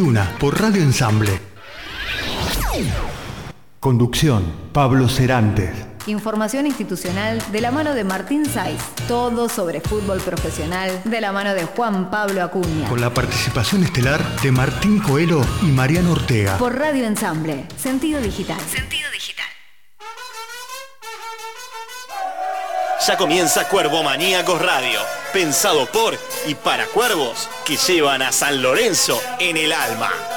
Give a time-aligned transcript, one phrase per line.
[0.00, 1.40] Una por Radio Ensamble.
[3.78, 5.70] Conducción, Pablo Cerantes.
[6.08, 8.82] Información institucional de la mano de Martín Saiz.
[9.06, 12.88] Todo sobre fútbol profesional de la mano de Juan Pablo Acuña.
[12.88, 16.58] Con la participación estelar de Martín Coelho y Mariano Ortega.
[16.58, 17.64] Por Radio Ensamble.
[17.76, 18.58] Sentido digital.
[18.68, 19.46] Sentido digital.
[23.06, 24.98] Ya comienza Cuervo Maníacos Radio,
[25.34, 26.16] pensado por
[26.46, 30.33] y para cuervos que llevan a San Lorenzo en el alma.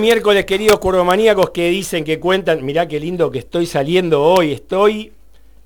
[0.00, 2.64] Miércoles, queridos curvomaníacos que dicen que cuentan.
[2.64, 4.52] Mirá qué lindo que estoy saliendo hoy.
[4.52, 5.12] Estoy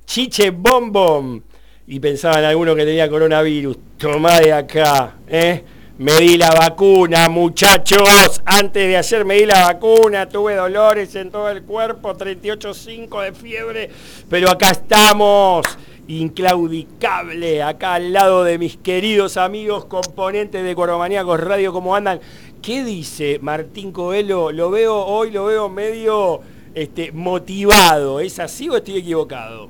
[0.05, 1.41] chiche bom bom.
[1.87, 3.77] Y pensaban algunos que tenía coronavirus.
[3.99, 5.63] Tomá de acá, ¿eh?
[5.97, 8.43] Me di la vacuna, muchachos.
[8.45, 13.33] Antes de ayer me di la vacuna, tuve dolores en todo el cuerpo, 38.5 de
[13.33, 13.91] fiebre.
[14.29, 15.65] Pero acá estamos,
[16.09, 22.19] inclaudicable, acá al lado de mis queridos amigos componentes de Coromaníacos Radio, ¿cómo andan?
[22.65, 24.51] ¿Qué dice Martín Coelho?
[24.51, 26.41] Lo veo hoy, lo veo medio
[26.75, 28.21] este, motivado.
[28.21, 29.69] ¿Es así o estoy equivocado?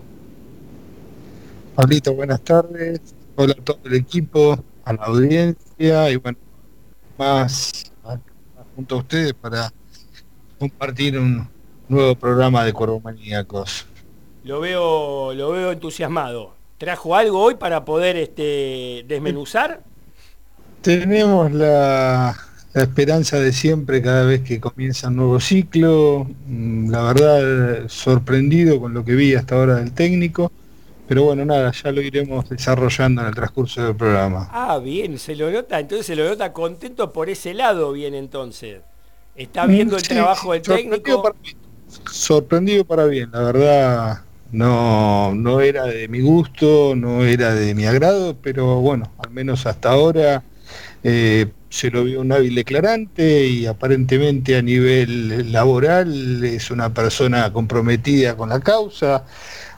[1.75, 3.01] Pablito, buenas tardes.
[3.35, 6.39] Hola a todo el equipo, a la audiencia y bueno,
[7.19, 7.91] más,
[8.77, 9.73] junto a ustedes para
[10.61, 11.49] compartir un
[11.89, 13.89] nuevo programa de Corvomaníacos.
[14.45, 16.55] Lo veo, lo veo entusiasmado.
[16.79, 19.83] ¿Trajo algo hoy para poder este, desmenuzar?
[20.81, 22.37] Tenemos la,
[22.75, 26.27] la esperanza de siempre cada vez que comienza un nuevo ciclo.
[26.47, 30.53] Mm, la verdad, sorprendido con lo que vi hasta ahora del técnico.
[31.07, 34.53] Pero bueno, nada, ya lo iremos desarrollando en el transcurso del programa.
[34.57, 38.83] Ah, bien, se lo nota, entonces se lo nota contento por ese lado, bien entonces.
[39.35, 41.21] ¿Está viendo el Sí, trabajo del sorprendido técnico?
[41.21, 41.57] para bien.
[42.11, 44.23] sorprendido para bien, la verdad
[44.53, 49.67] no, no era de mi gusto, no era de mi agrado, pero bueno, al menos
[49.67, 50.43] hasta ahora
[51.03, 57.53] eh, se lo vio un hábil declarante y aparentemente a nivel laboral es una persona
[57.53, 59.25] comprometida con la causa.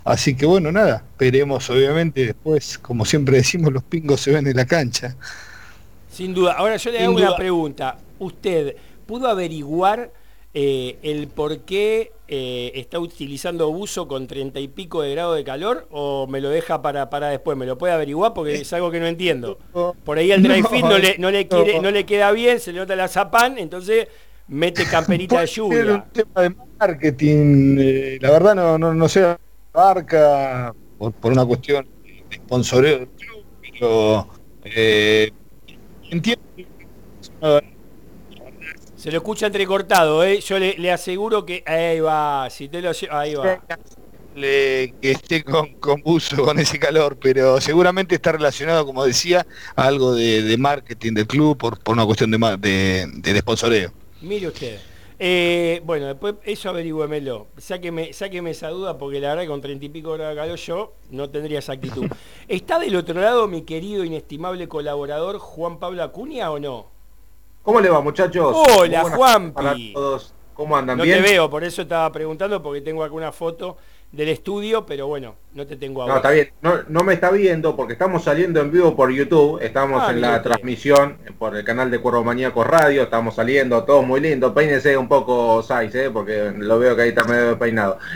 [0.04, 4.56] Así que bueno, nada, esperemos obviamente después, como siempre decimos, los pingos se ven en
[4.56, 5.16] la cancha.
[6.12, 6.52] Sin duda.
[6.52, 7.96] Ahora yo le Sin hago una pregunta.
[8.18, 8.76] ¿Usted
[9.06, 10.10] pudo averiguar
[10.58, 15.44] eh, el por qué eh, está utilizando buzo con treinta y pico de grado de
[15.44, 17.58] calor o me lo deja para, para después?
[17.58, 18.32] ¿Me lo puede averiguar?
[18.32, 19.58] Porque es algo que no entiendo.
[20.02, 21.48] Por ahí No, drive fit no le, no le, no.
[21.50, 24.08] quiere, no le queda bien, se le nota la zapán, entonces
[24.48, 25.94] mete camperita de lluvia.
[25.94, 29.36] un tema de marketing, eh, la verdad no, no, no sé
[29.74, 34.28] marca por, por una cuestión de sponsoreo del club, pero
[36.10, 36.42] entiendo
[38.96, 40.40] Se lo escucha entrecortado, ¿eh?
[40.40, 41.62] Yo le, le aseguro que...
[41.66, 43.62] Ahí va, si te lo Ahí va.
[44.34, 49.46] le- que esté con, con buzo, con ese calor, pero seguramente está relacionado, como decía,
[49.76, 53.38] a algo de, de marketing del club por, por una cuestión de, ma- de, de
[53.40, 53.92] sponsoreo.
[54.20, 54.80] Mire usted.
[55.18, 57.48] Eh, bueno, después eso averigüémelo.
[57.56, 60.58] Sáqueme, sáqueme esa duda porque la verdad que con treinta y pico grados de calor
[60.58, 62.06] yo no tendría esa actitud.
[62.48, 66.95] ¿Está del otro lado mi querido inestimable colaborador Juan Pablo Acuña o no?
[67.66, 68.56] ¿Cómo le va, muchachos?
[68.78, 69.50] Hola, Juanpi.
[69.50, 70.32] Para todos.
[70.54, 70.96] ¿Cómo andan?
[70.98, 71.20] No ¿Bien?
[71.20, 73.76] te veo, por eso estaba preguntando porque tengo alguna foto
[74.12, 76.52] del estudio, pero bueno, no te tengo a No, está bien.
[76.62, 79.58] No, no me está viendo porque estamos saliendo en vivo por YouTube.
[79.60, 83.02] Estamos Ah, en la transmisión por el canal de Cuervo Maníaco Radio.
[83.02, 84.54] Estamos saliendo, todo muy lindo.
[84.54, 86.08] Peínese un poco, Saiz, ¿eh?
[86.12, 87.98] porque lo veo que ahí está medio peinado.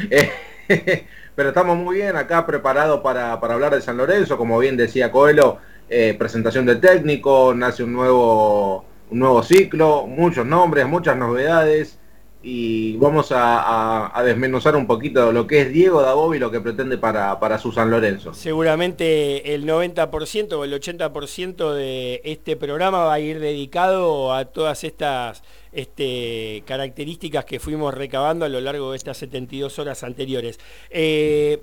[0.69, 4.37] Eh, Pero estamos muy bien acá preparados para, para hablar de San Lorenzo.
[4.39, 5.59] Como bien decía Coelho,
[5.89, 11.97] eh, presentación del técnico, nace un nuevo, un nuevo ciclo, muchos nombres, muchas novedades.
[12.43, 16.97] y vamos a, desmenuzar un poquito lo que es Diego Dabov y lo que pretende
[16.97, 18.33] para, para su Lorenzo.
[18.33, 24.85] Seguramente el 90% o el 80% de este programa va a ir dedicado a todas
[24.85, 25.43] estas
[25.73, 30.59] este, características que fuimos recabando a lo largo de estas 72 horas anteriores.
[30.89, 31.61] Eh,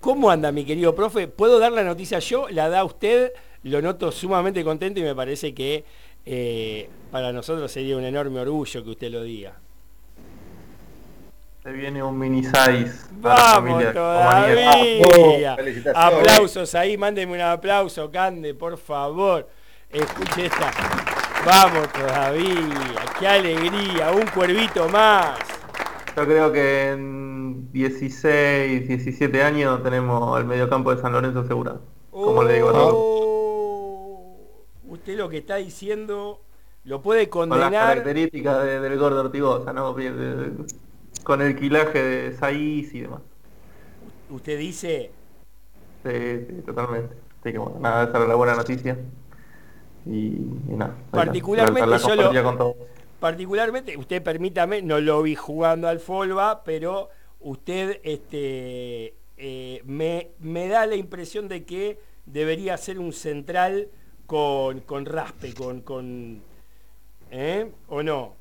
[0.00, 1.28] ¿Cómo anda mi querido profe?
[1.28, 2.46] ¿Puedo dar la noticia yo?
[2.50, 3.32] ¿La da usted?
[3.62, 5.84] Lo noto sumamente contento y me parece que
[6.26, 9.54] eh, para nosotros sería un enorme orgullo que usted lo diga.
[11.62, 14.72] Se viene un mini size Vamos todavía.
[15.16, 15.96] Oh, felicitaciones.
[15.96, 19.48] Aplausos ahí, mándenme un aplauso, Cande, por favor.
[19.90, 20.70] Escuche esta.
[21.46, 25.38] Vamos todavía, qué alegría, un cuervito más.
[26.16, 31.82] Yo creo que en 16, 17 años tenemos el mediocampo de San Lorenzo asegurado.
[32.10, 32.94] Como le digo a todos.
[32.94, 33.33] Oh,
[35.04, 36.40] Usted lo que está diciendo
[36.84, 37.88] lo puede Con las condenar.
[37.88, 39.94] características de- del gordo Ortigosa, ¿no?
[41.22, 43.20] Con el quilaje de Saiz y demás.
[44.30, 45.10] Usted dice,
[46.02, 47.14] Sí, sí, totalmente.
[47.40, 48.96] Así que bueno, nada, esa era la buena noticia.
[50.06, 50.10] Y,
[50.70, 50.94] y nada.
[51.10, 52.74] Particularmente la, la yo lo- con
[53.20, 57.10] particularmente, usted permítame, no lo vi jugando al Folba, pero
[57.40, 63.88] usted este, eh, me, me da la impresión de que debería ser un central
[64.26, 65.82] con, con raspe, con...
[65.82, 66.42] con
[67.30, 67.72] ¿eh?
[67.88, 68.36] ¿O no?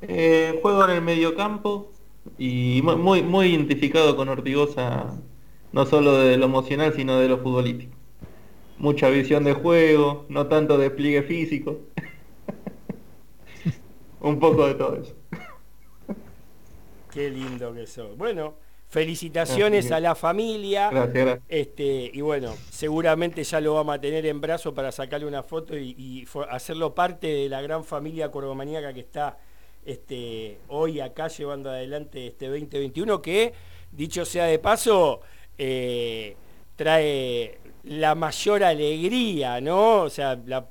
[0.00, 1.92] Eh, juego en el mediocampo
[2.38, 5.22] y mu- muy, muy identificado con Ortigosa,
[5.72, 7.96] no solo de lo emocional, sino de lo futbolístico.
[8.78, 11.80] Mucha visión de juego, no tanto despliegue físico.
[14.20, 15.14] Un poco de todo eso.
[17.10, 18.16] Qué lindo que sos.
[18.16, 18.56] Bueno,
[18.92, 20.90] felicitaciones a la familia.
[20.90, 21.44] Gracias, gracias.
[21.48, 25.74] Este, y bueno, seguramente ya lo vamos a tener en brazo para sacarle una foto
[25.78, 29.38] y, hacerlo parte de la gran familia corbomaníaca que está
[29.86, 33.54] este, hoy acá llevando adelante este 2021, que,
[33.90, 35.22] dicho sea de paso,
[35.56, 36.36] eh,
[36.76, 40.02] trae la mayor alegría, ¿no?
[40.02, 40.68] O sea, la-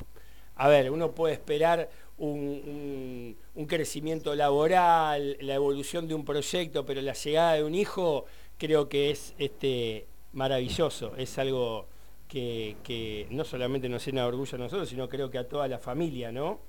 [0.58, 6.86] a ver, uno puede esperar un, un- un crecimiento laboral, la evolución de un proyecto,
[6.86, 8.26] pero la llegada de un hijo
[8.58, 11.88] creo que es este, maravilloso, es algo
[12.28, 15.68] que, que no solamente nos llena de orgullo a nosotros, sino creo que a toda
[15.68, 16.60] la familia, ¿no?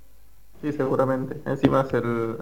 [0.61, 1.43] Sí, seguramente.
[1.45, 2.39] Encima es el,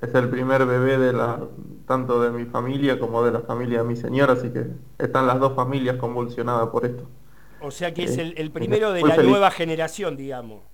[0.00, 1.48] es el primer bebé de la,
[1.86, 4.66] tanto de mi familia como de la familia de mi señora, así que
[4.98, 7.10] están las dos familias convulsionadas por esto.
[7.58, 8.20] O sea que es Sí.
[8.20, 9.30] el, el primero de la feliz.
[9.30, 10.64] nueva generación, digamos.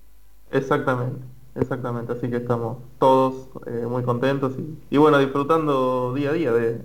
[0.51, 1.25] Exactamente,
[1.55, 2.13] exactamente.
[2.13, 6.81] Así que estamos todos eh, muy contentos y, y bueno, disfrutando día a día de,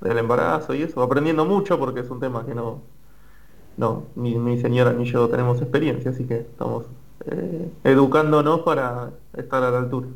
[0.00, 2.82] del embarazo y eso, aprendiendo mucho porque es un tema que no,
[3.76, 6.86] no, ni mi señora ni yo tenemos experiencia, así que estamos
[7.26, 10.08] eh, educándonos para estar a la altura.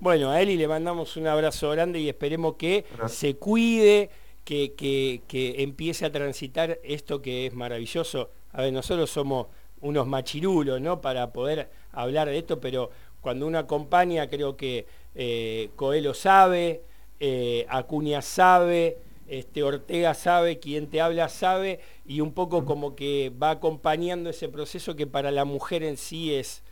[0.00, 4.10] Bueno, a Eli le mandamos un abrazo grande y esperemos que se cuide,
[4.44, 8.30] que, que, empiece a transitar esto que es maravilloso.
[8.52, 9.48] A ver, nosotros somos
[9.80, 11.00] unos machirulos, ¿no?
[11.00, 16.82] Para poder hablar de esto, pero cuando uno acompaña, creo que eh, Coelho sabe,
[17.20, 23.30] eh, Acuña sabe, este, Ortega sabe, quien te habla sabe, y un poco como que
[23.30, 26.62] va acompañando ese proceso que para la mujer en sí es,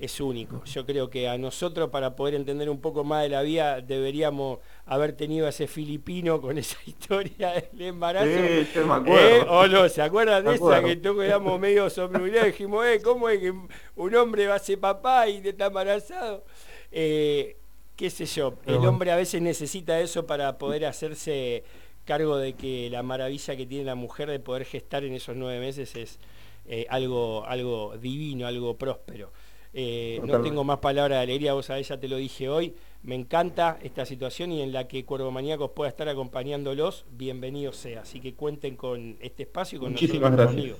[0.00, 0.64] es único.
[0.64, 4.58] Yo creo que a nosotros para poder entender un poco más de la vida deberíamos
[4.86, 8.26] haber tenido a ese filipino con esa historia del embarazo.
[8.26, 9.18] Sí, me acuerdo.
[9.18, 9.46] ¿Eh?
[9.48, 9.88] ¿O no?
[9.88, 13.52] ¿Se acuerdan de esa que todos quedamos medio sombrilados y dijimos, eh, ¿cómo es que
[13.96, 16.44] un hombre va a ser papá y está embarazado?
[16.90, 17.56] Eh,
[17.94, 21.62] qué sé yo, el hombre a veces necesita eso para poder hacerse
[22.06, 25.60] cargo de que la maravilla que tiene la mujer de poder gestar en esos nueve
[25.60, 26.18] meses es
[26.66, 29.30] eh, algo, algo divino, algo próspero.
[29.72, 32.74] Eh, no tengo más palabras de alegría, vos sabés, ya te lo dije hoy.
[33.02, 38.02] Me encanta esta situación y en la que Cuervo Maníacos pueda estar acompañándolos, bienvenido sea.
[38.02, 40.76] Así que cuenten con este espacio y con Muchísimas gracias.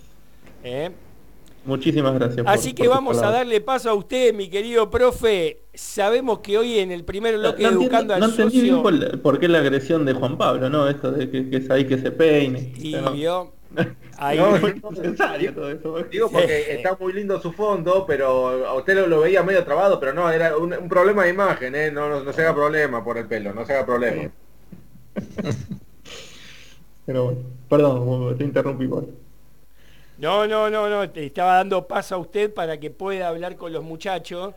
[0.64, 0.90] ¿Eh?
[1.64, 2.46] Muchísimas gracias.
[2.46, 5.62] Así que vamos a darle paso a usted, mi querido profe.
[5.74, 8.82] Sabemos que hoy en el primer bloque Educando al Socio...
[9.22, 10.88] por, qué la agresión de Juan Pablo, ¿no?
[10.88, 12.72] Esto de que, es ahí que se peine.
[12.76, 13.52] Y vio...
[14.16, 16.02] Ahí no, es necesario todo eso.
[16.04, 20.12] Digo porque está muy lindo su fondo, pero a usted lo, veía medio trabado, pero
[20.12, 21.90] no, era un, problema de imagen, ¿eh?
[21.90, 24.30] No, no, se haga problema por el pelo, no se haga problema.
[27.06, 29.06] pero bueno, perdón, te interrumpí igual.
[30.18, 33.72] No, no, no, no, te estaba dando paso a usted para que pueda hablar con
[33.72, 34.54] los muchachos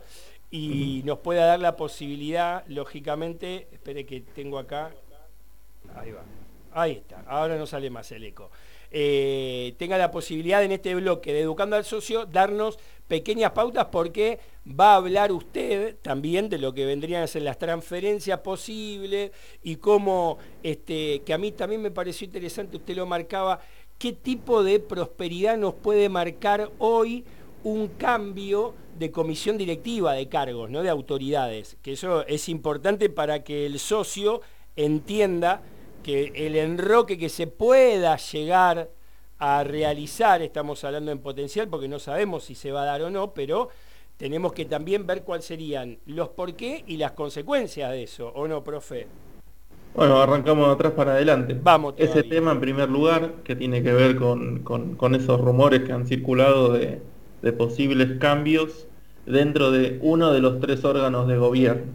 [0.50, 4.92] y nos pueda dar la posibilidad, lógicamente, espere que tengo acá,
[5.96, 6.22] ahí va,
[6.72, 8.50] ahí está, ahora no sale más el eco.
[8.96, 14.38] Eh, tenga la posibilidad en este bloque de Educando al Socio darnos pequeñas pautas porque
[14.68, 19.32] va a hablar usted también de lo que vendrían a ser las transferencias posibles
[19.64, 23.58] y cómo, este, que a mí también me pareció interesante, usted lo marcaba,
[23.98, 27.24] qué tipo de prosperidad nos puede marcar hoy
[27.64, 30.84] un cambio de comisión directiva de cargos, ¿no?
[30.84, 34.40] de autoridades, que eso es importante para que el socio
[34.76, 35.62] entienda
[36.04, 38.90] que el enroque que se pueda llegar
[39.38, 43.10] a realizar, estamos hablando en potencial porque no sabemos si se va a dar o
[43.10, 43.70] no, pero
[44.16, 48.46] tenemos que también ver cuáles serían los por qué y las consecuencias de eso, ¿o
[48.46, 49.08] no, profe?
[49.94, 51.56] Bueno, arrancamos de atrás para adelante.
[51.60, 51.94] Vamos.
[51.96, 56.72] Ese tema en primer lugar, que tiene que ver con, esos rumores que han circulado
[56.72, 57.00] de,
[57.56, 58.86] posibles cambios
[59.24, 61.92] dentro de uno de los tres órganos de gobierno.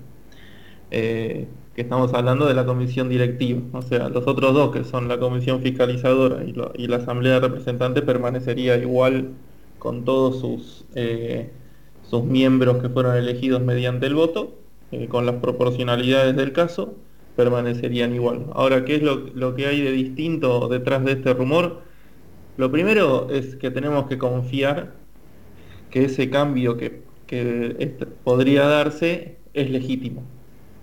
[0.91, 1.47] Eh,
[1.79, 5.17] que estamos hablando de la comisión directiva, o sea, los otros dos, que son la
[5.17, 9.29] comisión fiscalizadora y, la asamblea de representantes, permanecería igual
[9.77, 11.49] con todos sus, eh,
[12.03, 14.57] sus miembros que fueron elegidos mediante el voto,
[14.91, 16.95] eh, con las proporcionalidades del caso,
[17.37, 18.47] permanecerían igual.
[18.55, 21.79] Ahora, ¿qué es lo, que hay de distinto detrás de este rumor?
[22.57, 24.95] Lo primero es que tenemos que confiar
[25.91, 30.25] que ese cambio que, que podría darse es legítimo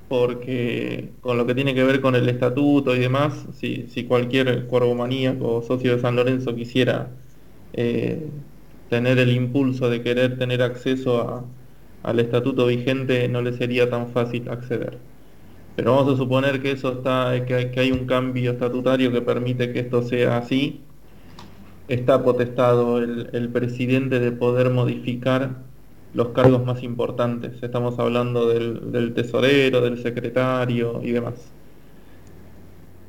[0.09, 4.95] porque con lo que tiene que ver con el estatuto y demás, si, cualquier cuervo
[4.95, 7.11] maníaco o socio de San Lorenzo quisiera
[7.73, 8.29] eh,
[8.89, 11.45] tener el impulso de querer tener acceso
[12.03, 14.99] al estatuto vigente, no le sería tan fácil acceder.
[15.77, 19.81] Pero vamos a suponer que eso está, que hay, un cambio estatutario que permite que
[19.81, 20.81] esto sea así.
[21.89, 25.57] Está potestado el presidente de poder modificar
[26.17, 27.63] los cargos más importantes.
[27.63, 31.35] Estamos hablando del, tesorero, del secretario y demás.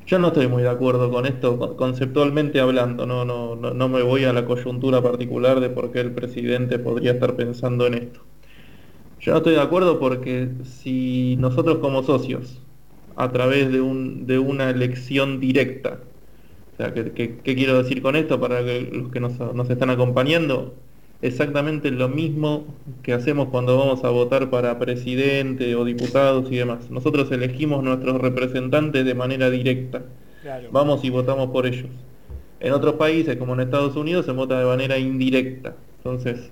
[0.06, 4.24] Yo no estoy muy de acuerdo con esto conceptualmente hablando, no, no, no, me voy
[4.24, 8.20] a la coyuntura particular de por qué el presidente podría estar pensando en esto.
[9.20, 12.60] Yo no estoy de acuerdo porque si nosotros como socios,
[13.16, 16.00] a través de, un, de una elección directa,
[16.74, 20.74] o sea, ¿qué, quiero decir con esto para los que nos, nos están acompañando?
[21.20, 22.64] Exactamente lo mismo
[23.02, 26.90] que hacemos cuando vamos a votar para presidente o diputados y demás.
[26.90, 30.02] Nosotros elegimos nuestros representantes de manera directa.
[30.70, 31.90] Vamos y votamos por ellos.
[32.60, 35.76] En otros países, como en Estados Unidos, se vota de manera indirecta.
[35.98, 36.50] Entonces,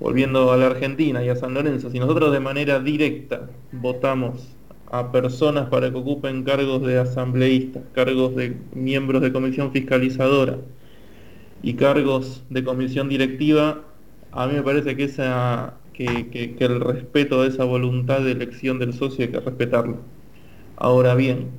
[0.00, 4.56] volviendo a la Argentina y a San Lorenzo, si nosotros de manera directa votamos
[4.90, 10.58] a personas para que ocupen cargos de asambleístas, cargos de miembros de comisión fiscalizadora
[11.62, 13.80] y cargos de comisión directiva,
[14.34, 15.06] a mí me parece que,
[16.58, 19.98] el respeto a esa voluntad de elección del socio hay que respetarlo.
[20.76, 21.50] Ahora bien,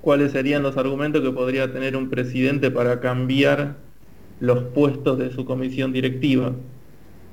[0.00, 3.76] ¿cuáles serían los argumentos que podría tener un presidente para cambiar
[4.38, 6.52] los puestos de su comisión directiva?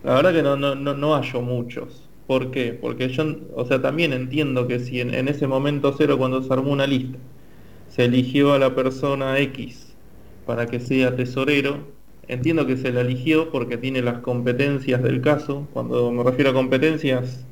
[0.03, 2.09] La verdad que no, no, no, hallo muchos.
[2.25, 2.73] ¿Por qué?
[2.73, 3.25] Porque yo,
[3.55, 7.19] o sea, también entiendo que si en, ese momento cero, cuando se armó una lista,
[7.89, 9.95] se eligió a la persona X
[10.47, 11.98] para que sea tesorero,
[12.29, 15.67] entiendo que se la eligió porque tiene las competencias del caso.
[15.73, 17.45] Cuando me refiero a competencias,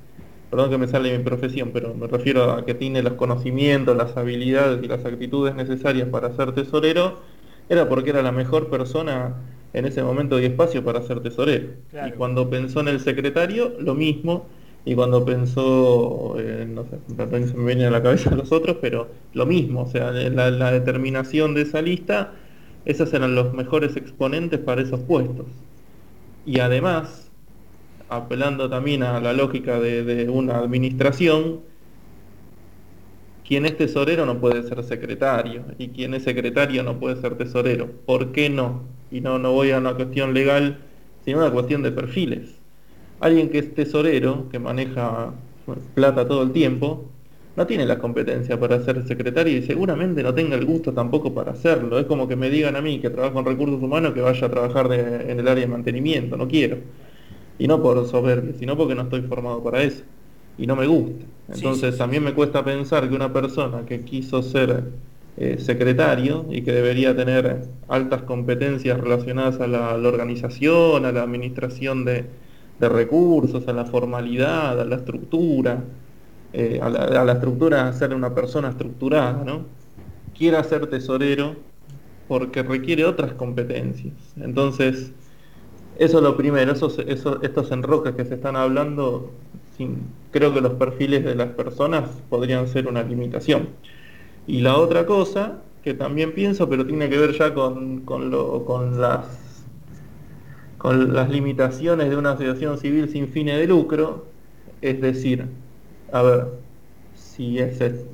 [0.50, 4.15] perdón que me sale mi profesión, pero me refiero a que tiene los conocimientos, las
[4.15, 7.19] habilidades y las actitudes necesarias para ser tesorero,
[7.69, 9.36] era porque era la mejor persona
[9.74, 11.69] en ese momento y espacio para ser tesorero.
[12.07, 14.46] Y cuando pensó en el secretario, lo mismo.
[14.86, 19.10] Y cuando pensó, eh, no sé, se me vienen a la cabeza los otros, pero
[19.34, 22.31] lo mismo, o sea, la, la determinación de esa lista,
[22.88, 25.46] esos eran los mejores exponentes para esos puestos.
[26.46, 27.29] Y además,
[28.08, 31.60] apelando también a la lógica de, una administración,
[33.46, 37.91] quien es tesorero no puede ser secretario y quien es secretario no puede ser tesorero.
[38.06, 38.84] ¿Por qué no?
[39.12, 40.77] Y no, no voy a una cuestión legal,
[41.25, 42.56] sino una cuestión de perfiles.
[43.20, 45.34] Alguien que es tesorero, que maneja
[45.94, 47.06] plata todo el tiempo,
[47.58, 51.54] no tiene la competencia para ser secretario y seguramente no tenga el gusto tampoco para
[51.54, 51.98] hacerlo.
[51.98, 54.50] Es como que me digan a mí que trabajo en recursos humanos que vaya a
[54.52, 56.78] trabajar en el área de mantenimiento, no quiero.
[57.58, 60.04] Y no por soberbia, sino porque no estoy formado para eso.
[60.60, 61.26] Y no me gusta.
[61.52, 64.84] Entonces mí me cuesta pensar que una persona que quiso ser
[65.38, 72.06] eh, secretario y que debería tener altas competencias relacionadas a la, organización, a la administración
[72.06, 72.26] de,
[72.80, 75.84] recursos, a la formalidad, a la estructura,
[76.60, 79.68] eh, a, la, a, estructura, ser una persona estructurada, ¿no?
[80.36, 81.56] Quiera ser tesorero
[82.28, 84.16] porque requiere otras competencias.
[84.38, 85.12] Entonces,
[86.00, 89.32] eso es lo primero, esos, estos enroques que se están hablando,
[90.32, 93.70] creo que los perfiles de las personas podrían ser una limitación.
[94.48, 98.32] Y la otra cosa que también pienso, pero tiene que ver ya con, con,
[99.00, 99.64] las,
[100.80, 104.26] con las limitaciones de una asociación civil sin fines de lucro,
[104.82, 105.46] es decir,
[106.12, 106.48] a ver,
[107.16, 107.58] si,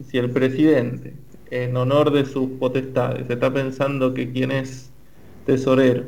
[0.07, 1.13] si el presidente,
[1.51, 4.91] en honor de sus potestades, está pensando que quien es
[5.45, 6.05] tesorero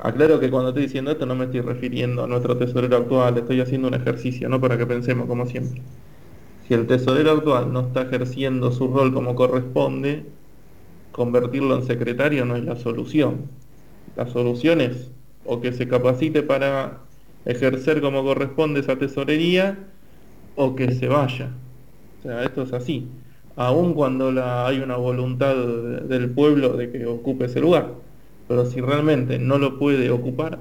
[0.00, 3.60] Aclaro que cuando estoy diciendo esto no me estoy refiriendo a nuestro tesorero actual, estoy
[3.60, 4.60] haciendo un ejercicio, ¿no?
[4.60, 5.82] Para que pensemos como siempre.
[6.66, 10.24] Si el tesorero actual no está ejerciendo su rol como corresponde,
[11.10, 13.50] convertirlo en secretario no es la solución.
[14.16, 15.10] La solución es
[15.44, 17.00] o que se capacite para
[17.44, 19.78] ejercer como corresponde esa tesorería
[20.58, 21.48] o que se vaya.
[22.18, 23.08] O sea, esto es así.
[23.56, 27.94] Aun cuando hay una voluntad del pueblo de que ocupe ese lugar
[28.48, 30.58] pero si realmente no lo puede ocupar,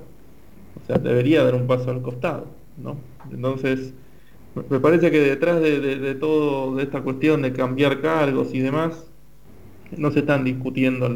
[0.76, 2.98] o sea, debería dar un paso al costado, ¿no?
[3.32, 3.94] Entonces,
[4.70, 9.10] me parece que detrás de, todo esta cuestión de cambiar cargos y demás,
[9.96, 11.10] no se están discutiendo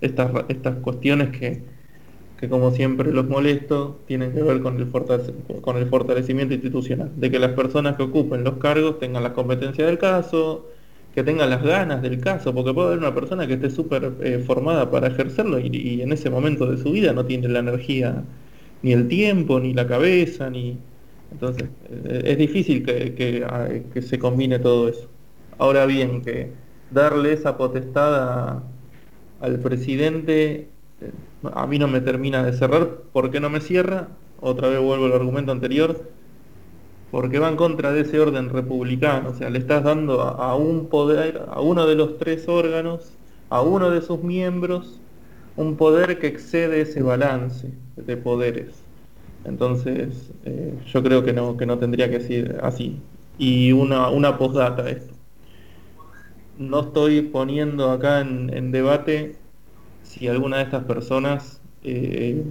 [0.00, 1.62] estas, estas cuestiones que,
[2.38, 4.90] que, como siempre los molesto, tienen que ver con el,
[5.60, 9.86] con el fortalecimiento institucional, de que las personas que ocupen los cargos tengan la competencia
[9.86, 10.66] del caso,
[11.14, 14.42] que tenga las ganas del caso, porque puede haber una persona que esté súper eh,
[14.44, 18.24] formada para ejercerlo y, en ese momento de su vida no tiene la energía,
[18.82, 20.76] ni el tiempo, ni la cabeza, ni...
[21.30, 25.08] Entonces, eh, es difícil que, ah, que, se combine todo eso.
[25.58, 26.50] Ahora bien, que
[26.90, 28.62] darle esa potestad
[29.40, 30.68] al presidente,
[31.00, 31.10] eh,
[31.52, 32.88] a mí no me termina de cerrar.
[33.12, 34.08] ¿Por qué no me cierra?
[34.40, 36.14] Otra vez vuelvo al argumento anterior
[37.14, 40.88] porque va en contra de ese orden republicano, o sea, le estás dando a, un
[40.88, 43.12] poder, a uno de los tres órganos,
[43.50, 44.98] a uno de sus miembros,
[45.56, 48.82] un poder que excede ese balance de poderes.
[49.44, 53.00] Entonces, eh, yo creo que no, que no tendría que ser así.
[53.38, 55.14] Y una, una postdata esto.
[56.58, 59.36] No estoy poniendo acá en, debate
[60.14, 62.44] si alguna de estas personas eh,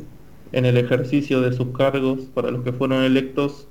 [0.51, 3.67] en el ejercicio de sus cargos para los que fueron electos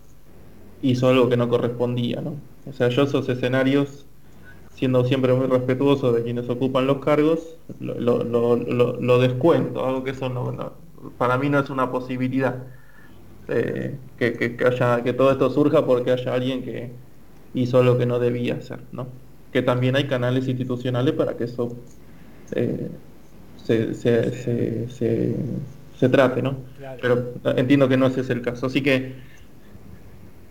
[0.80, 2.36] hizo algo que no correspondía, ¿no?
[2.68, 4.06] O sea, yo esos escenarios,
[4.74, 10.72] siendo siempre muy respetuoso de quienes ocupan los cargos, lo, descuento, algo que eso no,
[11.18, 12.64] para mí no es una posibilidad.
[13.48, 16.92] Eh, que, haya, que todo esto surja porque haya alguien que
[17.54, 19.06] hizo lo que no debía hacer, ¿no?
[19.52, 21.76] Que también hay canales institucionales para que eso
[22.54, 22.88] eh,
[23.64, 25.36] se, se,
[26.08, 26.56] trate, ¿no?
[27.00, 28.66] Pero entiendo que no ese es el caso.
[28.66, 29.14] Así que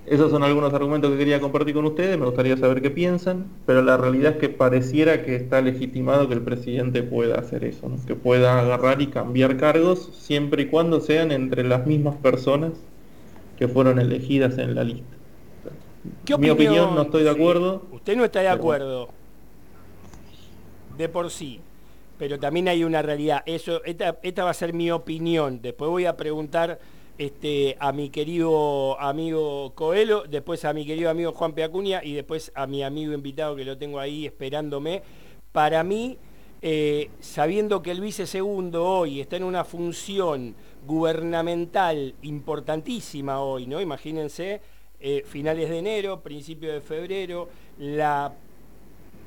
[0.05, 3.81] esos son algunos argumentos que quería compartir con ustedes, me gustaría saber qué piensan, pero
[3.81, 8.15] la realidad es que pareciera que está legitimado que el presidente pueda hacer eso, que
[8.15, 12.71] pueda agarrar y cambiar cargos siempre y cuando sean entre las mismas personas
[13.57, 15.05] que fueron elegidas en la lista.
[16.25, 17.83] ¿Qué Mi opinión, no estoy de acuerdo.
[17.91, 19.09] usted no está de acuerdo
[20.97, 21.59] de por sí,
[22.21, 23.41] pero también hay una realidad.
[23.47, 25.59] Eso, esta, esta va a ser mi opinión.
[25.59, 26.77] Después voy a preguntar
[27.17, 32.51] este, a mi querido amigo Coelho, después a mi querido amigo Juan Peacuña y después
[32.53, 35.01] a mi amigo invitado que lo tengo ahí esperándome.
[35.51, 36.19] Para mí,
[36.61, 40.53] eh, sabiendo que el vice segundo hoy está en una función
[40.85, 43.81] gubernamental importantísima hoy, ¿no?
[43.81, 44.61] Imagínense,
[44.99, 48.31] eh, finales de enero, principio de febrero, la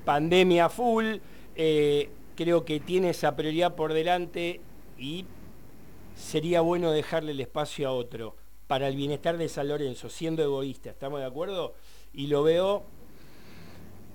[0.04, 1.16] pandemia full,
[1.56, 4.60] eh, creo que tiene esa prioridad por delante
[4.98, 5.24] y
[6.14, 10.90] sería bueno dejarle el espacio a otro para el bienestar de San Lorenzo, siendo egoísta,
[10.90, 11.74] ¿estamos de acuerdo?
[12.12, 12.84] Y lo veo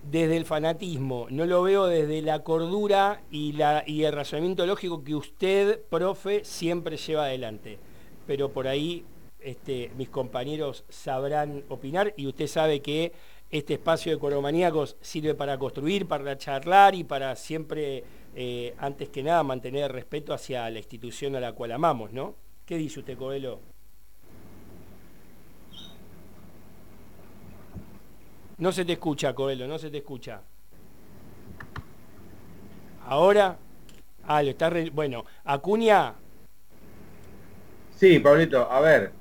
[0.10, 5.04] desde el fanatismo, no lo veo desde la cordura y, la, y el razonamiento lógico
[5.04, 7.78] que usted, profe, siempre lleva adelante.
[8.26, 9.06] Pero por ahí
[9.40, 13.14] este, mis compañeros sabrán opinar y usted sabe que
[13.52, 18.04] este espacio de coromaníacos sirve para construir, para charlar y para siempre,
[18.36, 22.36] eh, antes que nada, mantener el respeto hacia la institución a la cual amamos, ¿no?
[22.66, 23.60] ¿Qué dice usted, Coelho?
[28.60, 30.42] No se te escucha, Coelho, no se te escucha.
[33.08, 33.58] Ahora,
[34.28, 36.14] ah, lo está bueno, Acuña.
[37.96, 39.12] Sí, Pablito, a ver,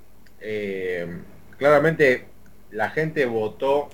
[0.41, 1.23] eh,
[1.57, 2.27] claramente
[2.71, 3.89] la gente votó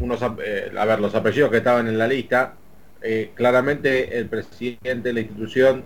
[0.00, 2.54] unos, eh, a ver, los apellidos que estaban en la lista.
[3.02, 5.84] Eh, claramente el presidente de la institución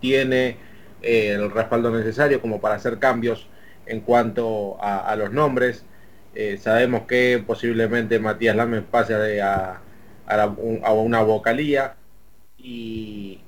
[0.00, 0.56] tiene
[1.00, 3.48] el respaldo necesario como para hacer cambios
[3.86, 5.84] en cuanto a los nombres
[6.34, 9.80] eh, sabemos que posiblemente Matías Lames pase a,
[10.26, 11.96] a, una vocalía
[12.56, 13.40] y,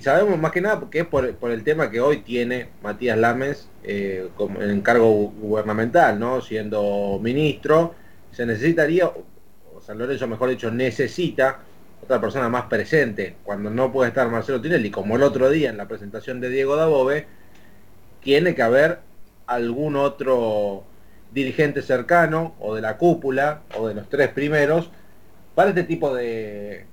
[0.00, 4.28] sabemos más que nada que es por, el tema que hoy tiene Matías Lames eh,
[4.36, 6.40] como en cargo gubernamental, ¿no?
[6.40, 7.94] siendo ministro,
[8.30, 9.10] se necesitaría,
[9.88, 11.60] San Lorenzo mejor dicho, necesita
[12.02, 13.36] otra persona más presente.
[13.42, 16.76] Cuando no puede estar Marcelo Tinelli, como el otro día en la presentación de Diego
[16.76, 17.24] Dabove,
[18.22, 18.98] tiene que haber
[19.46, 20.84] algún otro
[21.32, 24.90] dirigente cercano o de la cúpula o de los tres primeros
[25.54, 26.84] para este tipo de,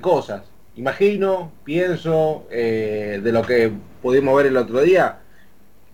[0.00, 0.44] cosas.
[0.74, 5.18] Imagino, pienso, eh, de lo que pudimos ver el otro día,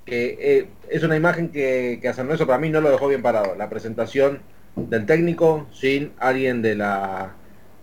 [0.04, 3.08] que eh, es una imagen que, que a San Lorenzo para mí no lo dejó
[3.08, 3.56] bien parado.
[3.56, 7.34] La presentación del técnico sin alguien de la,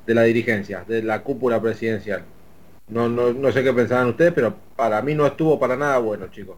[0.05, 2.23] de la dirigencia, de la cúpula presidencial.
[2.87, 6.27] No, no, no sé qué pensaban ustedes, pero para mí no estuvo para nada bueno,
[6.27, 6.57] chicos.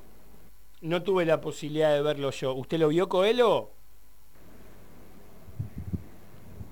[0.81, 2.53] No tuve la posibilidad de verlo yo.
[2.53, 3.69] ¿Usted lo vio, Coelho?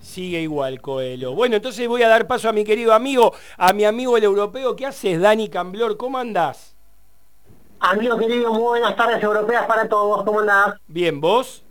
[0.01, 1.33] Sigue igual, Coelho.
[1.33, 4.75] Bueno, entonces voy a dar paso a mi querido amigo, a mi amigo el europeo.
[4.75, 5.95] ¿Qué haces, Dani Camblor?
[5.95, 6.75] ¿Cómo andás?
[7.79, 10.23] Amigo querido, muy buenas tardes europeas para todos.
[10.23, 10.75] ¿Cómo andás?
[10.87, 11.63] Bien, ¿vos?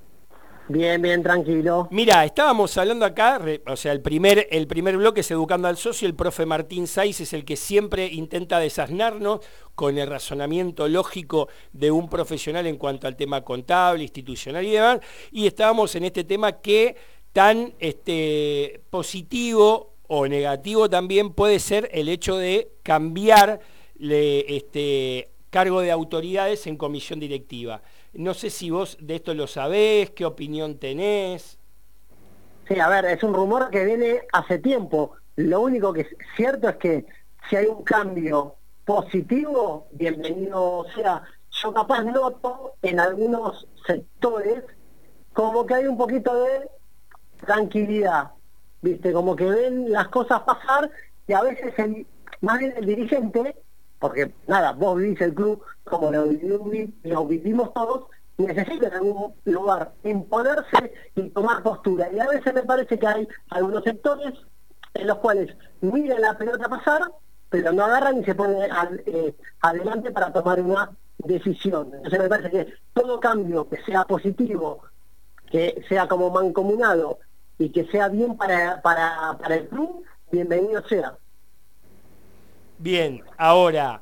[0.72, 1.88] Bien, bien, tranquilo.
[1.90, 6.06] Mira, estábamos hablando acá, o sea, el primer, el primer bloque es Educando al Socio,
[6.06, 9.40] el profe Martín Saiz es el que siempre intenta desasnarnos
[9.74, 15.00] con el razonamiento lógico de un profesional en cuanto al tema contable, institucional y demás,
[15.32, 16.94] y estábamos en este tema que
[17.32, 23.58] tan este, positivo o negativo también puede ser el hecho de cambiar
[23.98, 27.82] este, cargo de autoridades en comisión directiva.
[28.12, 31.58] No sé si vos de esto lo sabés, qué opinión tenés.
[32.66, 35.12] Sí, a ver, es un rumor que viene hace tiempo.
[35.36, 37.06] Lo único que es cierto es que
[37.48, 41.22] si hay un cambio positivo, bienvenido sea.
[41.50, 44.64] Yo capaz noto en algunos sectores
[45.32, 46.68] como que hay un poquito de
[47.44, 48.30] tranquilidad,
[48.82, 49.12] ¿viste?
[49.12, 50.90] Como que ven las cosas pasar
[51.26, 52.06] y a veces el,
[52.40, 53.56] más bien el dirigente
[54.00, 56.26] porque nada, vos vivís el club como lo,
[57.26, 58.06] vivimos todos,
[58.38, 62.10] necesita en algún lugar imponerse y tomar postura.
[62.10, 64.34] Y a veces me parece que hay algunos sectores
[64.94, 67.02] en los cuales miran la pelota pasar,
[67.50, 68.70] pero no agarran y se ponen
[69.06, 71.90] eh, adelante para tomar una decisión.
[71.92, 74.82] Entonces me parece que todo cambio que sea positivo,
[75.50, 77.18] que sea como mancomunado
[77.58, 81.18] y que sea bien para, para, para el club, bienvenido sea.
[82.82, 84.00] Bien, ahora,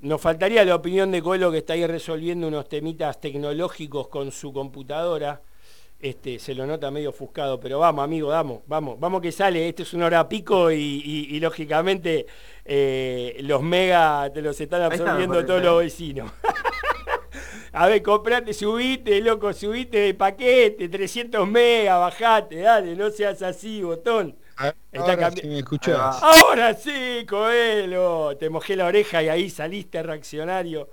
[0.00, 4.52] nos faltaría la opinión de Coelho que está ahí resolviendo unos temitas tecnológicos con su
[4.52, 5.40] computadora.
[6.00, 9.84] Este, se lo nota medio ofuscado, pero vamos, amigo, vamos, vamos, vamos que sale, este
[9.84, 12.26] es una hora pico y, lógicamente
[12.64, 16.32] eh, los mega te los están absorbiendo todos los vecinos.
[17.72, 23.80] A ver, comprate, subite, loco, subite de paquete, 300 megas, bajate, dale, no seas así,
[23.80, 24.36] botón.
[24.96, 28.36] Ahora, sí me Ahora sí, Coelho.
[28.36, 30.88] Te mojé la oreja y ahí saliste reaccionario.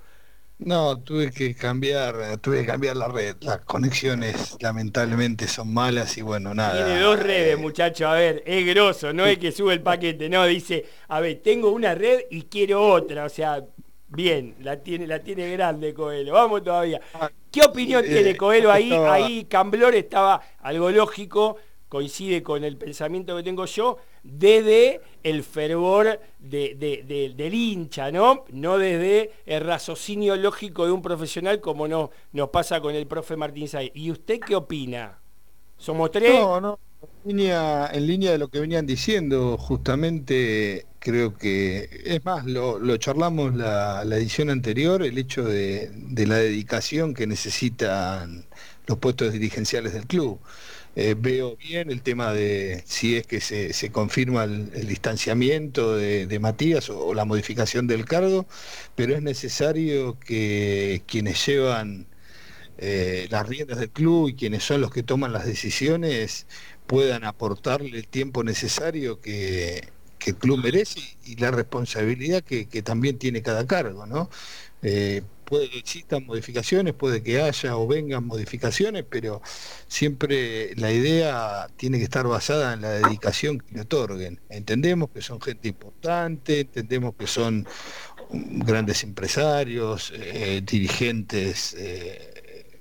[0.58, 3.36] No, tuve que cambiar, tuve que cambiar la red.
[3.40, 6.84] Las conexiones lamentablemente son malas y bueno, nada.
[6.84, 10.46] Tiene dos redes, muchacho, a ver, es grosso, no es que sube el paquete, no,
[10.46, 13.62] dice, a ver, tengo una red y quiero otra, o sea,
[14.08, 16.32] Bien, la tiene, la tiene grande Coelho.
[16.34, 17.00] Vamos todavía.
[17.14, 18.92] Ah, ¿Qué opinión eh, tiene Coelho ahí?
[18.92, 21.56] estaba- Ahí Camblor estaba algo lógico,
[21.88, 28.10] coincide con el pensamiento que tengo yo, desde el fervor de- de- de- del hincha,
[28.10, 28.44] ¿no?
[28.50, 33.36] No desde el raciocinio lógico de un profesional como no, nos pasa con el profe
[33.36, 33.92] Martín Sáenz.
[33.94, 35.18] ¿Y usted qué opina?
[35.78, 36.34] ¿Somos tres?
[36.34, 36.78] No, no.
[37.24, 37.36] En
[38.06, 44.50] línea, de lo que venían diciendo, justamente creo que, es más, lo, charlamos la, edición
[44.50, 45.90] anterior, el hecho de
[46.26, 48.46] la dedicación que necesitan
[48.86, 50.38] los puestos dirigenciales del club.
[50.98, 56.88] Eh, veo bien el tema de si es que se, confirma el, distanciamiento de, Matías
[56.88, 58.46] o, la modificación del cargo,
[58.94, 62.06] pero es necesario que quienes llevan
[62.78, 66.46] eh, las riendas del club y quienes son los que toman las decisiones
[66.86, 69.88] puedan aportarle el tiempo necesario que,
[70.26, 74.28] el club merece y, la responsabilidad que, que también tiene cada cargo, ¿no?
[74.82, 79.40] Eh, puede que existan modificaciones, puede que haya o vengan modificaciones, pero
[79.88, 84.40] siempre la idea tiene que estar basada en la dedicación que le otorguen.
[84.50, 87.66] Entendemos que son gente importante, entendemos que son
[88.30, 92.35] grandes empresarios, eh, dirigentes eh,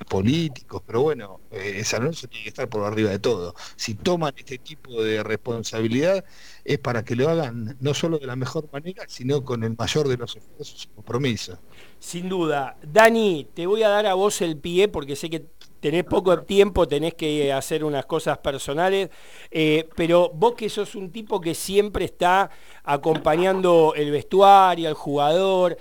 [0.06, 3.56] políticos, pero bueno, eh, San Lorenzo tiene que estar por arriba de todo.
[3.76, 6.24] Si toman este tipo de responsabilidad
[6.64, 10.08] es para que lo hagan no solo de la mejor manera, sino con el mayor
[10.08, 11.60] de los esfuerzos y compromisos.
[12.00, 12.78] Sin duda.
[12.82, 15.46] Dani, te voy a dar a vos el pie porque sé que
[15.80, 19.10] tenés poco tiempo, tenés que hacer unas cosas personales,
[19.52, 22.50] eh, pero vos que sos un tipo que siempre está
[22.84, 25.78] acompañando el vestuario, al jugador,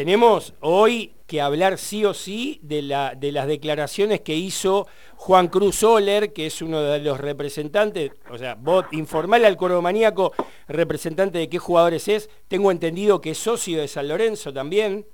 [0.00, 4.86] tenemos hoy que hablar sí o sí de, la, de las declaraciones que hizo
[5.16, 10.32] Juan Cruz Oler, que es uno de los representantes, o sea, vos informale al maníaco
[10.68, 15.04] representante de qué jugadores es, tengo entendido que es socio de San Lorenzo también.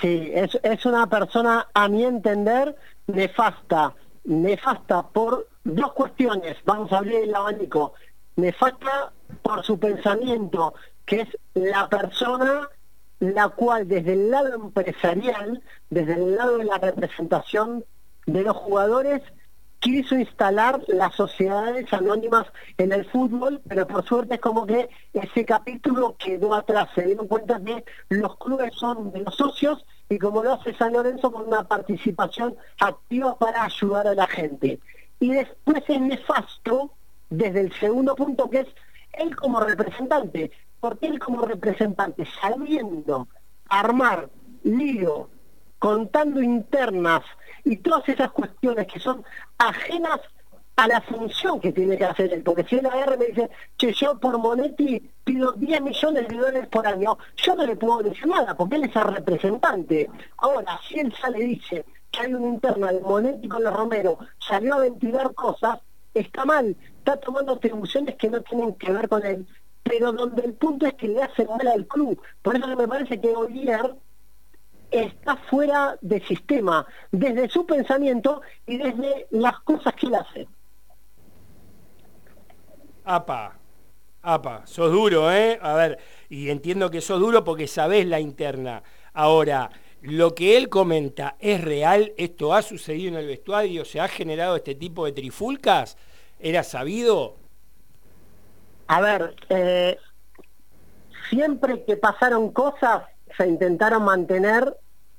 [0.00, 2.74] Sí, es una persona, a mi entender,
[3.08, 3.94] nefasta.
[4.24, 7.92] Nefasta por dos cuestiones, vamos a abrir el abanico.
[8.36, 10.72] Nefasta por su pensamiento,
[11.04, 12.70] que es la persona
[13.32, 17.84] la cual desde el lado empresarial, desde el lado de la representación
[18.26, 19.22] de los jugadores,
[19.84, 22.46] quiso instalar las sociedades anónimas
[22.78, 26.88] en el fútbol, pero por suerte es como que ese capítulo quedó atrás.
[26.94, 30.94] Se dieron cuenta que los clubes son de los socios y como lo hace San
[30.94, 34.80] Lorenzo con una participación activa para ayudar a la gente.
[35.20, 36.90] Y después es nefasto
[37.28, 38.68] desde el segundo punto que es
[39.12, 40.50] él como representante,
[40.84, 43.26] porque él como representante, sabiendo
[43.70, 44.28] armar
[44.64, 45.30] lío,
[45.78, 47.22] contando internas
[47.64, 49.24] y todas esas cuestiones que son
[49.56, 50.20] ajenas
[50.76, 53.50] a la función que tiene que hacer él, porque si él agarra y me dice,
[53.78, 58.02] che, yo por Monetti pido 10 millones de dólares por año, yo no le puedo
[58.02, 60.10] decir nada, porque él es el representante.
[60.36, 64.18] Ahora, si él sale y dice que hay una interna de Monetti con los Romero,
[64.38, 65.80] salió a ventilar cosas,
[66.12, 69.46] está mal, está tomando atribuciones que no tienen que ver con él,
[69.84, 72.20] pero donde el punto es que le hace mal al club.
[72.42, 73.94] Por eso me parece que Olier
[74.90, 80.48] está fuera de sistema, desde su pensamiento y desde las cosas que él hace.
[83.04, 83.58] Apa,
[84.22, 85.58] apa, sos duro, ¿eh?
[85.60, 85.98] A ver,
[86.30, 88.82] y entiendo que sos duro porque sabés la interna.
[89.12, 89.70] Ahora,
[90.00, 94.56] lo que él comenta es real, esto ha sucedido en el vestuario, se ha generado
[94.56, 95.98] este tipo de trifulcas,
[96.38, 97.36] ¿era sabido?
[98.86, 99.98] A ver, eh,
[101.30, 103.02] siempre que pasaron cosas
[103.36, 104.76] se intentaron mantener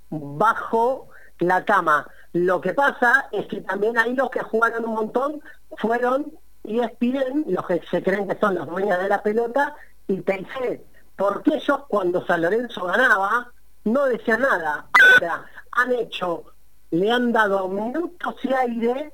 [0.10, 2.08] bajo la cama.
[2.34, 5.41] Lo que pasa es que también ahí los que jugaron un montón
[5.78, 6.32] fueron
[6.63, 9.75] y ESPN, los que se creen que son los dueños de la pelota,
[10.08, 10.84] y pensé,
[11.15, 13.51] porque ellos cuando San Lorenzo ganaba
[13.84, 14.88] no decían nada?
[15.13, 16.43] Ahora han hecho,
[16.91, 19.13] le han dado minutos y aire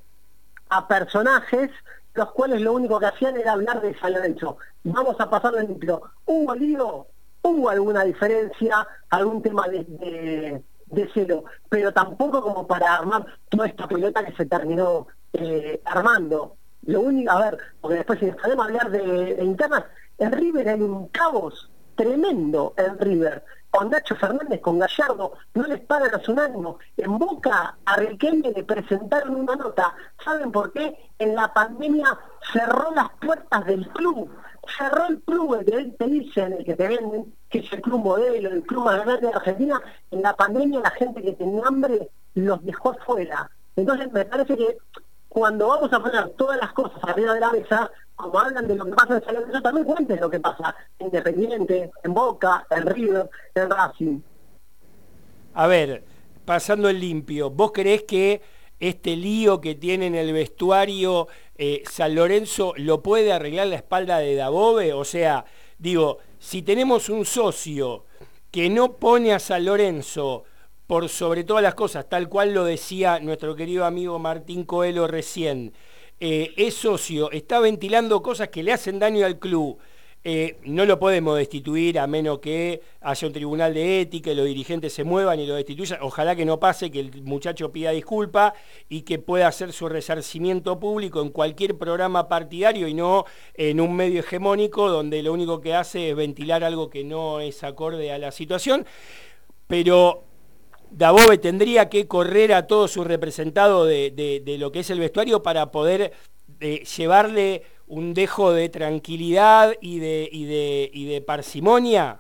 [0.70, 1.70] a personajes
[2.14, 4.58] los cuales lo único que hacían era hablar de San Lorenzo.
[4.84, 6.02] Vamos a pasar el ejemplo.
[6.26, 7.08] ¿Hubo lío?
[7.42, 8.88] ¿Hubo alguna diferencia?
[9.10, 11.46] ¿Algún tema de, de, de celo?
[11.70, 16.56] Pero tampoco como para armar toda esta pelota que se terminó eh, armando.
[16.84, 19.86] Lo único, a ver, porque después si podemos hablar de, de internas,
[20.18, 21.70] en River hay un caos
[22.02, 23.44] tremendo en River.
[23.70, 26.80] Con Nacho Fernández, con Gallardo, no les pagan a su ánimo.
[26.98, 29.96] En Boca a Riquelme le presentaron una nota.
[30.24, 31.12] ¿Saben por qué?
[31.20, 32.18] En la pandemia
[32.52, 34.30] cerró las puertas del club.
[34.78, 38.04] Cerró el club, el que te dicen, el que te venden, que es el club
[38.04, 39.82] modelo, el club más grande de Argentina.
[40.10, 43.50] En la pandemia la gente que tenía hambre los dejó fuera.
[43.76, 44.78] Entonces me parece que
[45.30, 47.90] cuando vamos a poner todas las cosas arriba de la mesa,
[48.22, 51.08] como hablan de lo que pasa en San Lorenzo, también cuenten lo que pasa en
[51.08, 54.20] Independiente, en Boca, en River, en Racing.
[55.54, 56.04] a ver,
[56.46, 58.42] pasando el limpio, ¿vos creés que
[58.80, 64.18] este lío que tiene en el vestuario eh, San Lorenzo lo puede arreglar la espalda
[64.18, 64.94] de Dabove?
[64.94, 65.46] O sea,
[65.78, 68.06] digo, si tenemos un socio
[68.50, 70.44] que no pone a San Lorenzo
[70.88, 75.74] por sobre todas las cosas, tal cual lo decía nuestro querido amigo Martín Coelho recién,
[76.22, 79.80] eh, es socio, está ventilando cosas que le hacen daño al club,
[80.24, 84.46] eh, no lo podemos destituir a menos que haya un tribunal de ética y los
[84.46, 85.98] dirigentes se muevan y lo destituyan.
[86.04, 88.54] Ojalá que no pase, que el muchacho pida disculpa
[88.88, 93.96] y que pueda hacer su resarcimiento público en cualquier programa partidario y no en un
[93.96, 98.20] medio hegemónico donde lo único que hace es ventilar algo que no es acorde a
[98.20, 98.86] la situación.
[99.66, 100.26] Pero
[100.92, 105.72] Dabove tendría que correr a todo su representado de, lo que es el vestuario para
[105.72, 106.14] poder
[106.60, 112.20] eh, llevarle un dejo de tranquilidad y de, y de, y de parsimonia?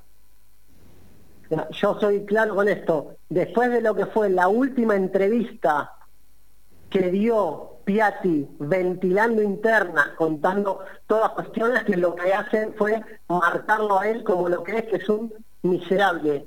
[1.71, 3.15] Yo soy claro con esto.
[3.29, 5.93] Después de lo que fue la última entrevista
[6.89, 13.99] que dio Piatti ventilando interna, contando todas las cuestiones que lo que hacen fue marcarlo
[13.99, 16.45] a él como lo que es, que es un miserable.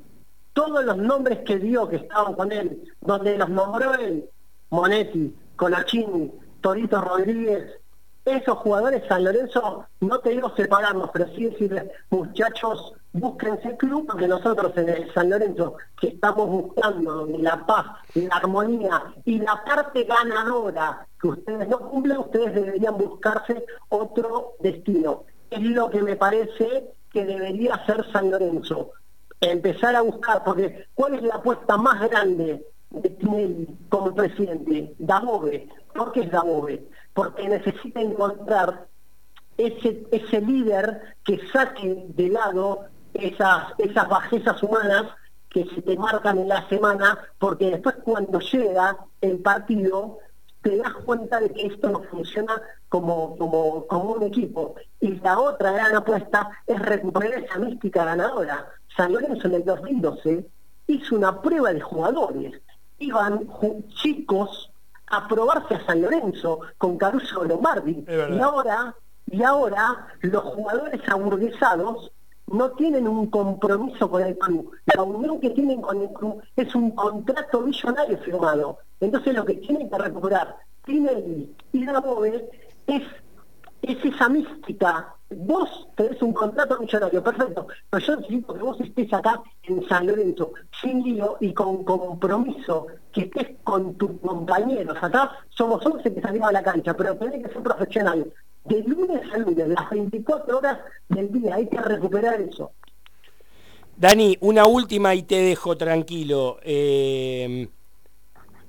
[0.55, 4.25] Todos los nombres que dio que estaban con él, donde los nombró él,
[4.71, 7.79] Monetti, Colachini, Torito Rodríguez,
[8.25, 14.27] esos jugadores San Lorenzo, no te digo separarnos, pero sí decirles, muchachos, búsquense club, porque
[14.27, 20.05] nosotros en el San Lorenzo, que estamos buscando la paz, la armonía y la parte
[20.05, 25.25] ganadora que ustedes no cumplen, ustedes deberían buscarse otro destino.
[25.51, 28.93] Es lo que me parece que debería hacer San Lorenzo.
[29.51, 34.95] Empezar a buscar, porque ¿cuál es la apuesta más grande de Tinelli como presidente?
[34.99, 35.69] Dabove.
[35.95, 36.89] ¿Por qué es Dabove?
[37.15, 38.89] porque necesita encontrar
[39.57, 45.05] ese, ese líder que saque de lado esas, esas bajezas humanas
[45.49, 50.19] que se te marcan en la semana, porque después cuando llega el partido
[50.63, 54.75] te das cuenta de que esto no funciona como, como, como un equipo.
[54.99, 58.67] Y la otra gran apuesta es recuperar esa mística ganadora.
[58.97, 60.47] San Lorenzo en el 2012
[60.87, 62.61] hizo una prueba de jugadores.
[62.99, 63.49] Iban
[63.95, 64.71] chicos
[65.09, 68.05] a probarse a San Lorenzo con Caruso Lombardi.
[68.09, 68.95] Y ahora,
[69.31, 72.13] y ahora los jugadores aburguesados
[72.47, 74.71] no tienen un compromiso con el club.
[74.95, 78.79] La unión que tienen con el club es un contrato millonario firmado.
[79.01, 82.49] Entonces lo que tienen que recuperar Tinelli y Dabove
[82.87, 83.03] es,
[83.83, 89.13] es esa mística vos tenés un contrato millonario, perfecto, pero yo necesito que vos estés
[89.13, 94.97] acá en San Lorenzo, sin lío y con compromiso, que estés con tus compañeros.
[95.01, 98.33] Acá somos 11 que salimos a la cancha, pero tenés que ser profesional.
[98.65, 102.73] De lunes a lunes, las 24 horas del día, hay que recuperar eso.
[103.97, 106.59] Dani, una última y te dejo tranquilo.
[106.63, 107.69] Eh,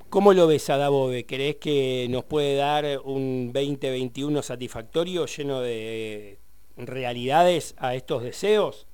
[0.10, 1.26] ¿Cómo lo ves a Dabove?
[1.26, 6.40] ¿Crees que nos puede dar un 2021 satisfactorio lleno de
[6.78, 8.88] realidades a estos deseos?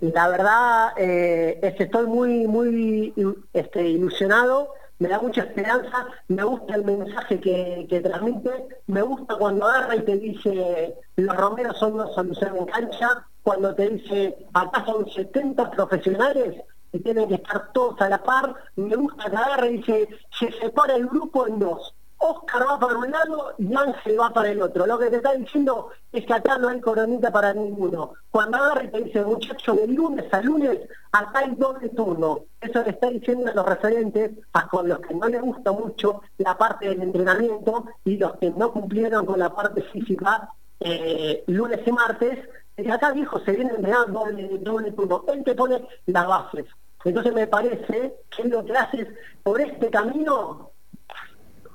[0.00, 3.12] La verdad eh, es estoy muy, muy
[3.52, 9.36] este, ilusionado, me da mucha esperanza, me gusta el mensaje que, que, transmite, me gusta
[9.36, 14.36] cuando agarra y te dice los romeros son una solución en cancha, cuando te dice
[14.54, 19.36] acá son 70 profesionales y tienen que estar todos a la par, me gusta que
[19.36, 23.74] agarra y dice se separa el grupo en dos, Oscar va para un lado y
[23.74, 24.86] Ángel va para el otro.
[24.86, 28.14] Lo que te está diciendo es que acá no hay coronita para ninguno.
[28.30, 30.80] Cuando agarra y te dice, muchacho, de lunes a lunes,
[31.12, 32.40] acá hay doble turno.
[32.60, 36.22] Eso le está diciendo a los referentes, a con los que no les gusta mucho
[36.38, 40.50] la parte del entrenamiento y los que no cumplieron con la parte física
[40.80, 45.24] eh, lunes y martes, que acá viejo se viene entrenando doble, doble turno.
[45.28, 46.66] Él te pone las bases.
[47.04, 49.06] Entonces me parece que lo que haces
[49.42, 50.72] por este camino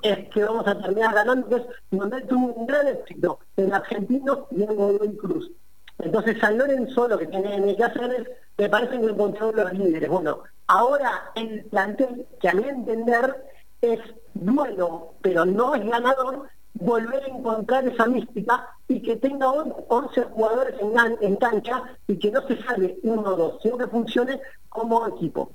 [0.04, 4.46] es que vamos a terminar ganando, que es donde tuvo un gran éxito en argentino
[4.50, 5.50] y en Godoy Cruz.
[5.98, 10.10] Entonces San Lorenzo lo que tiene que hacer es, me parece que encontró los líderes.
[10.10, 13.44] Bueno, ahora el plantel, que a mi entender
[13.80, 14.00] es
[14.34, 20.74] bueno, pero no es ganador, volver a encontrar esa mística y que tenga 11 jugadores
[20.80, 25.06] en, en cancha y que no se salve uno o dos, sino que funcione como
[25.06, 25.50] equipo.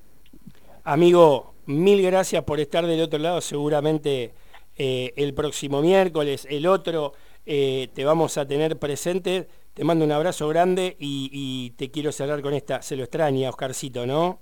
[0.85, 3.41] Amigo, mil gracias por estar del otro lado.
[3.41, 4.33] Seguramente
[4.77, 7.13] eh, el próximo miércoles, el otro,
[7.45, 9.47] eh, te vamos a tener presente.
[9.73, 12.81] Te mando un abrazo grande y, te quiero cerrar con esta.
[12.81, 14.39] Se lo extraña, Oscarcito, ¿no?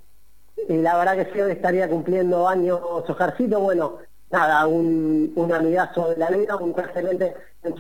[0.70, 3.60] la verdad que sí, estaría cumpliendo años Oscarcito.
[3.60, 3.98] Bueno,
[4.32, 7.76] nada, un, amigazo de la vida, un excelente en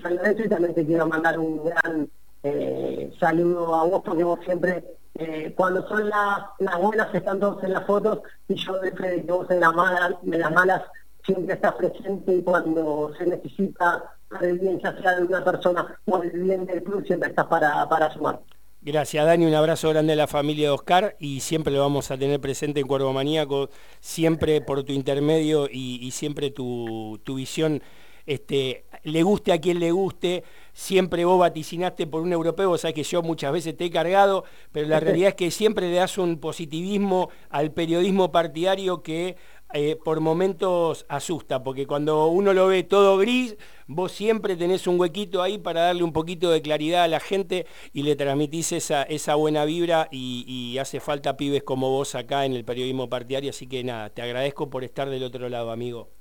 [0.45, 2.09] y también te quiero mandar un gran
[2.43, 4.83] eh, saludo a vos porque vos siempre
[5.19, 9.49] eh, cuando son las, buenas están todos en las fotos y yo de que vos
[9.49, 10.83] en las malas, en las malas
[11.25, 14.03] siempre estás presente y cuando se necesita
[14.41, 17.87] el bien ya sea de una persona o el bien del club siempre estás para,
[17.89, 18.39] para sumar.
[18.81, 22.17] Gracias Dani, un abrazo grande a la familia de Oscar y siempre lo vamos a
[22.17, 27.81] tener presente en Cuervo Maníaco, siempre por tu intermedio y, siempre tu, tu visión
[28.27, 30.43] este, le guste a quien le guste,
[30.77, 34.43] siempre vos vaticinaste por un europeo, vos sabés que yo muchas veces te he cargado,
[34.71, 39.37] pero la realidad es que siempre le das un positivismo al periodismo partidario que
[39.73, 43.57] eh, por momentos asusta, porque cuando uno lo ve todo gris,
[43.87, 47.65] vos siempre tenés un huequito ahí para darle un poquito de claridad a la gente
[47.91, 52.45] y le transmitís esa, esa buena vibra y, y, hace falta pibes como vos acá
[52.45, 56.11] en el periodismo partidario, así que nada, te agradezco por estar del otro lado, amigo.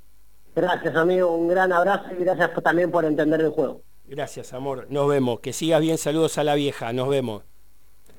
[0.54, 1.36] Gracias, amigo.
[1.36, 3.82] Un gran abrazo y gracias también por entender el juego.
[4.08, 4.86] Gracias, amor.
[4.88, 5.40] Nos vemos.
[5.40, 5.98] Que sigas bien.
[5.98, 6.92] Saludos a la vieja.
[6.92, 7.42] Nos vemos.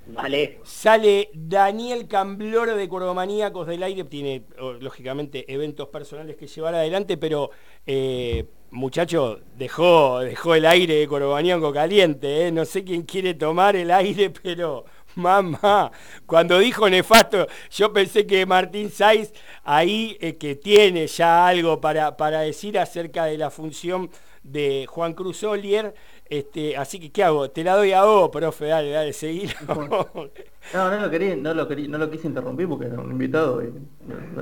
[0.07, 0.59] Vale.
[0.63, 4.03] Sale Daniel Cambloro de Cordomaníacos del Aire.
[4.05, 4.43] Tiene,
[4.79, 7.51] lógicamente, eventos personales que llevar adelante, pero,
[7.85, 12.47] eh, muchacho, dejó, dejó el aire de Cordomaníaco caliente.
[12.47, 12.51] ¿eh?
[12.51, 14.85] No sé quién quiere tomar el aire, pero
[15.15, 15.91] mamá,
[16.25, 19.33] cuando dijo nefasto, yo pensé que Martín Saiz
[19.63, 24.09] ahí eh, que tiene ya algo para, para decir acerca de la función
[24.51, 25.93] de Juan Cruz Olier,
[26.29, 27.49] este, así que ¿qué hago?
[27.49, 29.53] Te la doy a vos, profe, dale, dale, seguir.
[30.73, 33.63] No, no lo quería, no lo quería, no lo quise interrumpir porque era un invitado
[33.63, 33.71] y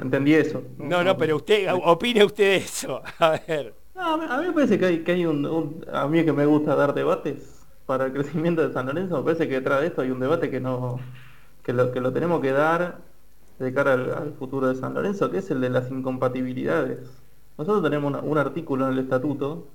[0.02, 0.64] entendí eso.
[0.80, 3.76] No, no, pero usted, opine usted eso, a ver.
[3.94, 6.76] No, a mí me parece que hay, que hay un, a mí que me gusta
[6.76, 10.10] dar debates, para el crecimiento de San Lorenzo, me parece que detrás de esto hay
[10.10, 11.00] un debate que no
[11.64, 13.00] que lo, que lo tenemos que dar
[13.60, 17.00] de cara al, futuro de San Lorenzo, que es el de las incompatibilidades.
[17.58, 19.68] Nosotros tenemos un artículo en el estatuto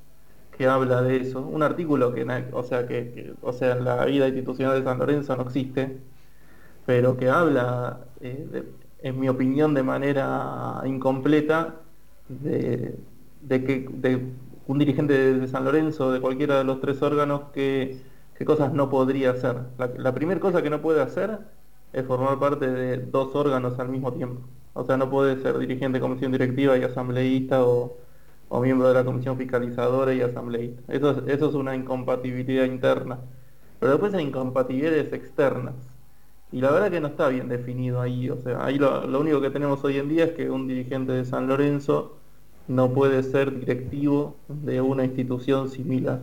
[0.57, 4.29] que habla de eso, un artículo que, o sea, que, o sea, en la vida
[4.29, 5.99] institucional de San Lorenzo no existe,
[6.87, 8.65] pero que habla, eh,
[9.03, 11.77] en mi opinión, de manera incompleta
[12.29, 12.97] de,
[13.43, 14.33] de que de
[14.71, 17.99] un dirigente de, San Lorenzo, de cualquiera de los tres órganos, qué,
[18.47, 19.57] cosas no podría hacer.
[19.79, 21.41] La, primera cosa que no puede hacer
[21.93, 24.43] es formar parte de dos órganos al mismo tiempo.
[24.73, 27.97] O sea, no puede ser dirigente de comisión directiva y asambleísta o,
[28.59, 30.83] miembro de la comisión fiscalizadora y asambleísta.
[30.93, 33.21] Eso, eso es una incompatibilidad interna.
[33.79, 35.75] Pero después hay incompatibilidades externas.
[36.53, 38.29] Y la verdad que no está bien definido ahí.
[38.29, 41.25] O sea, ahí lo único que tenemos hoy en día es que un dirigente de
[41.25, 42.17] San Lorenzo
[42.67, 46.21] no puede ser directivo de una institución similar.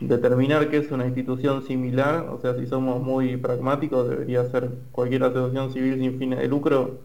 [0.00, 5.24] Determinar qué es una institución similar, o sea, si somos muy pragmáticos, debería ser cualquier
[5.24, 7.00] asociación civil sin fines de lucro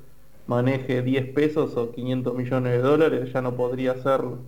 [0.47, 4.39] maneje 10 pesos o 500 millones de dólares, ya no podría serlo.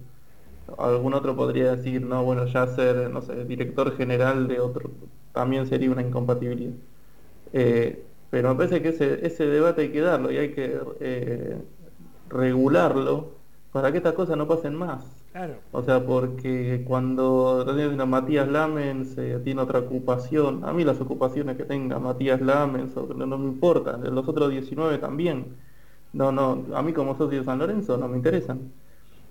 [0.78, 4.90] Algún otro podría decir, no, bueno, ya ser, no sé, director general de otro,
[5.34, 6.74] también sería una incompatibilidad.
[7.54, 11.58] Eh, pero me parece que ese, ese debate hay que darlo y hay que eh,
[12.30, 13.30] regularlo
[13.72, 15.06] para que estas cosas no pasen más.
[15.32, 15.56] Claro.
[15.72, 17.66] O sea, porque cuando
[18.08, 23.46] Matías Lamens tiene otra ocupación, a mí las ocupaciones que tenga Matías Lamens no, me
[23.46, 25.58] importan, los otros 19 también.
[26.16, 28.72] No, no, a mí como socio de San Lorenzo no me interesan.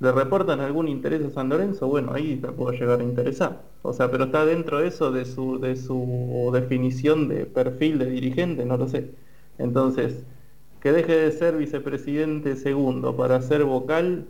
[0.00, 1.88] ¿Le reportan algún interés a San Lorenzo?
[1.88, 3.62] Bueno, ahí te puedo llegar a interesar.
[3.80, 8.10] O sea, pero está dentro de eso de su, de su definición de perfil de
[8.10, 9.12] dirigente, no lo sé.
[9.56, 10.26] Entonces,
[10.80, 14.26] que deje de ser vicepresidente segundo para ser vocal,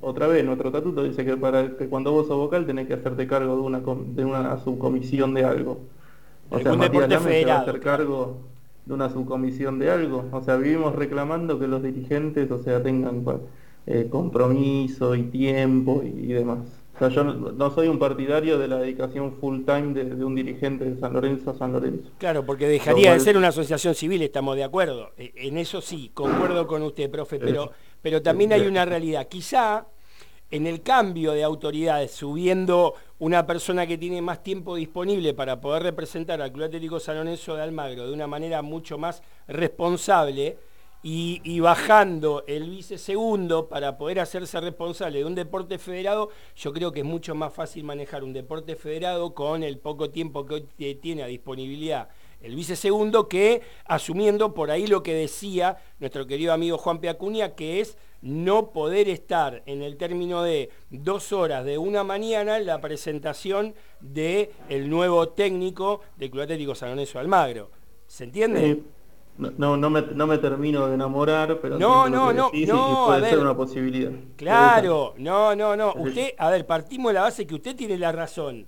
[0.00, 3.26] otra vez nuestro estatuto dice que para que cuando vos sos vocal tenés que hacerte
[3.26, 5.80] cargo de una de una subcomisión de algo.
[6.50, 8.53] O sea, Matías se va a hacer cargo
[8.86, 10.26] de una subcomisión de algo.
[10.32, 13.24] O sea, vivimos reclamando que los dirigentes, o sea, tengan
[13.86, 16.84] eh, compromiso y tiempo y demás.
[16.94, 20.84] O sea, yo no, soy un partidario de la dedicación full time de, un dirigente
[20.84, 22.08] de San Lorenzo a San Lorenzo.
[22.18, 25.10] Claro, porque dejaría de ser una asociación civil, estamos de acuerdo.
[25.16, 29.26] E, en eso sí, concuerdo con usted, profe, pero, pero también hay una realidad.
[29.26, 29.88] Quizá
[30.50, 35.82] en el cambio de autoridades, subiendo una persona que tiene más tiempo disponible para poder
[35.82, 40.58] representar al Club Atlético San de Almagro de una manera mucho más responsable,
[41.06, 46.92] y, bajando el vice segundo para poder hacerse responsable de un deporte federado, yo creo
[46.92, 50.94] que es mucho más fácil manejar un deporte federado con el poco tiempo que hoy
[50.94, 52.08] tiene a disponibilidad
[52.44, 57.54] el vice segundo que asumiendo por ahí lo que decía nuestro querido amigo Juan Peacuña,
[57.54, 62.64] que es no poder estar en el término de dos horas de una mañana en
[62.64, 67.70] la presentación del el nuevo técnico del Club Atlético San Lorenzo Almagro.
[68.06, 68.82] ¿Se entiende?
[69.36, 73.38] No, no, me, no me termino de enamorar, pero no, no, no, no, puede ser
[73.40, 74.12] una posibilidad.
[74.36, 75.92] Claro, no, no, no.
[75.94, 78.66] Usted, a ver, partimos de la base que usted tiene la razón.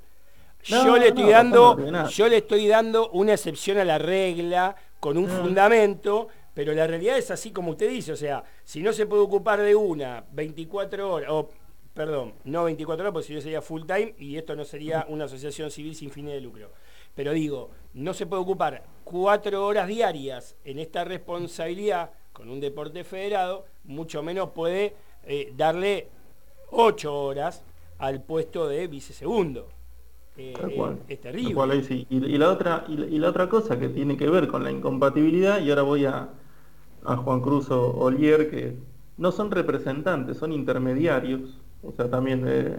[0.64, 1.78] yo le estoy dando,
[2.08, 7.18] yo le estoy dando una excepción a la regla con un fundamento, pero la realidad
[7.18, 11.12] es así como usted dice, o sea, si no se puede ocupar de una 24
[11.12, 11.50] horas, o
[11.92, 15.26] perdón, no 24 horas, porque si no sería full time y esto no sería una
[15.26, 16.70] asociación civil sin fines de lucro.
[17.14, 23.04] Pero digo, no se puede ocupar cuatro horas diarias en esta responsabilidad con un deporte
[23.04, 24.94] federado, mucho menos puede
[25.24, 26.08] eh, darle
[26.70, 27.64] ocho horas
[27.98, 29.68] al puesto de vicesegundo.
[30.38, 30.54] Eh,
[31.06, 32.06] es terrible.
[32.08, 35.68] y, la otra, y, la otra cosa que tiene que ver con la incompatibilidad, y
[35.68, 36.30] ahora voy a,
[37.06, 38.76] a Juan Cruz Olier, que
[39.18, 42.78] no son representantes, son intermediarios, o sea, también eh,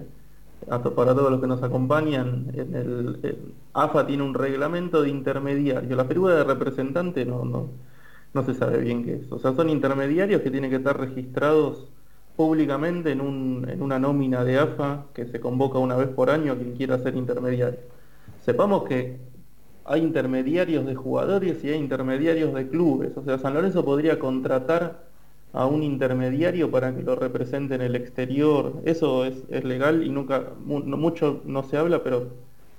[0.67, 3.37] para todos los que nos acompañan, en el,
[3.73, 7.69] AFA tiene un reglamento de intermediario, la figura de representante no, no,
[8.33, 11.87] no se sabe bien qué es, o sea, son intermediarios que tienen que estar registrados
[12.35, 16.53] públicamente en, un, en una nómina de AFA que se convoca una vez por año
[16.53, 17.79] a quien quiera ser intermediario.
[18.45, 19.17] Sepamos que
[19.87, 23.15] hay intermediarios de jugadores y hay intermediarios de clubes.
[23.15, 25.07] O sea, San Lorenzo podría contratar
[25.53, 28.73] a un intermediario para que lo represente en el exterior.
[28.83, 32.27] Eso es, legal y nunca, mucho no se habla, pero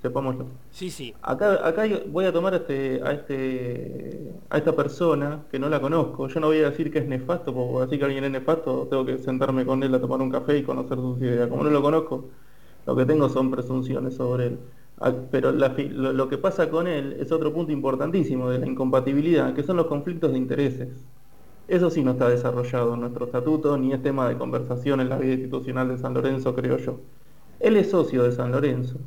[0.02, 0.46] sepámoslo.
[0.70, 1.14] Sí, sí.
[1.22, 5.80] Acá, acá voy a tomar a, este, a, este, a esta persona que no la
[5.80, 6.28] conozco.
[6.28, 9.06] Yo no voy a decir que es nefasto, porque así que alguien es nefasto, tengo
[9.06, 11.48] que sentarme con él a tomar un café y conocer sus ideas.
[11.48, 12.26] Como no lo conozco,
[12.86, 14.58] lo que tengo son presunciones sobre él.
[15.00, 19.62] Ah, pero lo, que pasa con él es otro punto importantísimo de la incompatibilidad, que
[19.62, 20.88] son los conflictos de intereses.
[21.68, 25.18] Eso sí no está desarrollado en nuestro estatuto, ni es tema de conversación en la
[25.18, 26.98] vida institucional de San Lorenzo, creo yo.
[27.60, 28.98] Él es socio de San Lorenzo,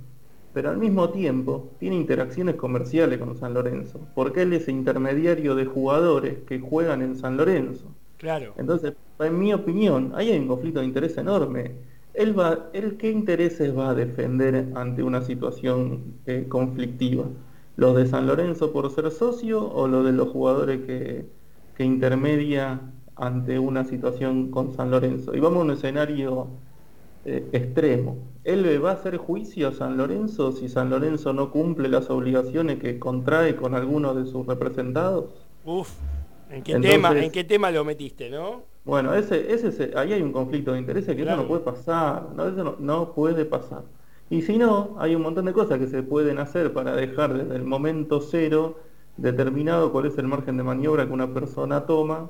[0.53, 5.65] pero al mismo tiempo tiene interacciones comerciales con San Lorenzo, porque él es intermediario de
[5.65, 7.85] jugadores que juegan en San Lorenzo.
[8.17, 8.53] Claro.
[8.57, 11.71] Entonces, en mi opinión, ahí hay un conflicto de interés enorme.
[12.13, 17.25] Él va, él qué intereses va a defender ante una situación eh, conflictiva?
[17.77, 21.25] ¿Los de San Lorenzo por ser socio o los de los jugadores que,
[21.75, 22.81] que intermedia
[23.15, 25.35] ante una situación con San Lorenzo?
[25.35, 26.47] Y vamos a un escenario
[27.23, 28.17] eh, extremo.
[28.43, 32.09] ¿Él le va a hacer juicio a San Lorenzo si San Lorenzo no cumple las
[32.09, 35.29] obligaciones que contrae con alguno de sus representados?
[35.63, 35.91] Uf,
[36.49, 38.63] ¿en qué, tema, ¿en qué tema lo metiste, no?
[38.83, 42.47] Bueno, ese, ese, ahí hay un conflicto de intereses que eso no puede pasar, no,
[42.47, 43.83] eso no, puede pasar.
[44.29, 47.55] Y si no, hay un montón de cosas que se pueden hacer para dejar desde
[47.55, 48.79] el momento cero
[49.17, 52.29] determinado cuál es el margen de maniobra que una persona toma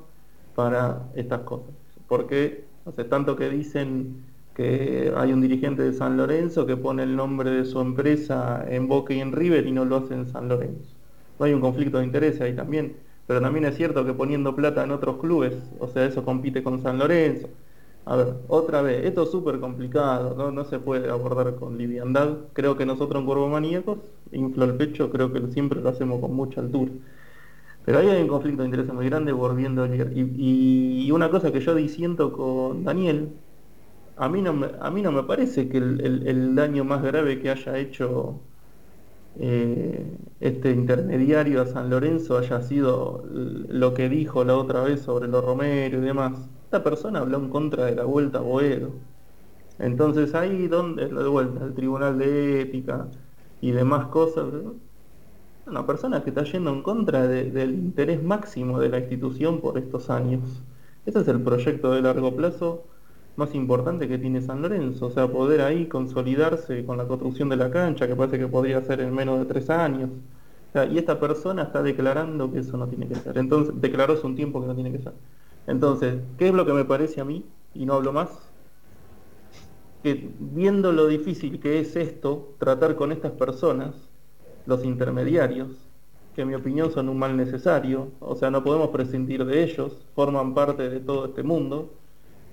[0.55, 1.73] para estas cosas.
[2.07, 7.15] Porque hace tanto que dicen que hay un dirigente de San Lorenzo que pone el
[7.15, 10.49] nombre de su empresa en Boca y en River y no lo hace en San
[10.49, 10.97] Lorenzo.
[11.39, 12.95] No hay un conflicto de intereses ahí también
[13.27, 16.81] pero también es cierto que poniendo plata en otros clubes, o sea, eso compite con
[16.81, 17.49] San Lorenzo.
[18.05, 20.51] A ver, otra vez, esto es súper complicado, ¿no?
[20.51, 22.39] no se puede abordar con liviandad.
[22.53, 23.99] Creo que nosotros en Cuervo Maníacos,
[24.31, 26.91] inflo el pecho, creo que siempre lo hacemos con mucha altura.
[27.83, 31.51] Pero ahí hay un conflicto de intereses muy grande volviendo a y, y una cosa
[31.51, 33.39] que yo disiento con Daniel,
[34.17, 37.49] a mí no me, a mí no me parece que el daño más grave que
[37.51, 38.41] haya hecho
[39.39, 45.27] eh, este intermediario a San Lorenzo haya sido lo que dijo la otra vez sobre
[45.27, 46.49] los Romero y demás.
[46.65, 48.91] Esta persona habló en contra de la vuelta a Boedo.
[49.79, 53.07] Entonces ahí donde es la vuelta, el Tribunal de Ética
[53.61, 54.45] y demás cosas.
[55.65, 60.09] Una persona que está yendo en contra del interés máximo de la institución por estos
[60.09, 60.63] años.
[61.05, 62.83] Ese es el proyecto de largo plazo
[63.35, 67.55] más importante que tiene San Lorenzo, o sea, poder ahí consolidarse con la construcción de
[67.55, 70.09] la cancha, que parece que podría ser en menos de tres años.
[70.91, 73.37] y esta persona está declarando que eso no tiene que ser.
[73.37, 75.13] Entonces, declaró hace un tiempo que no tiene que ser.
[75.67, 77.45] Entonces, ¿qué es lo que me parece a mí?
[77.73, 78.29] Y no hablo más.
[80.03, 83.95] Que viendo lo difícil que es esto, tratar con estas personas,
[84.65, 85.69] los intermediarios,
[86.35, 89.97] que en mi opinión son un mal necesario, o sea, no podemos prescindir de ellos,
[90.15, 91.93] forman parte de todo este mundo,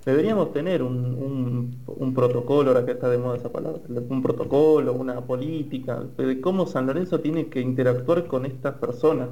[0.05, 6.03] Deberíamos tener un, protocolo, ahora que está de moda esa palabra, un protocolo, una política,
[6.17, 9.29] de cómo San Lorenzo tiene que interactuar con estas personas.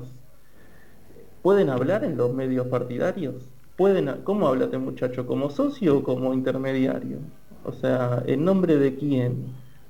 [1.41, 3.35] ¿Pueden hablar en los medios partidarios?
[3.77, 5.25] ¿Pueden, ¿Cómo habla este muchacho?
[5.25, 7.19] ¿Como socio o como intermediario?
[7.63, 9.45] O sea, ¿en nombre de quién?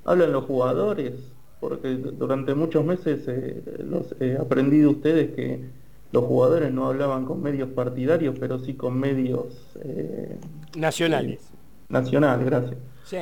[0.05, 1.13] ¿Hablan los jugadores?
[1.59, 5.69] Porque durante muchos meses eh, los, he aprendido ustedes que
[6.11, 9.75] los jugadores no hablaban con medios partidarios, pero sí con medios...
[9.83, 10.37] Eh,
[10.75, 11.51] nacionales.
[11.89, 12.77] nacionales, gracias.
[13.03, 13.19] Sí.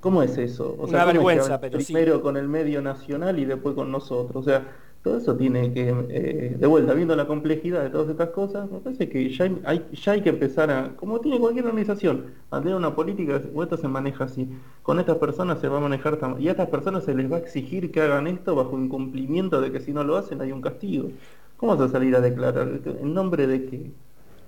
[0.00, 0.76] ¿Cómo es eso?
[0.78, 4.36] Una vergüenza, pero Primero con el medio nacional y después con nosotros.
[4.36, 4.64] O sea,
[5.04, 8.78] todo eso tiene que, eh, de vuelta, viendo la complejidad de todas estas cosas, me
[8.78, 12.74] parece que ya hay, ya hay que empezar a, como tiene cualquier organización, a tener
[12.74, 14.48] una política, o esto se maneja así,
[14.82, 17.40] con estas personas se va a manejar, y a estas personas se les va a
[17.40, 21.10] exigir que hagan esto bajo incumplimiento de que si no lo hacen hay un castigo.
[21.56, 22.68] ¿Cómo vas a salir a declarar?
[22.84, 23.90] ¿En nombre de qué?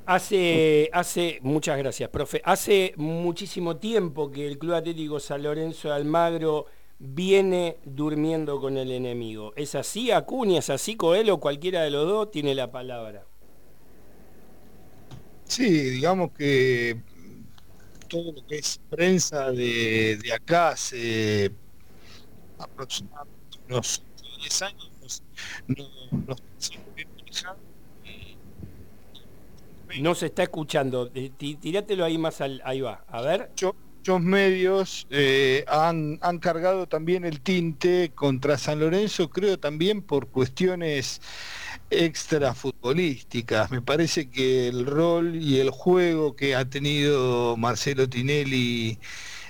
[0.06, 2.40] Hace, hace, muchas gracias, profe.
[2.44, 6.66] Hace muchísimo tiempo que el Club Atlético San Lorenzo de Almagro
[6.98, 9.52] viene durmiendo con el enemigo.
[9.56, 13.24] ¿Es así Acuña, es así Coelho, cualquiera de los dos tiene la palabra?
[15.44, 17.00] Sí, digamos que
[18.08, 21.50] todo lo que es prensa de, acá hace
[22.58, 24.02] aproximadamente unos
[24.40, 24.90] 10 años
[30.00, 31.10] no, se está escuchando.
[31.10, 33.04] Tirátelo ahí más al, ahí va.
[33.08, 33.50] A ver.
[33.56, 33.74] Yo,
[34.06, 40.28] muchos medios eh, han, han, cargado también el tinte contra San Lorenzo, creo también por
[40.28, 41.20] cuestiones
[41.90, 43.70] extra futbolísticas.
[43.72, 48.98] Me parece que el rol y el juego que ha tenido Marcelo Tinelli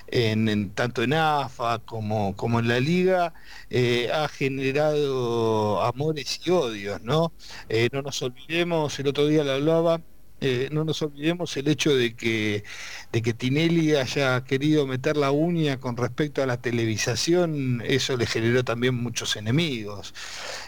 [0.09, 3.35] en, tanto en AFA como, como en la liga
[3.71, 7.33] eh, ha generado amores y odios, ¿no?
[7.69, 10.01] Eh, no nos olvidemos, el otro día lo hablaba,
[10.41, 12.65] eh, no nos olvidemos el hecho de que,
[13.13, 18.27] de que Tinelli haya querido meter la uña con respecto a la televisación, eso le
[18.27, 20.15] generó también muchos enemigos.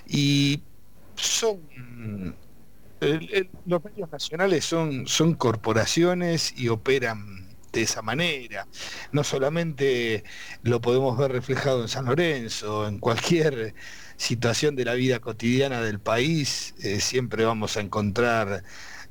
[0.07, 0.63] Y
[1.17, 1.61] son...
[3.67, 7.38] los medios nacionales son, son corporaciones y operan
[7.73, 8.67] de esa manera.
[9.13, 10.25] No solamente
[10.63, 13.75] lo podemos ver reflejado en San Lorenzo, en cualquier
[14.19, 18.65] situación de la vida cotidiana del país, eh, siempre vamos a encontrar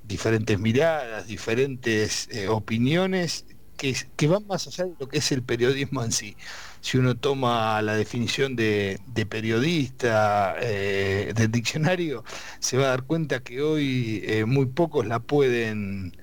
[0.04, 3.46] diferentes miradas, diferentes eh, opiniones
[3.78, 6.36] que, que, van más allá de lo que es el periodismo en sí.
[6.82, 9.00] Si uno toma la definición de,
[9.30, 12.24] periodista eh, del diccionario,
[12.60, 16.18] se va a dar cuenta que hoy muy pocos la pueden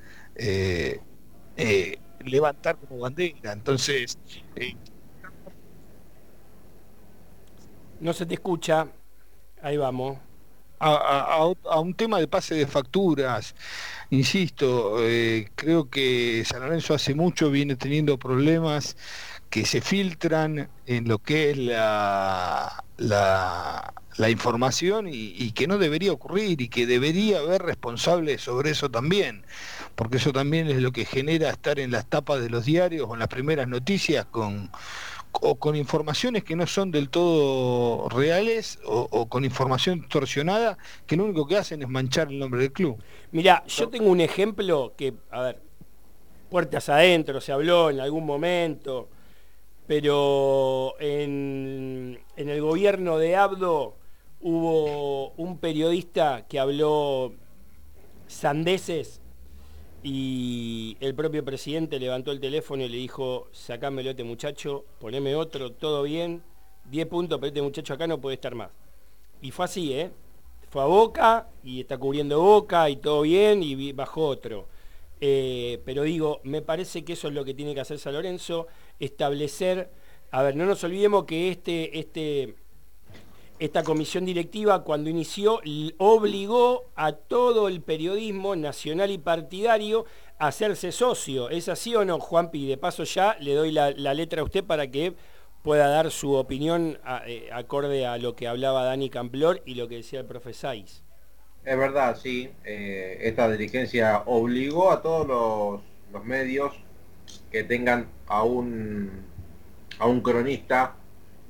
[2.25, 3.53] levantar como bandera.
[3.53, 4.19] Entonces...
[8.01, 8.87] no se te escucha.
[9.63, 10.19] Ahí vamos
[10.85, 13.55] a, un tema de pase de facturas.
[14.11, 18.97] Insisto, eh, creo que San Lorenzo hace mucho viene teniendo problemas
[19.51, 26.61] que se filtran en lo que es la, la, información y, que no debería ocurrir
[26.61, 29.45] y que debería haber responsables sobre eso también,
[29.95, 33.15] porque eso también es lo que genera estar en las tapas de los diarios o
[33.15, 34.71] en las primeras noticias con
[35.41, 41.25] o con informaciones que no son del todo reales o, con información torsionada que lo
[41.25, 42.99] único que hacen es manchar el nombre del club.
[43.33, 45.61] Mira, yo tengo un ejemplo que, a ver,
[46.51, 49.09] puertas adentro, se habló en algún momento,
[49.87, 53.97] pero en, en el gobierno de Abdo
[54.41, 57.33] hubo un periodista que habló
[58.29, 59.21] sandeces
[60.07, 65.73] y el propio presidente levantó el teléfono y le dijo, sacámelo este muchacho, poneme otro,
[65.73, 66.43] todo bien,
[66.91, 68.71] 10 puntos, pero este muchacho acá no puede estar más.
[69.41, 70.11] Y fue así, ¿eh?
[70.69, 74.69] Fue a Boca y está cubriendo Boca y todo bien y bajó otro.
[75.23, 78.67] Eh, pero digo, me parece que eso es lo que tiene que hacer San Lorenzo,
[79.01, 79.91] establecer,
[80.31, 82.57] a ver, no nos olvidemos que este, este
[83.59, 85.61] esta comisión directiva cuando inició
[85.99, 90.07] obligó a todo el periodismo nacional y partidario
[90.39, 91.51] a hacerse socio.
[91.51, 92.67] ¿Es así o no, Juanpi?
[92.67, 95.15] De paso ya le doy la, letra a usted para que
[95.63, 99.97] pueda dar su opinión eh, acorde a lo que hablaba Dani Camplor y lo que
[99.97, 101.03] decía el profe Saiz.
[101.65, 102.51] Es verdad, sí.
[102.65, 105.27] Eh, esta dirigencia obligó a todos
[106.13, 106.73] los, medios
[107.51, 109.25] que tengan a un,
[109.99, 110.95] a un cronista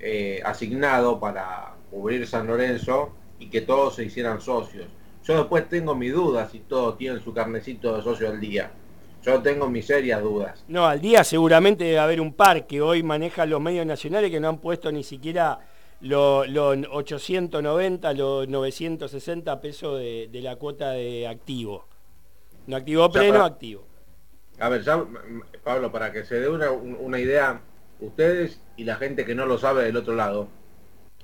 [0.00, 4.86] eh, asignado para cubrir San Lorenzo y que todos se hicieran socios.
[5.22, 8.72] Yo después tengo mi duda si todos tienen su carnecito de socio al día.
[9.22, 10.64] Yo tengo mis serias dudas.
[10.68, 14.40] No, al día seguramente debe haber un par que hoy maneja los medios nacionales que
[14.40, 15.60] no han puesto ni siquiera
[16.00, 16.46] los
[16.90, 21.86] 890, los 960 pesos de, la cuota de activo.
[22.66, 23.86] No activo pleno, activo.
[24.58, 25.02] A ver, ya,
[25.62, 27.60] Pablo, para que se dé una, una idea,
[28.00, 30.48] ustedes y la gente que no lo sabe del otro lado,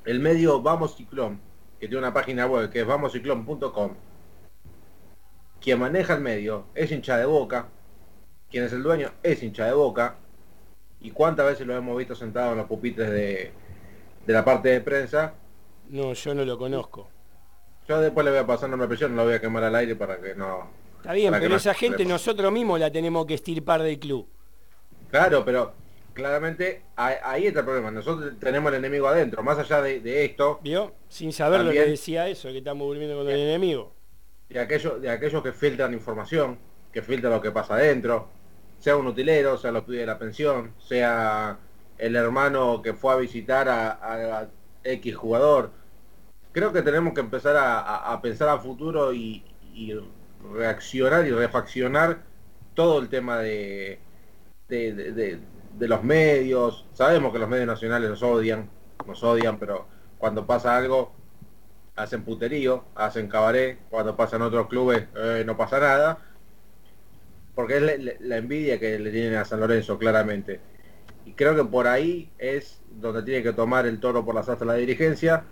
[0.05, 1.41] el medio Vamos Ciclón,
[1.79, 3.95] que tiene una página web que es vamosciclón.com,
[5.61, 7.69] quien maneja el medio es hincha de boca,
[8.51, 10.17] quien es el dueño es hincha de boca,
[11.01, 13.53] y cuántas veces lo hemos visto sentado en los pupitres de,
[14.27, 15.35] de la parte de prensa.
[15.89, 17.09] No, yo no lo conozco.
[17.89, 19.97] Yo después le voy a pasar una presión, no lo voy a quemar al aire
[19.97, 20.69] para que no...
[20.99, 24.29] Está bien, pero esa gente nosotros mismos la tenemos que estirpar del club.
[25.11, 25.73] Claro, pero
[26.13, 27.91] claramente ahí está el problema.
[27.91, 29.43] Nosotros tenemos el enemigo adentro.
[29.43, 30.61] Más allá de, esto.
[30.63, 30.93] ¿Vio?
[31.09, 33.93] Sin saber lo que decía eso, que estamos durmiendo con el enemigo.
[34.49, 36.59] Y aquellos, de aquellos que filtran información,
[36.93, 38.29] que filtran lo que pasa adentro,
[38.79, 41.59] sea un utilero, sea los pide de la pensión, sea
[41.99, 44.49] el hermano que fue a visitar a,
[44.83, 45.71] X jugador.
[46.53, 49.45] Creo que tenemos que empezar a, pensar a futuro y,
[50.55, 52.23] reaccionar y refaccionar
[52.75, 53.99] todo el tema de,
[54.69, 55.39] de,
[55.79, 56.87] los medios.
[56.93, 58.69] Sabemos que los medios nacionales nos odian,
[59.07, 59.87] nos odian, pero
[60.19, 61.13] cuando pasa algo
[61.97, 66.19] hacen puterío, hacen cabaret, cuando pasan otros clubes eh, no pasa nada
[67.61, 70.61] porque es la, envidia que le tienen a San Lorenzo, claramente.
[71.27, 74.67] Y creo que por ahí es donde tiene que tomar el toro por las astas
[74.67, 75.45] la dirigencia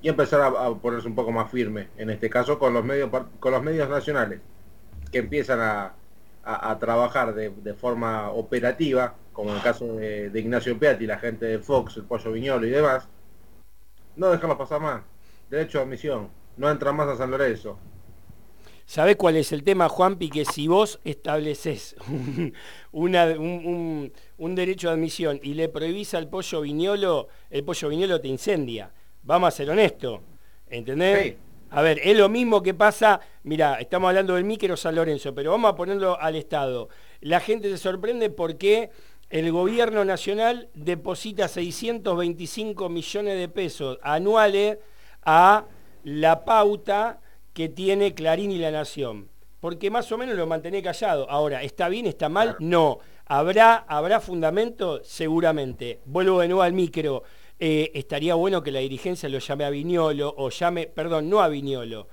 [0.00, 3.52] y empezar a, ponerse un poco más firme, en este caso con los medios, con
[3.52, 4.40] los medios nacionales,
[5.12, 5.94] que empiezan a,
[6.78, 11.58] trabajar de, forma operativa, como en el caso de, de Ignacio Peati, la gente de
[11.58, 13.08] Fox, el Pollo Viñolo y demás,
[14.16, 15.02] no dejarlo pasar más.
[15.50, 17.78] Derecho a admisión, no entra más a San Lorenzo,
[18.92, 20.28] ¿Sabés cuál es el tema, Juanpi?
[20.28, 21.96] Que si vos estableces
[22.92, 28.92] un, derecho de admisión y le prohibís al pollo viñolo, el pollo viñolo te incendia.
[29.22, 30.20] Vamos a ser honestos.
[30.68, 31.36] ¿Entendés?
[31.74, 35.52] A ver, es lo mismo que pasa, mira, estamos hablando del micro San Lorenzo, pero
[35.52, 36.90] vamos a ponerlo al Estado.
[37.22, 38.90] La gente se sorprende porque
[39.30, 44.80] el gobierno nacional deposita 625 millones de pesos anuales
[45.24, 45.64] a
[46.04, 47.20] la pauta
[47.54, 49.30] que tiene Clarín y La Nación.
[49.58, 51.30] Porque más o menos lo mantiene callado.
[51.30, 52.54] Ahora, ¿está bien, está mal?
[52.58, 52.98] No.
[53.24, 55.00] ¿Habrá, ¿Habrá fundamento?
[55.04, 56.00] Seguramente.
[56.04, 57.22] Vuelvo de nuevo al micro.
[57.64, 61.46] Eh, estaría bueno que la dirigencia lo llame a Viñolo, o llame, perdón, no a
[61.46, 62.08] Viñolo,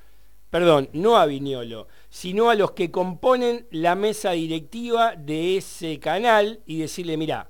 [0.52, 6.60] perdón, no a Viñolo, sino a los que componen la mesa directiva de ese canal
[6.68, 7.50] y decirle, mira,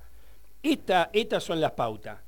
[0.63, 2.21] esta, estas son las pautas.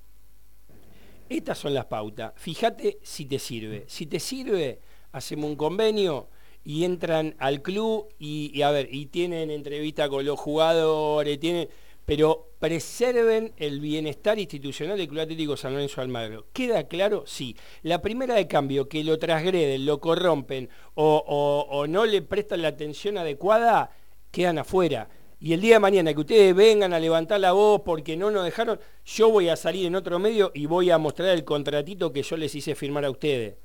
[1.30, 2.34] Estas son las pautas.
[2.36, 3.86] Fíjate si te sirve.
[3.88, 4.82] Si te sirve,
[5.14, 6.28] hacemos un convenio
[6.66, 11.70] y entran al club y, a ver, y tienen entrevista con los jugadores, tienen,
[12.06, 16.48] pero preserven el bienestar institucional del Club Atlético San Lorenzo Almagro.
[16.54, 17.24] ¿Queda claro?
[17.26, 17.56] Sí.
[17.84, 22.70] La primera de cambio, que lo transgreden, lo corrompen o, o no le prestan la
[22.70, 23.92] atención adecuada,
[24.32, 25.10] quedan afuera.
[25.40, 28.46] Y el día de mañana que ustedes vengan a levantar la voz porque no nos
[28.46, 32.22] dejaron, yo voy a salir en otro medio y voy a mostrar el contratito que
[32.22, 33.56] yo les hice firmar a ustedes.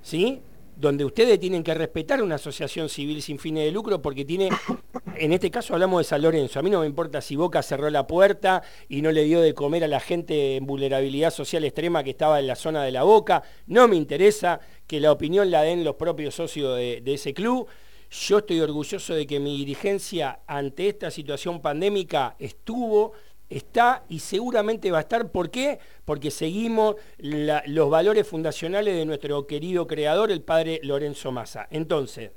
[0.00, 0.40] ¿Sí?
[0.80, 4.48] donde ustedes tienen que respetar una asociación civil sin fines de lucro porque tiene,
[5.20, 7.90] en este caso hablamos de San Lorenzo, a mí no me importa si Boca cerró
[7.90, 12.02] la puerta y no le dio de comer a la gente en vulnerabilidad social extrema
[12.02, 15.60] que estaba en la zona de la Boca, no me interesa que la opinión la
[15.60, 17.68] den los propios socios de, ese club.
[18.10, 23.12] Yo estoy orgulloso de que mi dirigencia ante esta situación pandémica estuvo
[23.50, 25.30] está y seguramente va a estar.
[25.30, 25.78] ¿Por qué?
[26.04, 31.68] Porque seguimos los valores fundacionales de nuestro querido creador, el padre Lorenzo Massa.
[31.70, 32.30] Entonces,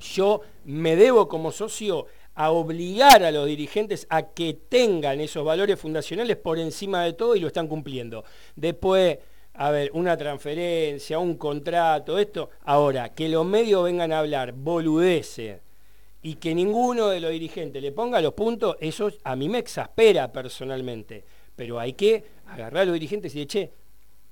[0.00, 5.78] yo me debo como socio a obligar a los dirigentes a que tengan esos valores
[5.78, 8.24] fundacionales por encima de todo y lo están cumpliendo.
[8.56, 9.18] Después,
[9.54, 12.50] a ver, una transferencia, un contrato, esto.
[12.64, 15.60] Ahora, que los medios vengan a hablar boludeces
[16.22, 20.32] y que ninguno de los dirigentes le ponga los puntos, eso a mí me exaspera
[20.32, 21.24] personalmente.
[21.56, 23.72] Pero hay que agarrar a los dirigentes y decir, che,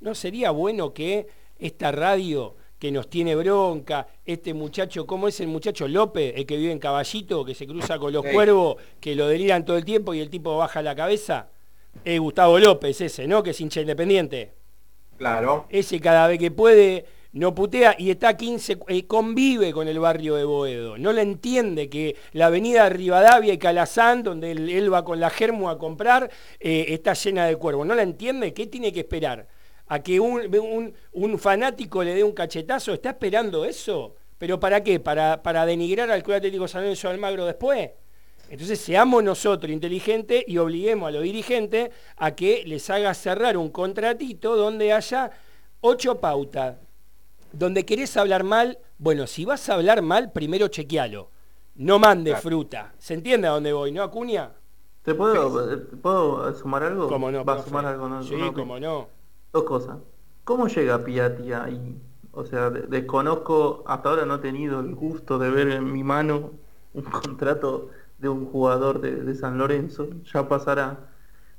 [0.01, 1.27] ¿no sería bueno que
[1.59, 6.57] esta radio que nos tiene bronca, este muchacho, ¿cómo es el muchacho López, el que
[6.57, 10.15] vive en Caballito, que se cruza con los cuervos, que lo deliran todo el tiempo
[10.15, 11.49] y el tipo baja la cabeza?
[12.05, 13.43] Es Gustavo López ese, ¿no?
[13.43, 14.53] Que es hincha independiente.
[15.17, 15.67] Claro.
[15.69, 20.37] Ese cada vez que puede no putea y está 15, eh, convive con el barrio
[20.37, 20.97] de Boedo.
[20.97, 25.69] No le entiende que la avenida Rivadavia y Calazán, donde él, va con la germo
[25.69, 27.87] a comprar, eh, está llena de cuervos.
[27.87, 29.47] No la entiende, ¿qué tiene que esperar?
[29.89, 32.93] ¿A que un, un, fanático le dé un cachetazo?
[32.93, 34.15] ¿Está esperando eso?
[34.37, 35.01] ¿Pero para qué?
[35.01, 37.91] ¿Para, para denigrar al Club Atlético San Lorenzo Almagro después?
[38.51, 43.71] Entonces seamos nosotros inteligentes y obliguemos a los dirigentes a que les haga cerrar un
[43.71, 45.31] contratito donde haya
[45.81, 46.77] ocho pautas,
[47.53, 51.31] donde querés hablar mal, bueno, si vas a hablar mal, primero chequealo.
[51.77, 52.93] No mande fruta.
[52.99, 54.51] ¿Se entiende a dónde voy, no, Acuña?
[55.03, 57.09] ¿Te puedo, eh, ¿puedo sumar algo?
[57.09, 57.45] ¿Cómo no?
[57.45, 58.09] ¿Va a sumar algo?
[58.09, 59.09] No, sí, cómo no.
[59.53, 59.99] Dos cosas.
[60.45, 62.01] ¿Cómo llega Piatti ahí?
[62.33, 66.53] O sea, desconozco, hasta ahora no he tenido el gusto de ver en mi mano
[66.95, 70.99] un contrato de un jugador de, San Lorenzo, ya pasará.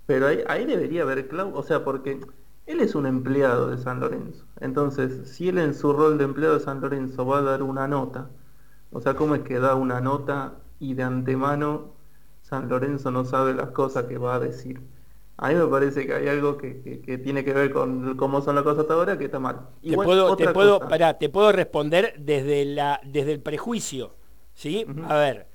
[0.05, 2.19] Pero ahí, ahí debería haber clau, o sea, porque
[2.65, 4.45] él es un empleado de San Lorenzo.
[4.59, 7.87] Entonces, si él en su rol de empleado de San Lorenzo va a dar una
[7.87, 8.29] nota,
[8.91, 11.93] o sea, ¿cómo es que da una nota y de antemano
[12.41, 14.81] San Lorenzo no sabe las cosas que va a decir.
[15.41, 18.63] A mí me parece que hay algo que, tiene que ver con cómo son las
[18.65, 19.69] cosas hasta ahora que está mal.
[19.81, 20.81] te puedo, te puedo,
[21.17, 24.15] te puedo responder desde, la, desde el prejuicio.
[24.53, 24.85] ¿sí?
[25.07, 25.47] A ver,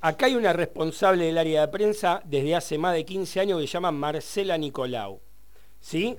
[0.00, 3.68] acá hay una responsable del área de prensa desde hace más de 15 años que
[3.68, 5.20] se llama Marcela Nicolau.
[5.78, 6.16] ¿sí?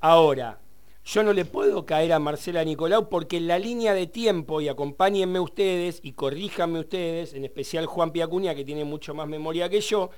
[0.00, 0.58] Ahora,
[1.06, 4.68] yo no le puedo caer a Marcela Nicolau porque en la línea de tiempo, y
[4.68, 9.80] acompáñenme ustedes y corríjanme ustedes, en especial Juan Piacuña, que tiene mucho más memoria que
[9.80, 10.10] yo,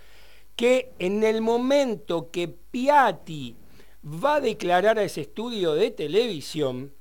[0.56, 3.56] que en el momento que Piatti
[4.04, 6.92] va a declarar a ese estudio de televisión,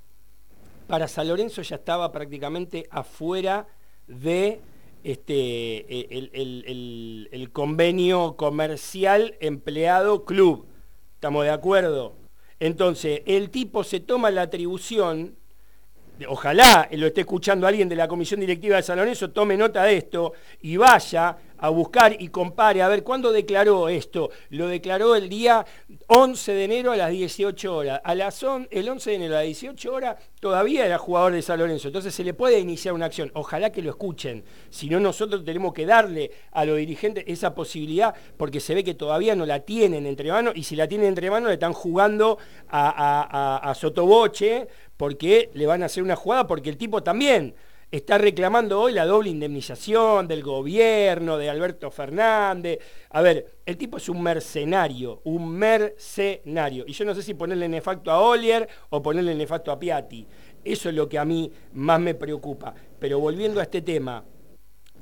[0.87, 3.67] para San Lorenzo ya estaba prácticamente afuera
[4.07, 4.59] de
[5.03, 10.65] este, el, el convenio comercial empleado club.
[11.15, 12.13] ¿Estamos de acuerdo?
[12.59, 15.35] Entonces, el tipo se toma la atribución,
[16.27, 19.97] ojalá lo esté escuchando alguien de la comisión directiva de San Lorenzo, tome nota de
[19.97, 24.31] esto y vaya a buscar y compare, a ver, ¿cuándo declaró esto?
[24.49, 25.65] Lo declaró el día
[26.07, 28.01] 11 de enero a las 18 horas.
[28.03, 31.59] A las el 11 de enero a las 18 horas todavía era jugador de San
[31.59, 33.31] Lorenzo, entonces se le puede iniciar una acción.
[33.33, 38.13] Ojalá que lo escuchen, si no nosotros tenemos que darle a los dirigentes esa posibilidad,
[38.35, 41.31] porque se ve que todavía no la tienen entre manos, y si la tienen entre
[41.31, 44.67] manos le están jugando a, a Sotoboche,
[44.97, 47.55] porque le van a hacer una jugada, porque el tipo también
[47.93, 52.79] está reclamando hoy la doble indemnización del gobierno, de Alberto Fernández.
[53.11, 56.85] A ver, el tipo es un mercenario, un mercenario.
[56.87, 60.25] Y yo no sé si ponerle nefacto a Olier o ponerle nefacto a Piatti.
[60.63, 62.73] Eso es lo que a mí más me preocupa.
[62.97, 64.25] Pero volviendo a este tema,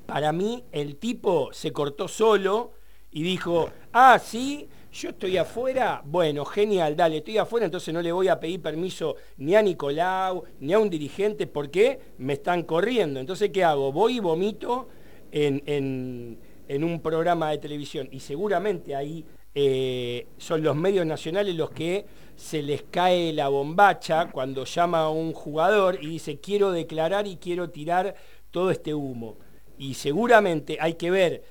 [0.06, 2.74] para mí el tipo se cortó solo
[3.10, 8.12] y dijo, ah, sí, yo estoy afuera, bueno, genial, dale, estoy afuera, entonces no le
[8.12, 13.20] voy a pedir permiso ni a Nicolau, ni a un dirigente, porque me están corriendo.
[13.20, 13.92] Entonces, ¿qué hago?
[13.94, 14.90] Voy y vomito
[15.32, 16.38] en,
[16.68, 22.62] un programa de televisión y seguramente ahí eh, son los medios nacionales los que se
[22.62, 27.70] les cae la bombacha cuando llama a un jugador y dice quiero declarar y quiero
[27.70, 28.16] tirar
[28.52, 29.38] todo este humo.
[29.78, 31.44] Y seguramente hay que ver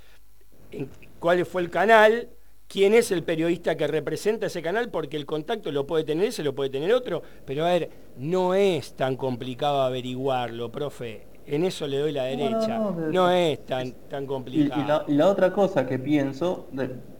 [1.19, 2.31] cuál fue el canal,
[2.71, 6.45] quién es el periodista que representa ese canal, porque el contacto lo puede tener ese,
[6.45, 11.27] lo puede tener otro, pero a ver, no es tan complicado averiguarlo, profe.
[11.47, 12.79] En eso le doy la derecha.
[12.79, 15.05] No, es tan, tan complicado.
[15.09, 16.69] Y, la, otra cosa que pienso,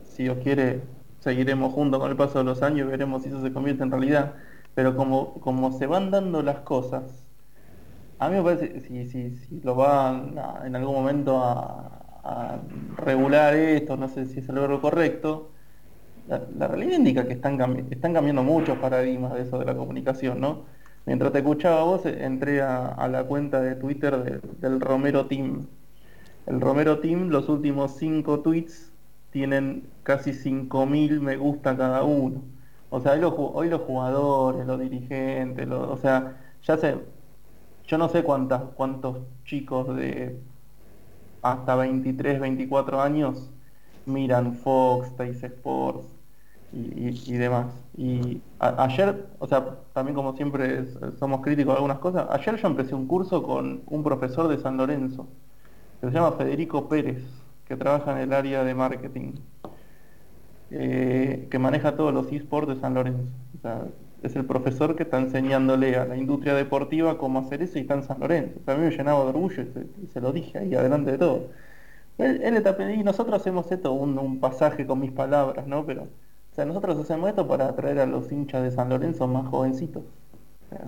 [0.03, 0.83] si Dios quiere,
[1.19, 3.91] seguiremos juntos con el paso de los años y veremos si eso se convierte en
[3.91, 4.35] realidad.
[4.73, 7.25] Pero como, como se van dando las cosas,
[8.19, 12.59] a mí me parece, si, si, si lo van en algún momento a, a
[12.97, 15.51] regular esto, no sé si es el verbo correcto,
[16.27, 20.63] la, realidad indica que están, cambiando muchos paradigmas de eso de la comunicación, ¿no?
[21.05, 25.67] Mientras te escuchaba vos, entré a, la cuenta de Twitter del Romero Team.
[26.45, 28.91] El Romero Team, los últimos cinco tweets
[29.31, 32.43] tienen casi 5.000 me gusta cada uno.
[32.89, 36.97] O sea, hoy los, jugadores, los dirigentes, o sea, ya sé,
[37.87, 40.37] yo no sé cuántas, cuántos chicos de
[41.41, 43.49] hasta 23, 24 años
[44.05, 46.05] miran Fox, Teis Sports
[46.73, 47.67] y, demás.
[47.97, 50.85] Y ayer, o sea, también como siempre
[51.19, 54.77] somos críticos de algunas cosas, ayer yo empecé un curso con un profesor de San
[54.77, 55.27] Lorenzo,
[55.99, 57.23] que se llama Federico Pérez,
[57.65, 59.33] que trabaja en el área de marketing,
[60.71, 63.23] eh, que maneja todos los esports de San Lorenzo
[64.23, 67.95] es el profesor que está enseñándole a la industria deportiva cómo hacer eso y está
[67.95, 68.59] en San Lorenzo.
[68.67, 69.63] a mí me llenaba de orgullo
[70.03, 71.49] y se, lo dije ahí, adelante de todo.
[72.17, 72.63] Él,
[72.95, 75.85] y nosotros hacemos esto, un, pasaje con mis palabras, ¿no?
[75.85, 79.47] Pero, o sea, nosotros hacemos esto para atraer a los hinchas de San Lorenzo más
[79.47, 80.03] jovencitos.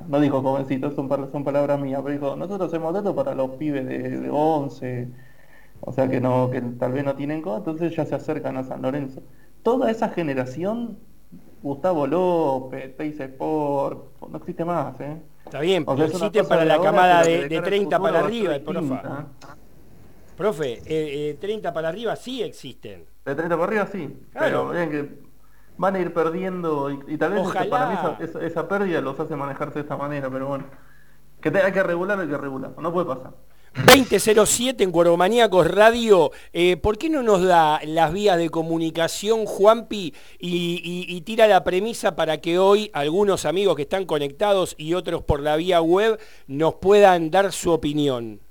[0.08, 3.88] no dijo jovencitos, son, son palabras mías, pero dijo, nosotros hacemos esto para los pibes
[3.88, 5.10] de, 11,
[5.82, 8.64] o sea, que no que tal vez no tienen cosas, entonces ya se acercan a
[8.64, 9.24] San Lorenzo.
[9.64, 10.98] Toda esa generación
[11.64, 15.18] Gustavo López, Teis Sport, no existe más, ¿eh?
[15.45, 18.95] Está bien, pero existe para la camada de, 30 para arriba, profe.
[20.36, 23.05] Profe, eh, 30 eh, para arriba sí existen.
[23.24, 25.24] De 30 para arriba sí, pero miren que
[25.78, 29.82] van a ir perdiendo y, tal vez para mí esa, pérdida los hace manejarse de
[29.82, 30.66] esta manera, pero bueno.
[31.39, 33.32] Que hay que regular, hay que regular, no puede pasar.
[33.76, 36.32] 2007 en Cueromaníacos Radio.
[36.54, 42.16] Eh, ¿Por qué no nos da las vías de comunicación, Juanpi, y, tira la premisa
[42.16, 46.76] para que hoy algunos amigos que están conectados y otros por la vía web nos
[46.76, 48.42] puedan dar su opinión?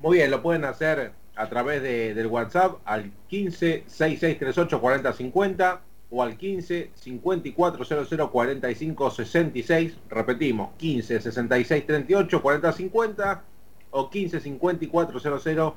[0.00, 5.80] Muy bien, lo pueden hacer a través del WhatsApp al 15 6638 4050
[6.10, 9.92] o al 15 5400 45 66.
[10.08, 13.44] Repetimos, 15 66 38 40 50
[13.90, 15.76] o 15 54 00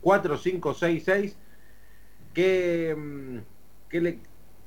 [0.00, 1.36] 4566
[2.34, 3.42] ¿qué,
[3.88, 4.18] qué, le,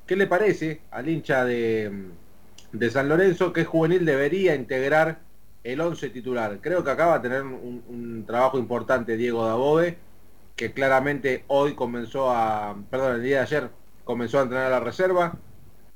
[0.06, 5.20] qué le parece al hincha de, mm, de San Lorenzo que juvenil debería integrar
[5.62, 6.58] el 11 titular?
[6.60, 9.98] Creo que acaba de tener un, trabajo importante Diego Dabove,
[10.56, 13.70] que claramente hoy comenzó a, perdón, el día de ayer
[14.04, 15.38] comenzó a entrenar a la reserva,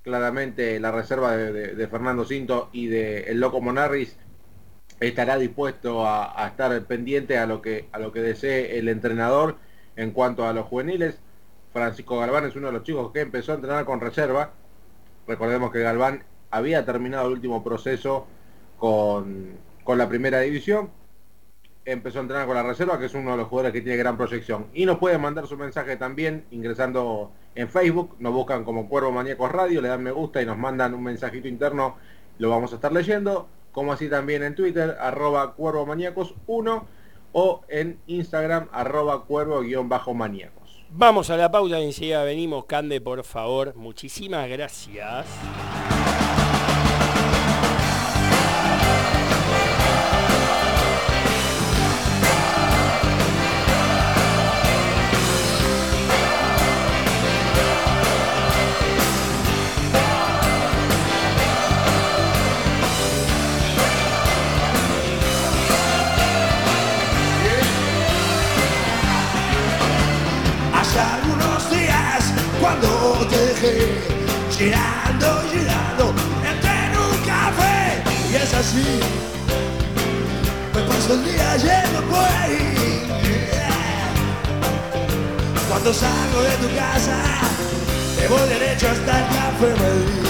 [0.03, 4.17] claramente la reserva de Fernando Cinto y de el Loco Monarris
[5.01, 9.57] estará dispuesto a, estar pendiente a lo que a lo que desee el entrenador
[9.97, 11.19] en cuanto a los juveniles.
[11.73, 14.53] Francisco Galván es uno de los chicos que empezó a entrenar con reserva.
[15.27, 18.27] Recordemos que Galván había terminado el último proceso
[18.79, 20.91] con, con la primera división.
[21.85, 24.17] Empezó a entrenar con la reserva, que es uno de los jugadores que tiene gran
[24.17, 24.67] proyección.
[24.75, 28.17] Y nos pueden mandar su mensaje también ingresando en Facebook.
[28.19, 31.49] Nos buscan como Cuervo Maníacos Radio, le dan me gusta y nos mandan un mensajito
[31.49, 31.97] interno.
[32.39, 33.49] Lo vamos a estar leyendo.
[33.79, 36.85] Como así también en Twitter, arroba Cuervo Maníacos 1
[37.31, 40.85] o en Instagram, arroba Cuervo-Maníacos.
[40.91, 42.65] Vamos a la pausa y enseguida venimos.
[42.65, 43.77] Cande, por favor.
[43.77, 45.29] Muchísimas gracias.
[73.61, 73.89] Dejé
[74.57, 76.15] girando, girando
[76.49, 79.01] entré en un café y es así.
[80.75, 83.05] Me paso el día yendo por ahí.
[85.69, 87.17] Cuando salgo de tu casa,
[88.21, 90.29] me voy derecho hasta el café Madrid.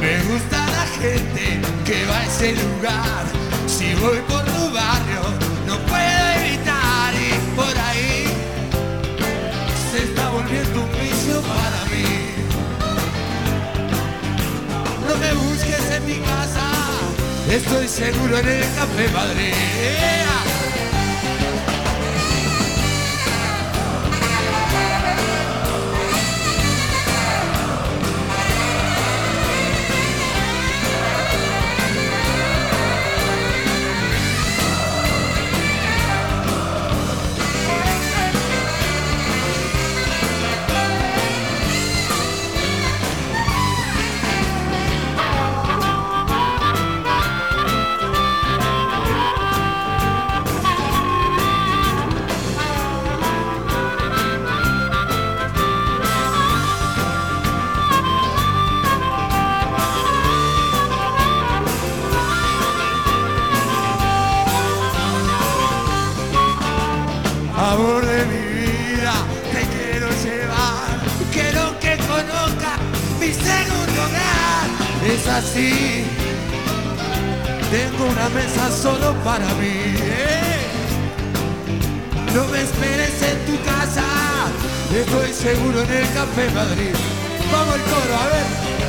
[0.00, 3.24] Me gusta la gente que va a ese lugar.
[3.66, 5.22] Si voy por tu barrio,
[5.66, 6.29] no puedo
[16.06, 16.70] mi casa,
[17.50, 20.49] estoy seguro en el Café Madrid.
[75.30, 76.04] Así.
[77.70, 79.94] Tengo una mesa solo para mí.
[79.96, 80.56] eh.
[82.34, 84.04] No me esperes en tu casa.
[84.94, 86.94] Estoy seguro en el Café Madrid.
[87.52, 88.79] Vamos el coro, a ver.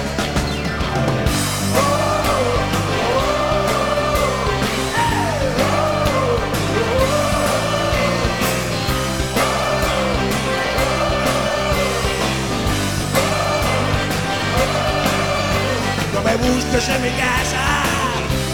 [16.71, 17.83] Busques en mi casa,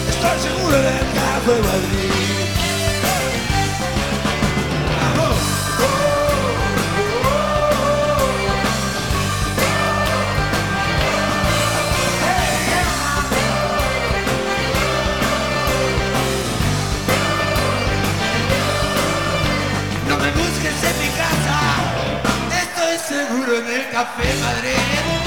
[0.08, 2.10] estoy seguro del Café Madrid.
[5.14, 5.38] Vamos.
[20.08, 21.58] No me busques en mi casa,
[22.64, 25.17] estoy seguro en el Café Madrid.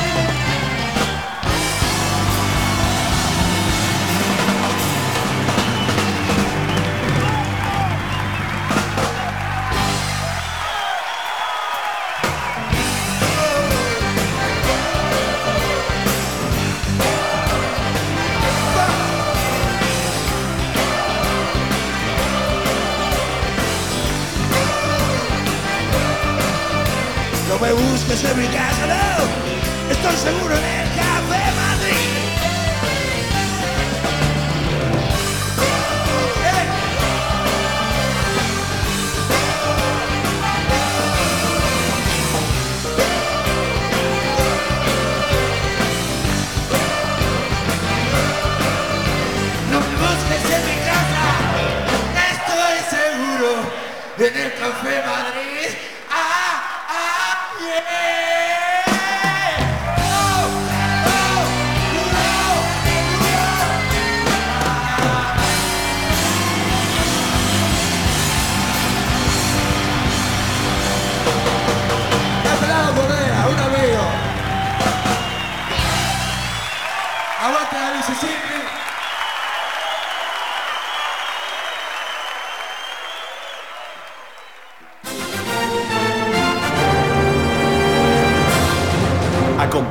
[29.89, 30.91] Estoy seguro en el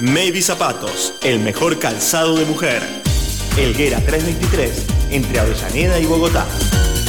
[0.00, 2.82] Maybe Zapatos, el mejor calzado de mujer.
[3.56, 6.46] Elguera 323, entre Avellaneda y Bogotá.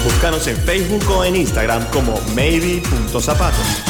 [0.05, 3.83] Búscanos en Facebook o en Instagram como maybe.zapatos.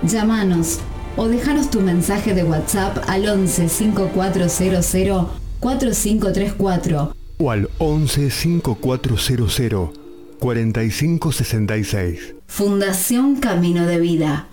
[0.02, 0.78] Llámanos
[1.16, 5.28] o déjanos tu mensaje de WhatsApp al 11 5400
[5.60, 9.90] 4534 o al 11 5400
[10.38, 12.34] 4566.
[12.46, 14.46] Fundación Camino de Vida.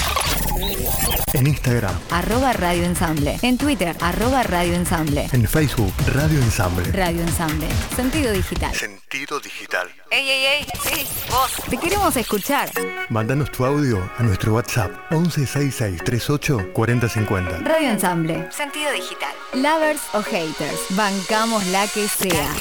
[1.32, 3.38] En Instagram, Arroba Radio Ensamble.
[3.42, 5.28] En Twitter, arroba Radio Ensamble.
[5.32, 6.90] en Facebook, Radio Ensamble.
[6.92, 7.66] Radio Ensamble.
[7.94, 8.74] Sentido digital.
[8.74, 9.88] Sentido digital.
[10.11, 11.52] Ey, ey, ey, sí, vos.
[11.70, 12.70] Te queremos escuchar.
[13.09, 17.59] Mándanos tu audio a nuestro WhatsApp 1166 38 4050.
[17.61, 18.50] Radio Ensamble.
[18.50, 19.34] Sentido digital.
[19.54, 20.80] Lovers o haters.
[20.90, 22.52] Bancamos la que sea.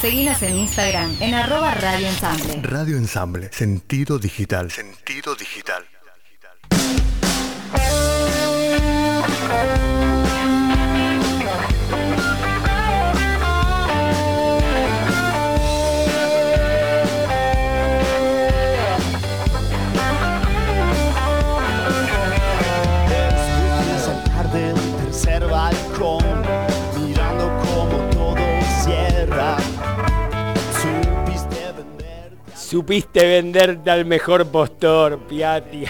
[0.00, 2.60] Seguinos en Instagram en arroba Radio Ensamble.
[2.62, 4.70] Radio Ensamble, sentido digital.
[4.70, 5.84] Sentido digital.
[32.74, 35.84] Supiste venderte al mejor postor, Piatti.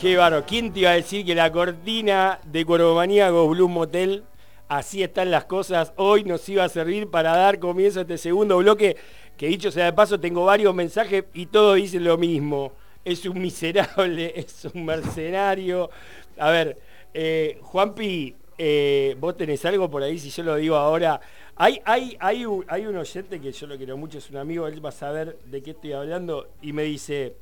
[0.00, 0.44] Qué baro.
[0.44, 4.24] ¿Quién te iba a decir que la cortina de Cuervomaníaco Blue Motel,
[4.66, 8.56] así están las cosas, hoy nos iba a servir para dar comienzo a este segundo
[8.56, 8.96] bloque?
[9.36, 12.72] Que dicho sea de paso, tengo varios mensajes y todos dicen lo mismo.
[13.04, 15.90] Es un miserable, es un mercenario.
[16.36, 16.76] A ver,
[17.14, 21.20] eh, Juanpi, eh, vos tenés algo por ahí, si yo lo digo ahora.
[21.62, 24.66] Hay, hay, hay, un, hay un oyente que yo lo quiero mucho, es un amigo,
[24.66, 27.34] él va a saber de qué estoy hablando, y me dice,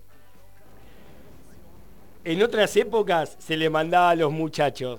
[2.25, 4.99] en otras épocas se le mandaba a los muchachos.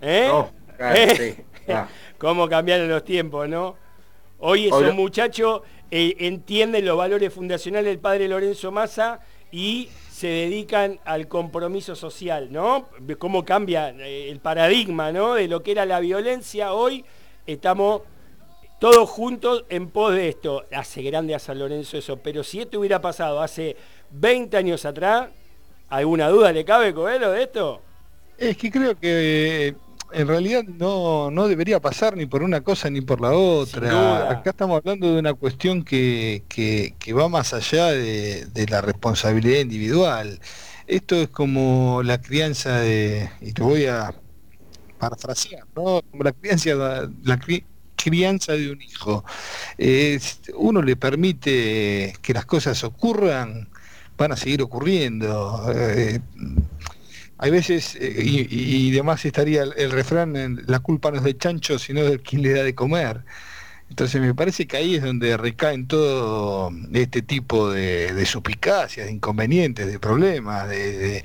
[0.00, 0.28] ¿Eh?
[0.32, 1.34] Oh, claro, ¿Eh?
[1.36, 1.88] sí, ah.
[2.18, 3.74] ¿Cómo cambiaron los tiempos, no?
[4.38, 9.18] Hoy esos muchachos eh, entienden los valores fundacionales del padre Lorenzo Massa
[9.50, 12.90] y se dedican al compromiso social, ¿no?
[13.18, 15.34] Cómo cambia eh, el paradigma, ¿no?
[15.34, 16.74] De lo que era la violencia.
[16.74, 17.04] Hoy
[17.44, 18.02] estamos
[18.78, 20.64] todos juntos en pos de esto.
[20.72, 23.76] Hace grande a San Lorenzo eso, pero si esto hubiera pasado hace
[24.10, 25.30] 20 años atrás,
[25.88, 27.82] ¿alguna duda le cabe, Coelho, de esto?
[28.36, 29.76] Es que creo que eh,
[30.12, 34.30] en realidad no, no debería pasar ni por una cosa ni por la otra.
[34.30, 38.80] Acá estamos hablando de una cuestión que, que- que va más allá de, de la
[38.82, 40.40] responsabilidad individual.
[40.86, 44.14] esto es como la crianza de, y te voy a
[44.98, 46.02] parafrasear, ¿no?
[46.10, 46.70] Como la crianza,
[47.22, 47.38] la
[47.96, 49.24] crianza de un hijo.
[50.54, 53.68] uno le permite que las cosas ocurran,
[54.16, 55.72] van a seguir ocurriendo.
[55.74, 56.20] Eh,
[57.38, 61.78] hay veces, eh, y, y, demás estaría el, refrán, la culpa no es del chancho,
[61.78, 63.24] sino del quien le da de comer.
[63.88, 69.86] Entonces me parece que ahí es donde recaen todo este tipo de, suspicacias, de inconvenientes,
[69.86, 71.22] de problemas, de,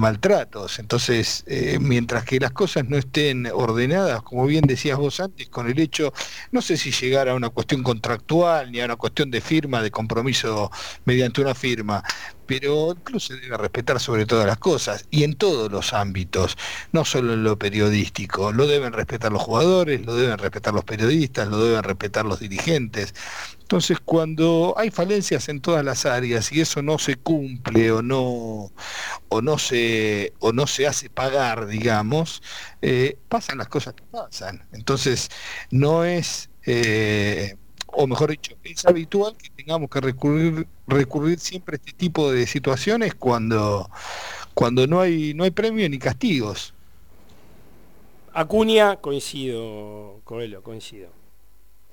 [0.00, 0.78] maltratos.
[0.78, 5.68] Entonces, eh, mientras que las cosas no estén ordenadas, como bien decías vos antes, con
[5.68, 6.12] el hecho,
[6.52, 9.90] no sé si llegar a una cuestión contractual ni a una cuestión de firma, de
[9.90, 10.70] compromiso
[11.04, 12.02] mediante una firma,
[12.50, 16.58] pero incluso se debe respetar sobre todas las cosas y en todos los ámbitos,
[16.90, 18.50] no solo en lo periodístico.
[18.50, 23.14] Lo deben respetar los jugadores, lo deben respetar los periodistas, lo deben respetar los dirigentes.
[23.60, 28.72] Entonces, cuando hay falencias en todas las áreas y eso no se cumple o no
[29.28, 32.42] o no se o no se hace pagar, digamos,
[32.82, 34.66] eh, pasan las cosas que pasan.
[34.72, 35.28] Entonces,
[35.70, 37.54] no es eh,
[37.92, 42.46] o mejor dicho, es habitual que tengamos que recurrir, recurrir siempre a este tipo de
[42.46, 43.90] situaciones cuando,
[44.54, 46.72] cuando no hay, no hay premio ni castigos.
[48.32, 51.10] Acuña, coincido, Coelho, coincido.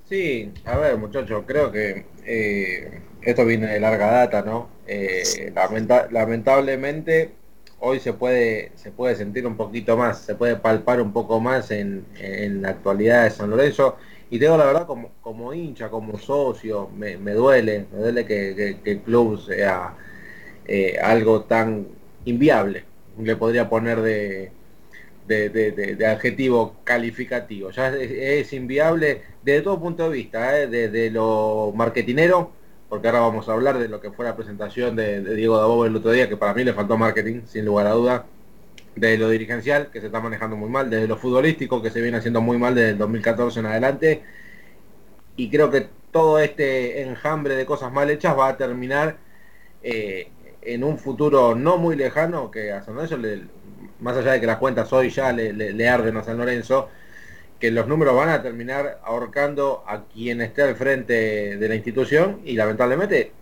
[0.08, 4.70] Sí, a ver muchachos, creo que eh, esto viene de larga data, ¿no?
[4.86, 5.52] Eh,
[6.10, 7.32] lamentablemente
[7.80, 11.70] hoy se puede, se puede sentir un poquito más, se puede palpar un poco más
[11.70, 13.98] en, en la actualidad de San Lorenzo
[14.30, 19.00] y tengo la verdad como, como hincha, como socio, me, duele, me duele que, el
[19.00, 19.94] club sea
[20.66, 21.86] eh, algo tan
[22.24, 22.84] inviable,
[23.18, 24.52] le podría poner de,
[25.26, 27.70] de, adjetivo calificativo.
[27.70, 30.66] Ya es, inviable desde todo punto de vista, ¿eh?
[30.66, 32.52] desde lo marketinero,
[32.88, 35.96] porque ahora vamos a hablar de lo que fue la presentación de, Diego Dabov el
[35.96, 38.26] otro día, que para mí le faltó marketing, sin lugar a duda
[39.00, 42.18] de lo dirigencial, que se está manejando muy mal, desde lo futbolístico, que se viene
[42.18, 44.22] haciendo muy mal desde el 2014 en adelante.
[45.36, 49.18] Y creo que todo este enjambre de cosas mal hechas va a terminar
[49.82, 50.30] eh,
[50.62, 53.18] en un futuro no muy lejano, que a San Lorenzo,
[54.00, 56.88] más allá de que las cuentas hoy ya le, arden a San Lorenzo,
[57.60, 62.40] que los números van a terminar ahorcando a quien esté al frente de la institución
[62.44, 63.32] y lamentablemente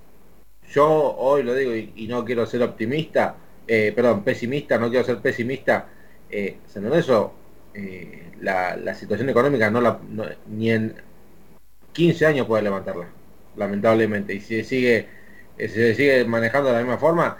[0.73, 5.19] yo hoy lo digo y no quiero ser optimista, eh, perdón, pesimista, no quiero ser
[5.19, 5.89] pesimista,
[6.31, 7.35] eh, San Lorenzo,
[7.75, 9.99] eh, la, situación económica no la,
[10.47, 10.95] ni en
[11.93, 13.09] 15 años puede levantarla,
[13.57, 14.35] lamentablemente.
[14.35, 15.09] Y si se sigue,
[15.59, 17.39] eh, se sigue manejando de la misma forma,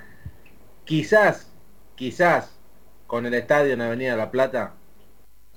[0.85, 1.51] quizás,
[1.95, 2.57] quizás
[3.07, 4.75] con el estadio en Avenida La Plata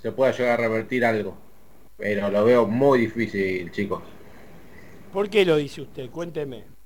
[0.02, 1.38] se pueda llegar a revertir algo.
[1.98, 4.02] Pero lo veo muy difícil, chicos.
[5.12, 6.10] ¿Por qué lo dice usted?
[6.10, 6.79] Cuénteme.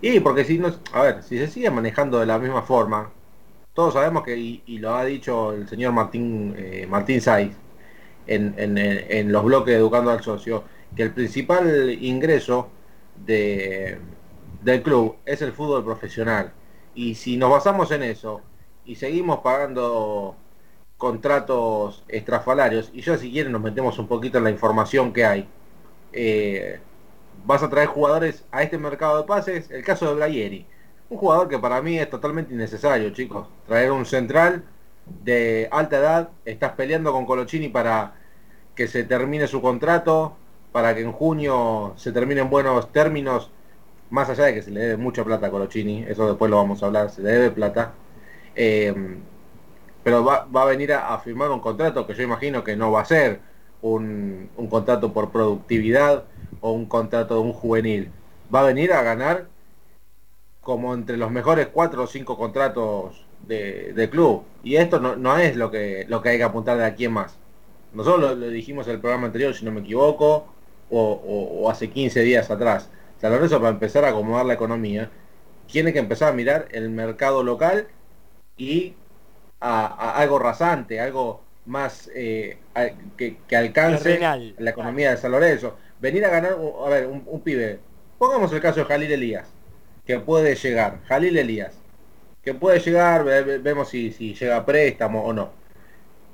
[0.00, 3.10] Y porque si no, a ver, si se sigue manejando de la misma forma,
[3.74, 7.52] todos sabemos que, y, lo ha dicho el señor Martín, eh, Martín Saiz,
[8.26, 10.64] en, los bloques Educando al Socio,
[10.96, 12.68] que el principal ingreso
[13.26, 13.98] de,
[14.62, 16.52] del club es el fútbol profesional.
[16.94, 18.40] Y si nos basamos en eso
[18.84, 20.36] y seguimos pagando
[20.96, 25.48] contratos estrafalarios, y ya si quieren nos metemos un poquito en la información que hay,
[26.12, 26.80] eh,
[27.44, 30.66] vas a traer jugadores a este mercado de pases, el caso de Blayeri,
[31.10, 34.64] un jugador que para mí es totalmente innecesario, chicos, traer un central
[35.22, 38.14] de alta edad, estás peleando con Colochini para
[38.74, 40.36] que se termine su contrato,
[40.72, 43.50] para que en junio se termine en buenos términos,
[44.10, 46.82] más allá de que se le debe mucha plata a Colochini, eso después lo vamos
[46.82, 47.92] a hablar, se le debe plata,
[48.56, 48.94] eh,
[50.02, 53.04] pero va, a venir a, firmar un contrato que yo imagino que no va a
[53.04, 53.40] ser
[53.82, 56.24] un, un contrato por productividad,
[56.64, 58.10] o un contrato de un juvenil.
[58.52, 59.48] Va a venir a ganar
[60.62, 64.44] como entre los mejores cuatro o cinco contratos de, club.
[64.62, 67.36] Y esto no, es lo que, lo que hay que apuntar de aquí en más.
[67.92, 70.46] Nosotros lo, dijimos en el programa anterior, si no me equivoco,
[70.90, 72.88] o, hace 15 días atrás.
[73.20, 75.10] San Lorenzo para empezar a acomodar la economía,
[75.70, 77.88] tiene que empezar a mirar el mercado local
[78.56, 78.94] y
[79.60, 82.56] a, algo rasante, algo más eh,
[83.18, 87.80] que, que, alcance la economía de San Lorenzo venir a ganar, a ver, un, pibe,
[88.18, 89.48] pongamos el caso de Jalil Elías,
[90.04, 91.72] que puede llegar, Jalil Elías,
[92.42, 95.52] que puede llegar, vemos si, llega a préstamo o no.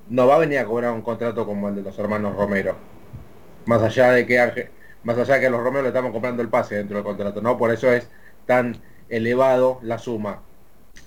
[0.09, 2.75] No va a venir a cobrar un contrato como el de los hermanos Romero.
[3.67, 4.71] Más allá de que
[5.05, 7.57] más allá que a los Romero le estamos comprando el pase dentro del contrato, ¿no?
[7.57, 8.09] Por eso es
[8.47, 8.77] tan
[9.09, 10.43] elevado la suma.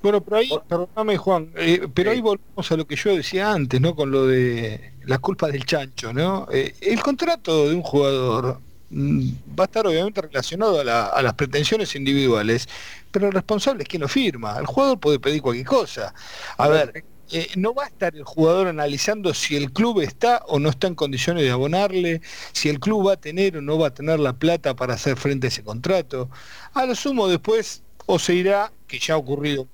[0.03, 3.79] Bueno, pero ahí, perdóname Juan, eh, pero ahí volvemos a lo que yo decía antes,
[3.79, 3.95] ¿no?
[3.95, 6.45] Con lo de la culpa del chancho, ¿no?
[6.51, 8.59] Eh, el contrato de un jugador
[8.89, 12.67] mm, va a estar obviamente relacionado a, las pretensiones individuales,
[13.11, 14.57] pero el responsable es quien lo firma.
[14.59, 16.13] El jugador puede pedir cualquier cosa.
[16.57, 20.59] A ver, eh, no va a estar el jugador analizando si el club está o
[20.59, 22.19] no está en condiciones de abonarle,
[22.51, 25.15] si el club va a tener o no va a tener la plata para hacer
[25.15, 26.29] frente a ese contrato.
[26.73, 29.65] A lo sumo después o se irá, que ya ha ocurrido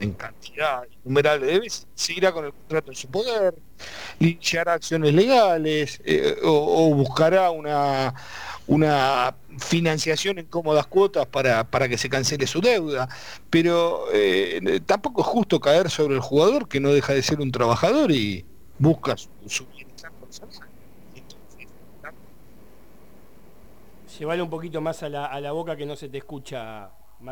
[0.00, 3.54] en cantidad innumerable de veces, se irá con el contrato en su poder,
[4.18, 8.14] iniciará acciones legales eh, o, buscará una,
[8.66, 13.08] una financiación en cómodas cuotas para, para que se cancele su deuda.
[13.50, 17.52] Pero eh, tampoco es justo caer sobre el jugador que no deja de ser un
[17.52, 18.44] trabajador y
[18.78, 20.68] busca su, su bienestar personal.
[24.18, 26.90] Llévale un poquito más a la, a la boca que no se te escucha,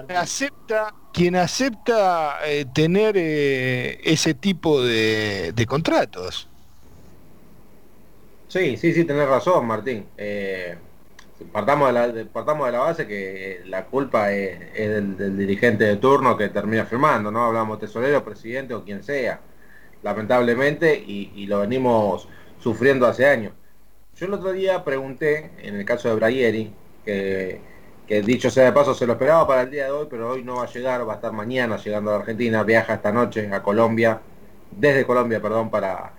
[0.09, 6.49] acepta, quien acepta eh, tener eh, ese tipo de, contratos.
[8.49, 10.07] Sí, sí, sí, tenés razón, Martín.
[10.17, 10.77] Eh,
[11.53, 16.37] partamos, de la, partamos de la base que la culpa es, del, dirigente de turno
[16.37, 17.45] que termina firmando, ¿no?
[17.45, 19.41] Hablamos tesorero, presidente o quien sea,
[20.03, 22.29] lamentablemente, y, y lo venimos
[22.61, 23.53] sufriendo hace años.
[24.17, 26.73] Yo el otro día pregunté, en el caso de Brayeri,
[27.05, 27.61] que
[28.09, 30.43] que dicho sea de paso se lo esperaba para el día de hoy, pero hoy
[30.43, 33.63] no va a llegar, va a estar mañana llegando a Argentina, viaja esta noche a
[33.63, 34.21] Colombia,
[34.71, 36.13] desde Colombia, perdón, para,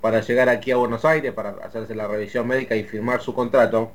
[0.00, 3.92] para llegar aquí a Buenos Aires, para hacerse la revisión médica y firmar su contrato.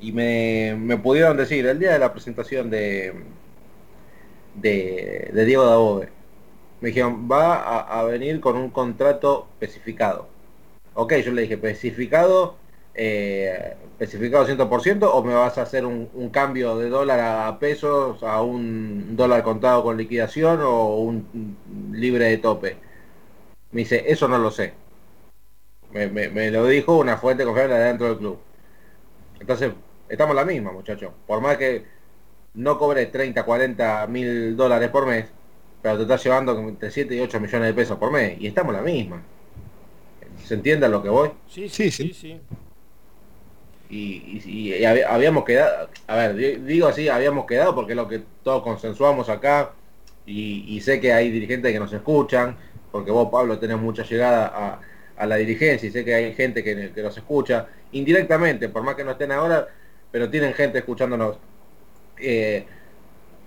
[0.00, 3.14] Y me, pudieron decir, el día de la presentación de,
[4.56, 6.08] de, Diego Dabove,
[6.80, 10.28] me dijeron, va a venir con un contrato especificado.
[10.94, 12.56] Ok, yo le dije, especificado
[12.94, 18.42] eh, especificado 100% o me vas a hacer un, cambio de dólar a pesos a
[18.42, 21.56] un dólar contado con liquidación o un
[21.92, 22.76] libre de tope?
[23.70, 24.74] Me dice, eso no lo sé.
[25.92, 28.38] Me, lo dijo una fuente confiable dentro del club.
[29.40, 29.72] Entonces,
[30.08, 31.12] estamos la misma, muchachos.
[31.26, 31.84] Por más que
[32.54, 35.26] no cobre 30, 40 mil dólares por mes,
[35.80, 38.40] pero te estás llevando entre 7 y 8 millones de pesos por mes.
[38.40, 39.22] Y estamos la misma.
[40.44, 41.30] ¿Se entiende a lo que voy?
[41.46, 41.90] sí, sí.
[41.90, 42.12] sí.
[42.12, 42.40] sí
[43.92, 49.28] y, habíamos quedado, a ver, digo así, habíamos quedado porque es lo que todos consensuamos
[49.28, 49.72] acá
[50.24, 52.56] y, sé que hay dirigentes que nos escuchan,
[52.90, 54.80] porque vos, Pablo, tenés mucha llegada
[55.16, 59.04] a, la dirigencia y sé que hay gente que, nos escucha indirectamente, por más que
[59.04, 59.68] no estén ahora,
[60.10, 61.36] pero tienen gente escuchándonos.
[62.18, 62.64] Eh,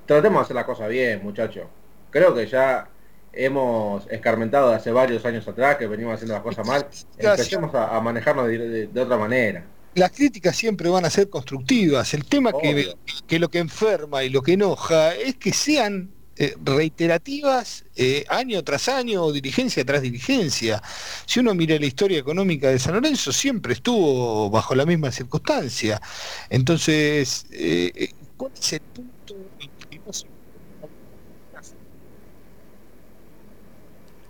[0.05, 1.65] tratemos de hacer la cosa bien, muchachos.
[2.11, 2.87] Creo que ya
[3.33, 6.85] hemos escarmentado hace varios años atrás que venimos haciendo las cosas mal.
[7.17, 9.65] Empecemos a, manejarnos de otra manera
[9.95, 12.13] las críticas siempre van a ser constructivas.
[12.13, 12.93] El tema que,
[13.25, 18.61] que, lo que enferma y lo que enoja es que sean eh, reiterativas eh, año
[18.63, 20.83] tras año, dirigencia tras dirigencia.
[21.25, 26.01] Si uno mira la historia económica de San Lorenzo, siempre estuvo bajo la misma circunstancia.
[26.49, 29.35] Entonces, eh, ¿cuál es el punto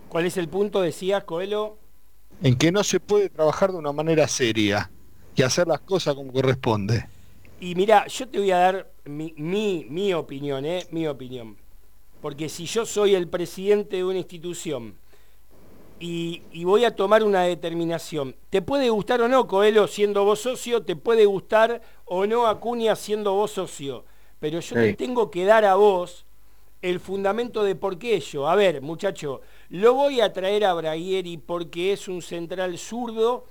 [0.08, 1.76] ¿Cuál es el punto, decía Coelho?
[2.42, 4.90] En que no se puede trabajar de una manera seria
[5.36, 7.06] y hacer las cosas como corresponde.
[7.60, 10.86] Y mira, yo te voy a dar mi, mi, opinión, ¿eh?
[10.90, 11.56] Mi opinión.
[12.20, 14.96] Porque si yo soy el presidente de una institución
[16.00, 20.82] y, voy a tomar una determinación, te puede gustar o no Coelho siendo vos socio,
[20.82, 24.04] te puede gustar o no Acuña siendo vos socio,
[24.40, 26.26] pero yo te tengo que dar a vos
[26.82, 28.48] el fundamento de por qué yo.
[28.48, 33.46] A ver, muchacho, lo voy a traer a Braguieri porque es un central zurdo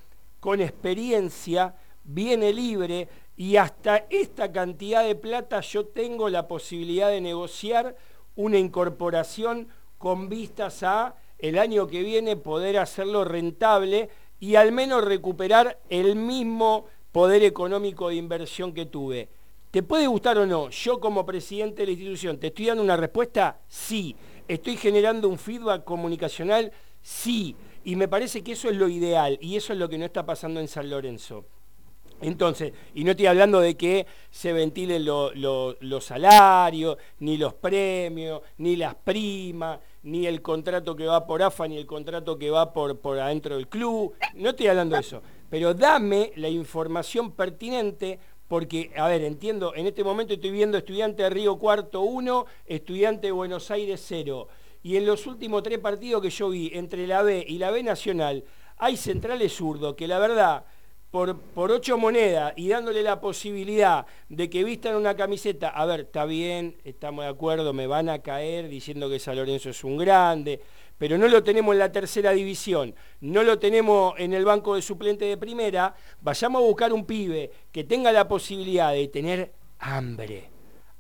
[0.46, 1.74] con experiencia,
[2.04, 7.96] viene libre y hasta esta cantidad de plata yo tengo la posibilidad de negociar
[8.36, 9.68] una incorporación
[9.98, 14.08] con vistas a el año que viene poder hacerlo rentable
[14.40, 19.28] y al menos recuperar el mismo poder económico de inversión que tuve.
[19.72, 20.70] ¿Te puede gustar o no?
[20.70, 23.62] Yo como presidente de la institución, ¿te estoy dando una respuesta?
[23.68, 24.16] Sí.
[24.48, 26.72] ¿Estoy generando un feedback comunicacional?
[27.02, 27.56] Sí.
[27.86, 30.26] Y me parece que eso es lo ideal y eso es lo que no está
[30.26, 31.46] pasando en San Lorenzo.
[32.20, 38.76] Entonces, y no estoy hablando de que se ventilen los salarios, ni los premios, ni
[38.76, 42.98] las primas, ni el contrato que va por AFA, ni el contrato que va por,
[42.98, 44.16] por adentro del club.
[44.34, 45.22] No estoy hablando de eso.
[45.52, 48.18] Pero dame la información pertinente
[48.48, 53.28] porque, a ver, entiendo, en este momento estoy viendo estudiante de Río Cuarto 1, estudiante
[53.28, 54.48] de Buenos Aires 0
[54.86, 57.82] y en los últimos tres partidos que yo vi entre la B y la B
[57.82, 58.44] Nacional,
[58.78, 60.64] hay centrales zurdos que la verdad,
[61.10, 66.02] por, por ocho monedas y dándole la posibilidad de que vistan una camiseta, a ver,
[66.02, 69.98] está bien, estamos de acuerdo, me van a caer diciendo que San Lorenzo es un
[69.98, 70.62] grande,
[71.00, 74.84] pero no lo tenemos en la tercera división, no lo tenemos en el banco de
[74.84, 80.48] suplente de primera, vayamos a buscar un pibe que tenga la posibilidad de tener hambre,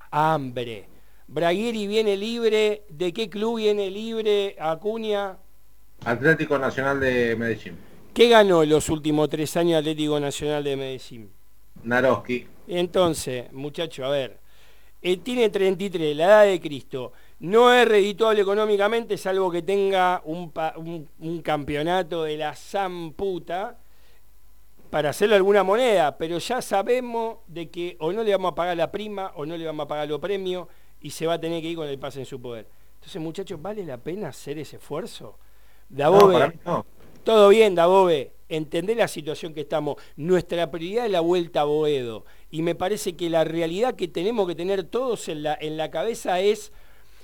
[0.10, 0.95] hambre.
[1.28, 5.38] Bragueri viene libre, ¿de qué club viene libre Acuña?
[6.06, 7.78] Atlético Nacional de Medellín.
[8.14, 11.32] ¿Qué ganó los últimos tres años Atlético Nacional de Medellín?
[11.84, 12.48] Naroski.
[12.68, 14.38] Entonces, muchacho, a ver,
[15.02, 17.12] eh, tiene 33, la edad de Cristo.
[17.40, 20.52] No es redituable económicamente, salvo que tenga un,
[21.44, 23.78] campeonato de la zamputa
[24.90, 28.78] para hacerle alguna moneda, pero ya sabemos de que o no le vamos a pagar
[28.78, 30.68] la prima o no le vamos a pagar los premios
[31.06, 32.66] y se va a tener que ir con el pase en su poder.
[32.96, 35.38] Entonces, muchachos, ¿vale la pena hacer ese esfuerzo?
[35.88, 36.58] Dabobe,
[37.24, 39.98] todo bien, Dabobe, entender la situación que estamos.
[40.16, 42.26] Nuestra prioridad es la vuelta a Boedo.
[42.50, 45.92] Y me parece que la realidad que tenemos que tener todos en la, en la
[45.92, 46.72] cabeza es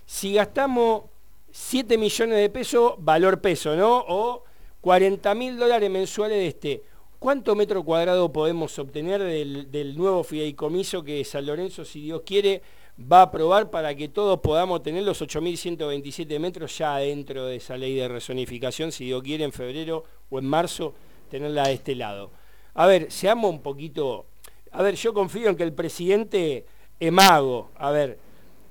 [0.06, 1.06] si gastamos
[1.50, 4.06] 7 millones de pesos, valor peso, ¿no?
[4.08, 4.44] O
[4.82, 6.84] 40 mil dólares mensuales de este.
[7.18, 12.62] ¿Cuánto metro cuadrado podemos obtener del, del nuevo fideicomiso que San Lorenzo, si Dios quiere,
[13.02, 17.78] va a aprobar para que todos podamos tener los 8.127 metros ya dentro de esa
[17.78, 20.94] ley de rezonificación, si Dios quiere, en febrero o en marzo,
[21.30, 22.32] tenerla de este lado.
[22.74, 24.26] A ver, seamos un poquito...
[24.72, 26.66] A ver, yo confío en que el presidente
[27.00, 27.72] es mago.
[27.76, 28.20] A ver,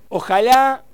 [0.09, 0.85] ojalá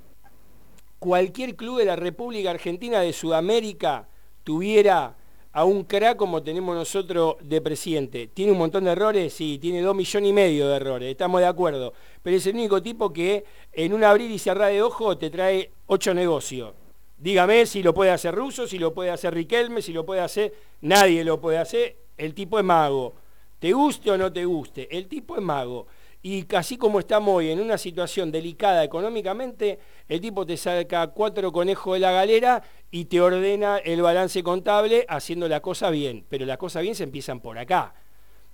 [0.98, 4.08] cualquier club de la República Argentina de Sudamérica
[4.42, 5.16] tuviera
[5.56, 8.26] a un crack como tenemos nosotros de presidente.
[8.26, 9.32] ¿Tiene un montón de errores?
[9.32, 11.94] Sí, tiene dos millones y medio de errores, estamos de acuerdo.
[12.22, 13.42] Pero es el único tipo que
[13.72, 16.74] en un abrir y cerrar de ojo te trae ocho negocios.
[17.16, 20.52] Dígame si lo puede hacer Russo, si lo puede hacer Riquelme, si lo puede hacer...
[20.82, 21.96] Nadie lo puede hacer.
[22.18, 23.14] El tipo es mago.
[23.58, 25.86] Te guste o no te guste, el tipo es mago.
[26.20, 29.78] Y casi como estamos hoy en una situación delicada económicamente,
[30.08, 35.04] el tipo te saca cuatro conejos de la galera y te ordena el balance contable
[35.08, 36.24] haciendo la cosa bien.
[36.28, 37.94] Pero las cosas bien se empiezan por acá.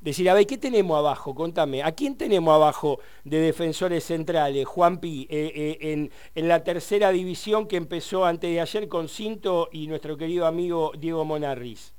[0.00, 1.32] Decir, a ver, ¿qué tenemos abajo?
[1.32, 4.66] Contame, ¿a quién tenemos abajo de defensores centrales?
[4.66, 9.68] Juan Pi, eh, eh, en, la tercera división que empezó antes de ayer con Cinto
[9.70, 11.92] y nuestro querido amigo Diego Monarriz.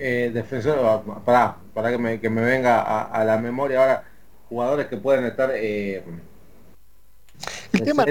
[0.00, 4.04] Eh, defensor, para, para que me, venga a la memoria ahora,
[4.50, 5.52] jugadores que pueden estar...
[5.54, 6.02] Eh,
[7.72, 8.04] el tema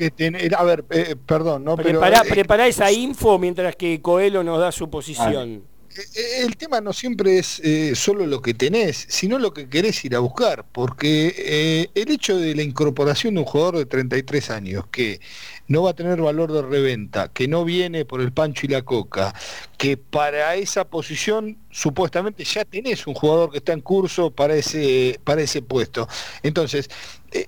[0.00, 1.76] que tiene, a ver, eh, perdón, ¿no?
[1.76, 5.62] Prepara, prepara esa info mientras que Coelho nos da su posición.
[5.96, 10.04] Eh, el tema no siempre es eh, solo lo que tenés, sino lo que querés
[10.04, 14.50] ir a buscar, porque eh, el hecho de la incorporación de un jugador de 33
[14.50, 15.20] años que
[15.66, 18.82] no va a tener valor de reventa, que no viene por el pancho y la
[18.82, 19.34] coca,
[19.78, 25.18] que para esa posición supuestamente ya tenés un jugador que está en curso para ese,
[25.24, 26.08] para ese puesto.
[26.42, 26.88] Entonces,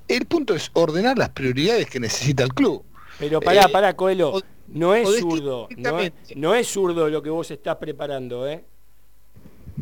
[0.09, 2.85] el punto es ordenar las prioridades que necesita el club.
[3.19, 4.43] Pero pará, pará, Coelho.
[4.73, 5.69] No es zurdo,
[6.37, 8.65] no es, zurdo lo que vos estás preparando, ¿eh?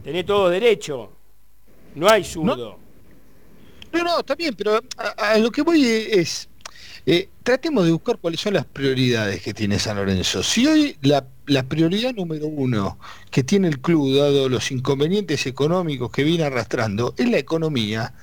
[0.02, 1.12] Tenés todo derecho.
[1.94, 2.78] No hay zurdo.
[3.92, 4.80] No, no, está bien, pero
[5.16, 6.48] a, lo que voy es,
[7.06, 10.42] eh, tratemos de buscar cuáles son las prioridades que tiene San Lorenzo.
[10.42, 12.98] Si hoy la, la, prioridad número uno
[13.30, 18.14] que tiene el club, dado los inconvenientes económicos que viene arrastrando, es la economía,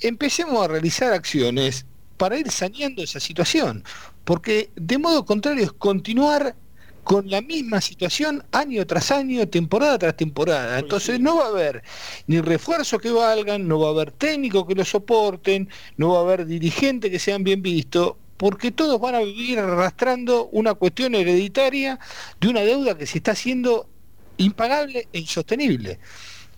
[0.00, 1.86] empecemos a realizar acciones
[2.16, 3.84] para ir saneando esa situación
[4.24, 6.56] porque de modo contrario es continuar
[7.04, 10.78] con la misma situación año tras año, temporada tras temporada.
[10.78, 11.82] Entonces no va a haber
[12.26, 15.68] ni refuerzos que valgan, no va a haber técnicos que lo soporten,
[15.98, 20.46] no va a haber dirigentes que sean bien vistos, porque todos van a vivir arrastrando
[20.46, 22.00] una cuestión hereditaria
[22.40, 23.86] de una deuda que se está haciendo
[24.38, 25.98] impagable e insostenible.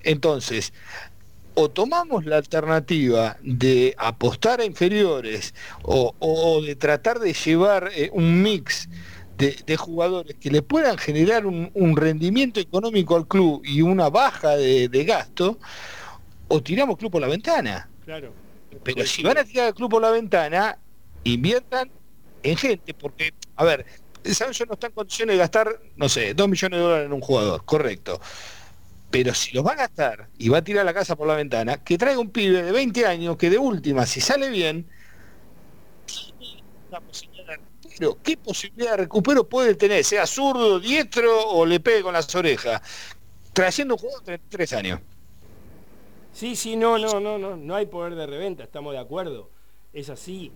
[0.03, 0.73] Entonces,
[1.59, 8.43] o tomamos la alternativa de apostar a inferiores o, de tratar de llevar eh, un
[8.43, 8.89] mix
[9.39, 15.05] de, jugadores que le puedan generar un, rendimiento económico al club y una baja de,
[15.07, 15.59] gasto,
[16.49, 17.89] o tiramos club por la ventana.
[18.05, 18.33] Claro.
[18.83, 20.79] Pero si van a tirar el club por la ventana,
[21.25, 21.91] inviertan
[22.43, 23.87] en gente, porque, a ver,
[24.25, 27.21] Sancho no está en condiciones de gastar, no sé, dos millones de dólares en un
[27.21, 28.21] jugador, correcto.
[29.17, 31.83] Pero si los va a gastar y va a tirar la casa por la ventana,
[31.83, 34.87] que traiga un pibe de 20 años que de última, si sale bien,
[36.05, 38.19] tiene una posibilidad de recupero.
[38.23, 40.05] ¿Qué posibilidad de recupero puede tener?
[40.05, 42.83] Sea zurdo, diestro o le pegue con las orejas.
[43.55, 45.01] Trayendo un jugador de 33 años.
[46.35, 49.49] Sí, sí, no, no, no, no, no hay poder de reventa, estamos de acuerdo.
[49.95, 50.53] Es así.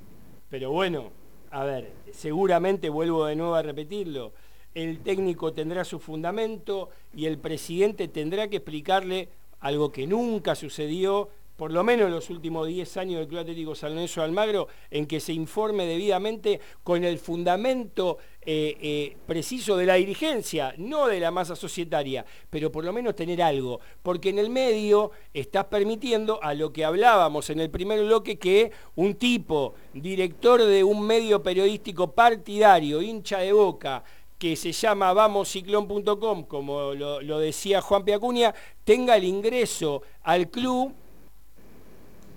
[0.50, 1.12] Pero bueno,
[1.50, 4.34] a ver, seguramente vuelvo de nuevo a repetirlo
[4.74, 9.28] el técnico tendrá su fundamento y el presidente tendrá que explicarle
[9.60, 13.94] algo que nunca sucedió, por lo menos los últimos 10 años del Club Atlético San
[13.94, 19.84] Lorenzo de Almagro, en que se informe debidamente con el fundamento eh, eh, preciso de
[19.84, 24.38] la dirigencia, no de la masa societaria, pero por lo menos tener algo, porque en
[24.38, 29.74] el medio estás permitiendo a lo que hablábamos en el primer bloque que un tipo,
[29.92, 34.02] director de un medio periodístico partidario, hincha de boca,
[34.40, 38.54] que se llama vamosciclón.com, como lo, decía Juan Piacuña,
[38.84, 40.94] tenga el ingreso al club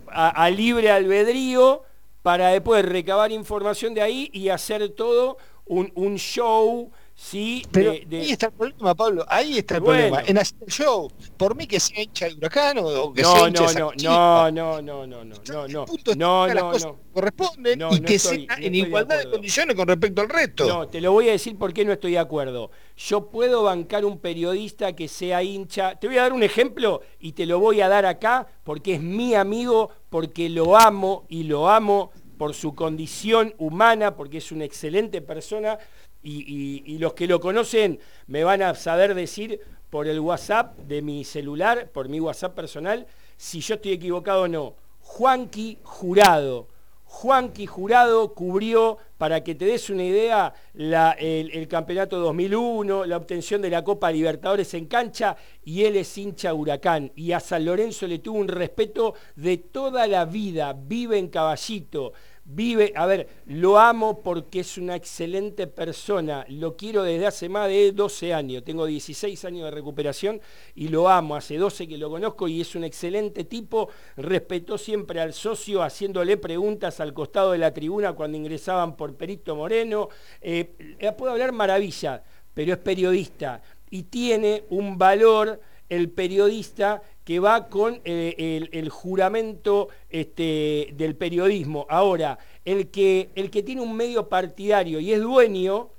[0.07, 1.81] a libre albedrío
[2.21, 8.31] para después recabar información de ahí y hacer todo un, un show Sí, pero ahí
[8.31, 9.25] está el problema, Pablo.
[9.27, 10.23] Ahí está el problema.
[10.25, 13.47] En hacer el show, por mí que sea hincha de huracán o que no, sea
[13.47, 15.85] hincha no, de no, no, no, no, no, no, no, no,
[16.15, 16.99] no, no, no.
[17.13, 20.67] corresponden y que sea en igualdad de, condiciones con respecto al resto.
[20.67, 22.71] No, te lo voy a decir por qué no estoy de acuerdo.
[22.97, 25.95] Yo puedo bancar un periodista que sea hincha.
[25.95, 29.01] Te voy a dar un ejemplo y te lo voy a dar acá porque es
[29.01, 34.65] mi amigo, porque lo amo y lo amo por su condición humana, porque es una
[34.65, 35.77] excelente persona
[36.23, 39.59] y, los que lo conocen me van a saber decir
[39.89, 43.05] por el WhatsApp de mi celular, por mi WhatsApp personal,
[43.37, 44.75] si yo estoy equivocado o no.
[44.99, 46.67] Juanqui Jurado.
[47.05, 53.61] Juanqui Jurado cubrió, para que te des una idea, el, el, campeonato 2001, la obtención
[53.61, 57.11] de la Copa Libertadores en cancha, y él es hincha huracán.
[57.15, 62.13] Y a San Lorenzo le tuvo un respeto de toda la vida, vive en Caballito
[62.45, 67.69] Vive, a ver, lo amo porque es una excelente persona, lo quiero desde hace más
[67.69, 70.41] de 12 años, tengo 16 años de recuperación
[70.75, 73.87] y lo amo, hace 12 que lo conozco y es un excelente tipo,
[74.17, 79.55] respetó siempre al socio haciéndole preguntas al costado de la tribuna cuando ingresaban por Perito
[79.55, 80.09] Moreno,
[80.41, 82.21] eh, puedo hablar maravilla,
[82.53, 85.61] pero es periodista y tiene un valor
[85.95, 91.85] el periodista que va con eh, el, juramento este, del periodismo.
[91.89, 95.89] Ahora, el que, el que tiene un medio partidario y es dueño,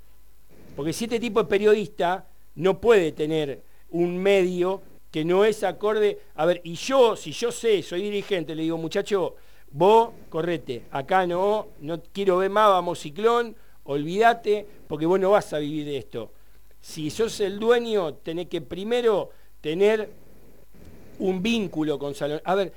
[0.75, 4.81] porque si este tipo es periodista, no puede tener un medio
[5.11, 6.19] que no es acorde.
[6.35, 9.35] A ver, y yo, si yo sé, soy dirigente, le digo, muchacho,
[9.71, 13.55] vos correte, acá no, no quiero ver más, vamos ciclón,
[13.85, 16.31] olvídate, porque vos no vas a vivir de esto.
[16.81, 19.31] Si sos el dueño, tenés que primero
[19.65, 20.11] tener
[21.17, 22.47] un vínculo con San Lorenzo.
[22.47, 22.71] A ver,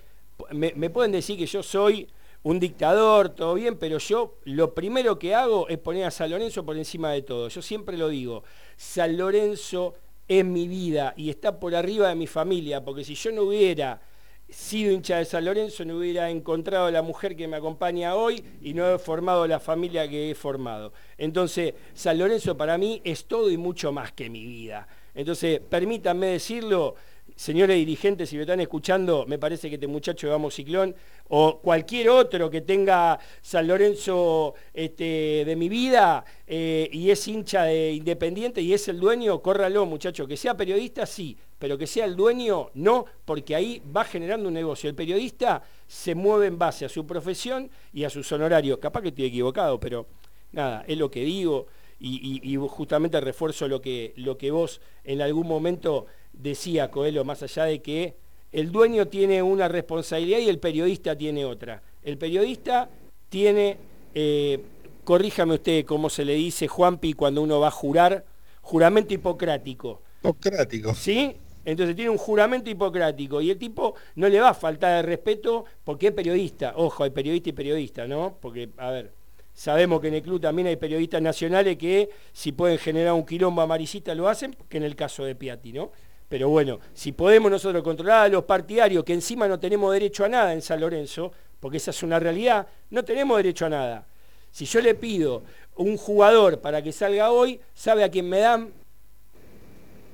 [0.53, 2.09] me, pueden decir que yo soy
[2.45, 6.65] un dictador, todo bien, pero yo lo primero que hago es poner a San Lorenzo
[6.65, 7.49] por encima de todo.
[7.49, 8.43] Yo siempre lo digo,
[8.79, 9.97] San Lorenzo
[10.27, 14.01] es mi vida y está por arriba de mi familia, porque si yo no hubiera
[14.49, 18.73] sido hincha de San Lorenzo, no hubiera encontrado la mujer que me acompaña hoy y
[18.73, 20.95] no he formado la familia que he formado.
[21.19, 24.89] Entonces, San Lorenzo para mí es todo y mucho más que mi vida.
[25.19, 26.95] Entonces, permítanme decirlo,
[27.35, 30.95] señores dirigentes, si me están escuchando, me parece que este muchacho de Vamos Ciclón,
[31.31, 37.65] o cualquier otro que tenga San Lorenzo este, de mi vida eh, y es hincha
[37.65, 40.25] de Independiente y es el dueño, córralo, muchacho.
[40.25, 44.55] Que sea periodista, sí, pero que sea el dueño, no, porque ahí va generando un
[44.55, 44.89] negocio.
[44.89, 48.79] El periodista se mueve en base a su profesión y a sus honorarios.
[48.79, 50.07] Capaz que estoy equivocado, pero
[50.53, 51.67] nada, es lo que digo.
[52.01, 57.65] Y, justamente refuerzo lo que, lo que vos en algún momento decía Coelho, más allá
[57.65, 58.15] de que
[58.53, 61.83] el dueño tiene una responsabilidad y el periodista tiene otra.
[62.03, 62.89] El periodista
[63.29, 63.77] tiene,
[64.15, 64.61] eh,
[65.05, 68.25] corríjame usted cómo se le dice, Juanpi, cuando uno va a jurar,
[68.63, 70.03] juramento hipocrático.
[70.23, 70.95] Hipocrático.
[70.95, 71.37] ¿Sí?
[71.65, 75.67] Entonces tiene un juramento hipocrático y el tipo no le va a faltar de respeto
[75.85, 76.73] porque es periodista.
[76.77, 78.39] Ojo, hay periodista y periodista, ¿no?
[78.41, 79.13] Porque, a ver,
[79.59, 83.61] sabemos que en el club también hay periodistas nacionales que si pueden generar un quilombo
[83.61, 85.91] amarillista lo hacen, que en el caso de Piatti, ¿no?
[86.29, 90.29] Pero bueno, si podemos nosotros controlar a los partidarios, que encima no tenemos derecho a
[90.29, 94.07] nada en San Lorenzo, porque esa es una realidad, no tenemos derecho a nada.
[94.53, 95.43] Si yo le pido
[95.75, 98.73] un jugador para que salga hoy, ¿sabe a quién me dan?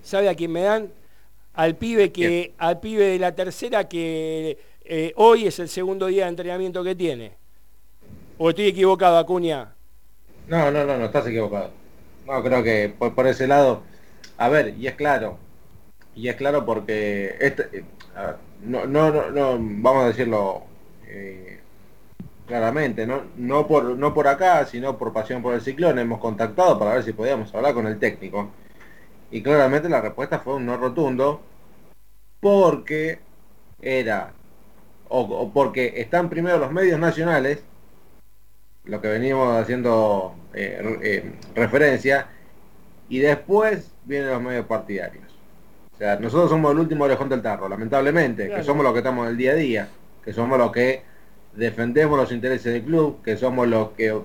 [0.03, 0.91] ¿Sabe a quién me dan?
[1.53, 6.25] Al pibe que, al pibe de la tercera que eh, hoy es el segundo día
[6.25, 7.44] de entrenamiento que tiene.
[8.37, 9.75] ¿O estoy equivocado, Acuña?
[10.49, 11.71] No, no, no, no estás equivocado.
[12.27, 13.83] No, creo que por, ese lado,
[14.39, 15.39] a ver, y es claro,
[16.15, 17.85] y es claro porque este, eh,
[18.63, 20.63] no, no, no, vamos a decirlo
[21.07, 21.61] eh,
[22.47, 23.23] claramente, ¿no?
[23.37, 27.05] No, por, no por acá, sino por pasión por el ciclón, hemos contactado para ver
[27.05, 28.51] si podíamos hablar con el técnico.
[29.31, 31.43] Y claramente la respuesta fue un no rotundo,
[32.41, 33.21] porque
[33.83, 34.33] era,
[35.09, 37.65] o, porque están primero los medios nacionales,
[38.85, 42.27] lo que venimos haciendo eh, referencia,
[43.09, 45.25] y después vienen los medios partidarios.
[45.95, 49.27] O sea, nosotros somos el último orejón del tarro, lamentablemente, que somos los que estamos
[49.27, 49.89] en el día a día.
[50.25, 51.03] que somos los que
[51.55, 54.19] defendemos los intereses del club, que somos los que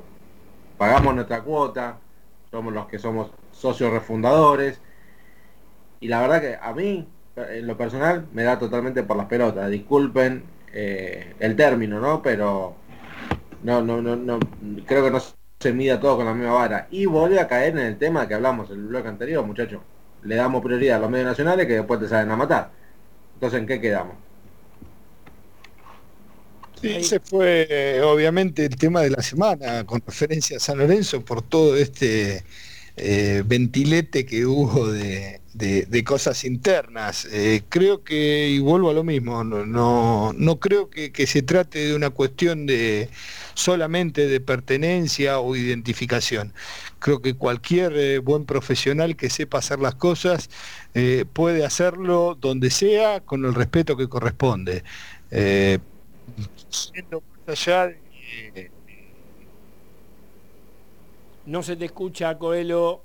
[0.77, 1.97] pagamos nuestra cuota,
[2.49, 4.79] somos los que somos socios refundadores.
[5.99, 9.69] Y la verdad que a mí, en lo personal, me da totalmente por las pelotas.
[9.69, 12.21] Disculpen eh, el término, ¿no?
[12.21, 12.75] Pero
[13.63, 14.39] no, no, no, no,
[14.85, 15.21] creo que no
[15.59, 16.87] se mida todo con la misma vara.
[16.91, 19.81] Y vuelve a caer en el tema que hablamos en el bloque anterior, muchachos.
[20.23, 22.71] Le damos prioridad a los medios nacionales que después te salen a matar.
[23.35, 24.15] Entonces, ¿en qué quedamos?
[26.81, 31.21] Sí, ese fue eh, obviamente el tema de la semana, con referencia a San Lorenzo,
[31.21, 32.43] por todo este
[33.01, 35.39] eh, ventilete que hubo de,
[36.05, 37.27] cosas internas.
[37.31, 41.95] Eh, creo que, y vuelvo a lo mismo, no, no, creo que, se trate de
[41.95, 43.09] una cuestión de
[43.59, 46.53] solamente de pertenencia o identificación.
[46.99, 50.49] Creo que cualquier buen profesional que sepa hacer las cosas
[51.33, 54.83] puede hacerlo donde sea, con el respeto que corresponde
[57.47, 57.91] allá
[61.45, 63.03] No se te escucha, Coelho.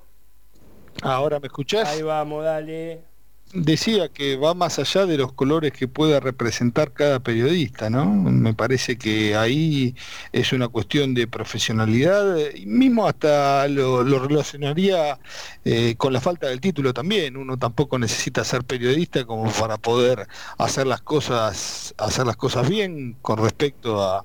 [1.03, 1.89] Ahora me escuchás.
[1.89, 3.14] Ahí vamos, dale.
[3.57, 8.05] Decía que va más allá de los colores que pueda representar cada periodista, ¿no?
[8.05, 9.95] Me parece que ahí
[10.33, 15.21] es una cuestión de profesionalidad, y mismo hasta lo, relacionaría
[15.65, 17.37] eh, con la falta del título también.
[17.37, 20.27] Uno tampoco necesita ser periodista como para poder
[20.59, 24.25] hacer las cosas, hacer las cosas bien con respecto a,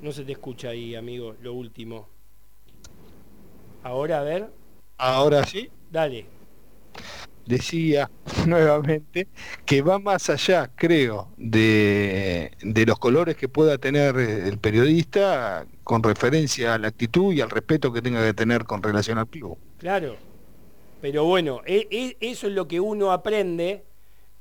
[0.00, 2.11] No se te escucha ahí, amigo, lo último.
[3.82, 4.50] Ahora, a ver.
[4.98, 5.70] Ahora sí.
[5.90, 6.26] Dale.
[7.44, 8.08] Decía
[8.46, 9.26] nuevamente
[9.66, 16.02] que va más allá, creo, de, de los colores que pueda tener el periodista con
[16.02, 19.58] referencia a la actitud y al respeto que tenga que tener con relación al club.
[19.78, 20.16] Claro.
[21.00, 23.82] Pero bueno, e, e, eso es lo que uno aprende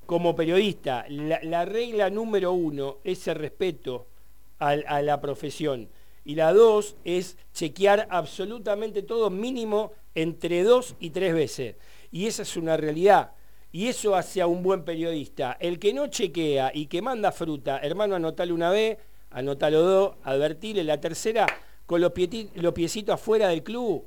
[0.05, 1.05] como periodista.
[1.09, 4.07] La, regla número uno es el respeto
[4.59, 5.89] a la profesión.
[6.23, 11.75] Y la dos es chequear absolutamente todo mínimo entre dos y tres veces.
[12.11, 13.31] Y esa es una realidad.
[13.71, 15.57] Y eso hace a un buen periodista.
[15.59, 18.97] El que no chequea y que manda fruta, hermano, anotale una vez,
[19.31, 21.47] anotalo dos, advertile la tercera,
[21.85, 22.11] con los,
[22.55, 24.05] los piecitos afuera del club,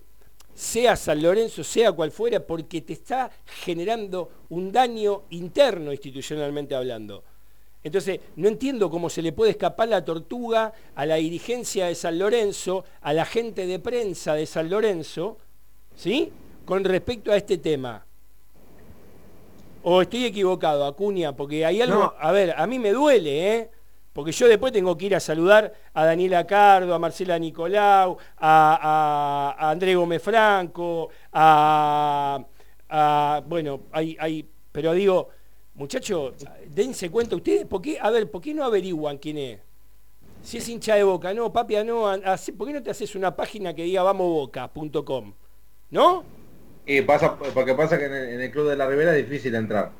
[0.54, 7.24] sea San Lorenzo, sea cual fuera, porque te está generando un daño interno institucionalmente hablando.
[7.84, 12.18] Entonces, no entiendo cómo se le puede escapar la tortuga a la dirigencia de San
[12.18, 15.36] Lorenzo, a la gente de prensa de San Lorenzo,
[15.94, 16.32] ¿sí?
[16.64, 18.06] Con respecto a este tema.
[19.82, 23.70] O estoy equivocado, Acuña, porque hay algo, a ver, a mí me duele, ¿eh?
[24.14, 29.56] Porque yo después tengo que ir a saludar a Daniela Cardo, a Marcela Nicolau, a,
[29.58, 32.42] André Gómez Franco, a,
[33.46, 35.28] bueno, hay, hay, pero digo,
[35.74, 36.34] Muchachos,
[36.68, 39.60] dense cuenta ustedes, ¿por qué, a ver, ¿por qué no averiguan quién es?
[40.42, 42.02] Si es hincha de boca, no, papi, no,
[42.56, 45.32] ¿por qué no te haces una página que diga vamosboca.com?
[45.90, 46.24] ¿No?
[46.86, 49.90] Y pasa, porque pasa que en el, Club de la Ribera es difícil entrar.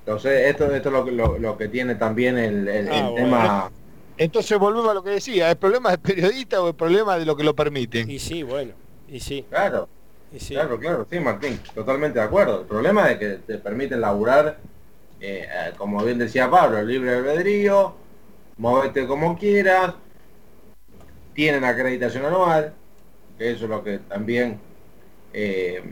[0.00, 3.70] Entonces, esto, esto es lo, que tiene también el, ah, tema.
[4.18, 7.36] Entonces volvemos a lo que decía, ¿el problema del periodista o el problema de lo
[7.36, 8.00] que lo permite?
[8.00, 8.72] Y sí, bueno,
[9.08, 9.44] y sí.
[9.48, 9.88] Claro,
[10.48, 12.60] claro, claro, sí, Martín, totalmente de acuerdo.
[12.60, 14.58] El problema es que te permiten laburar
[15.20, 17.94] eh, eh, como bien decía Pablo, libre albedrío,
[18.58, 19.94] movete como quieras,
[21.34, 22.74] tienen acreditación anual,
[23.38, 24.60] que eso es lo que también
[25.32, 25.82] eh,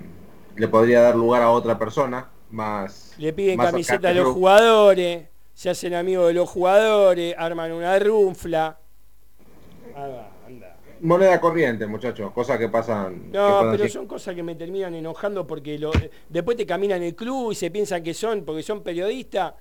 [0.57, 3.15] le podría dar lugar a otra persona más.
[3.19, 8.79] Le piden camiseta a los jugadores, se hacen amigos de los jugadores, arman una runfla.
[9.97, 10.29] Ah,
[11.05, 13.31] moneda corriente, muchachos, cosas que pasan.
[13.31, 15.93] No, pero son cosas que me terminan enojando porque lo,
[16.29, 19.55] después te caminan el club y se piensan que son, porque son periodistas.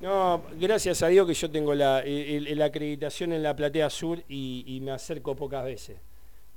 [0.00, 1.98] No, gracias a Dios que yo tengo la,
[2.64, 5.96] acreditación en la Platea Sur y, me acerco pocas veces.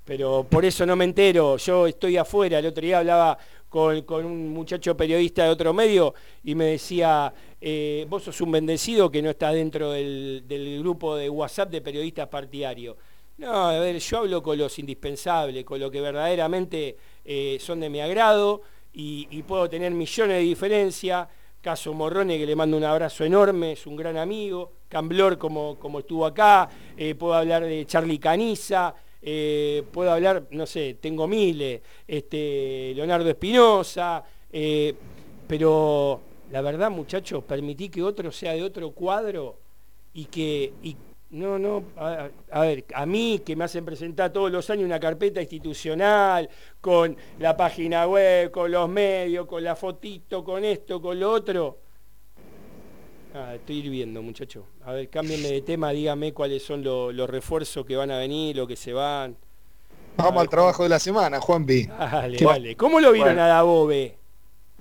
[0.05, 2.59] Pero por eso no me entero, yo estoy afuera.
[2.59, 3.37] El otro día hablaba
[3.69, 6.13] con, un muchacho periodista de otro medio
[6.43, 11.15] y me decía, eh, vos sos un bendecido que no estás dentro del, del grupo
[11.15, 12.95] de WhatsApp de periodistas partidarios.
[13.41, 16.95] No, a ver, yo hablo con los indispensables, con lo que verdaderamente
[17.25, 18.61] eh, son de mi agrado
[18.93, 21.27] y, puedo tener millones de diferencias.
[21.59, 24.73] Caso Morrone, que le mando un abrazo enorme, es un gran amigo.
[24.87, 26.69] Camblor, como, como estuvo acá.
[26.95, 28.93] Eh, puedo hablar de Charlie Caniza.
[29.19, 31.81] Eh, puedo hablar, no sé, tengo miles.
[32.07, 34.23] Este, Leonardo Espinosa.
[35.47, 39.57] pero la verdad, muchachos, permití que otro sea de otro cuadro
[40.13, 40.73] y que,
[41.31, 44.99] No, no, a, a, ver, a mí que me hacen presentar todos los años una
[44.99, 46.49] carpeta institucional,
[46.81, 51.77] con la página web, con los medios, con la fotito, con esto, con lo otro.
[53.33, 54.65] Ah, estoy hirviendo, muchacho.
[54.83, 58.67] A ver, cámbienme de tema, dígame cuáles son los refuerzos que van a venir, lo
[58.67, 59.37] que se van.
[60.17, 61.87] Vamos al trabajo de la semana, Juan B.
[61.87, 62.75] Dale, dale.
[62.75, 64.17] ¿Cómo lo vieron a Dabobe?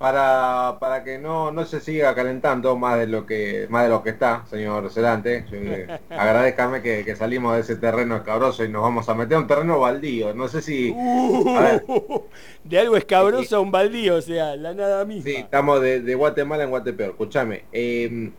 [0.00, 4.02] Para, para que no, no se siga calentando más de lo que más de lo
[4.02, 5.44] que está, señor Celante,
[6.08, 9.46] agradezcame que, que, salimos de ese terreno escabroso y nos vamos a meter a un
[9.46, 10.32] terreno baldío.
[10.32, 10.90] No sé si...
[10.90, 12.22] Uh,
[12.64, 15.24] de algo escabroso a un baldío, o sea, la nada misma.
[15.24, 17.10] Sí, estamos de, de Guatemala en Guatepeor.
[17.10, 17.64] Escúchame.
[17.70, 18.30] Eh,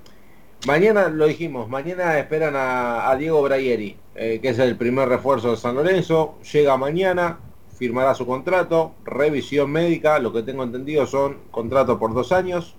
[0.65, 5.51] mañana, lo dijimos, mañana esperan a, a Diego Brayeri, eh, que es el primer refuerzo
[5.51, 6.39] de San Lorenzo.
[6.51, 7.38] Llega mañana,
[7.81, 12.75] firmará su contrato, revisión médica, lo que tengo entendido son contratos por dos años,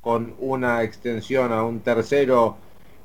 [0.00, 2.56] con una extensión a un tercero,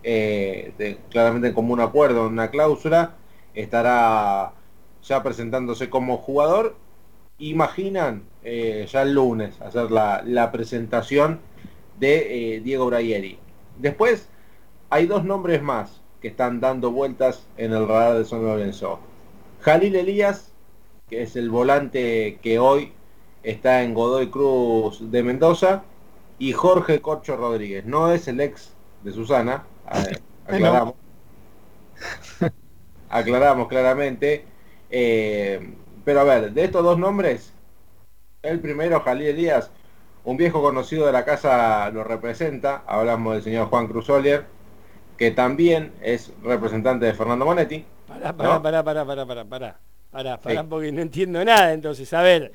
[0.04, 3.16] eh, claramente como un acuerdo, una cláusula,
[3.56, 4.54] estará
[5.02, 6.76] ya presentándose como jugador.
[7.40, 11.40] Imaginan eh, ya el lunes hacer la, presentación
[12.00, 13.40] de eh, Diego Brayeri.
[13.80, 14.30] Después
[14.92, 19.00] hay dos nombres más que están dando vueltas en el radar de San Lorenzo.
[19.62, 20.51] Jalil Elías
[21.12, 22.94] que es el volante que hoy
[23.44, 25.84] está en Godoy Cruz de Mendoza,
[26.40, 27.86] y Jorge Corcho Rodríguez.
[27.86, 28.74] No es el ex
[29.04, 29.66] de Susana,
[30.48, 30.96] aclaramos.
[33.10, 34.46] aclaramos claramente.
[34.90, 37.54] Eh, pero a ver, de estos dos nombres,
[38.42, 39.70] el primero, Jalí Elías,
[40.24, 44.46] un viejo conocido de la casa lo representa, hablamos del señor Juan Cruz Olier,
[45.18, 47.86] que también es representante de Fernando Monetti.
[48.08, 48.62] Pará, pará, ¿no?
[48.64, 49.91] pará, pará, pará, pará, pará.
[50.12, 50.68] Pará, pará, sí.
[50.70, 51.74] porque no entiendo nada.
[51.74, 52.52] Entonces, a ver,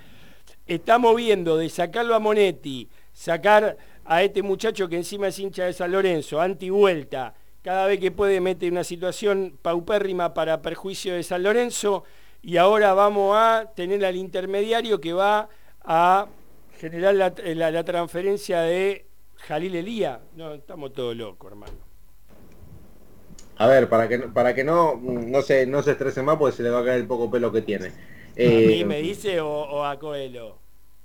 [0.66, 5.72] estamos viendo de sacarlo a Monetti, sacar a este muchacho que encima es hincha de
[5.72, 11.42] San Lorenzo, anti-vuelta, cada vez que puede mete una situación paupérrima para perjuicio de San
[11.42, 12.04] Lorenzo,
[12.42, 15.48] y ahora vamos a tener al intermediario que va
[15.82, 16.28] a
[16.78, 19.06] generar la, la, la transferencia de
[19.36, 20.20] Jalil Elía.
[20.36, 21.85] No, estamos todos locos, hermano.
[23.58, 26.62] A ver, para que para que no no se no se estrese más porque se
[26.62, 27.92] le va a caer el poco pelo que tiene.
[28.36, 30.58] Eh, ¿A mí me dice o, o, a Coelho?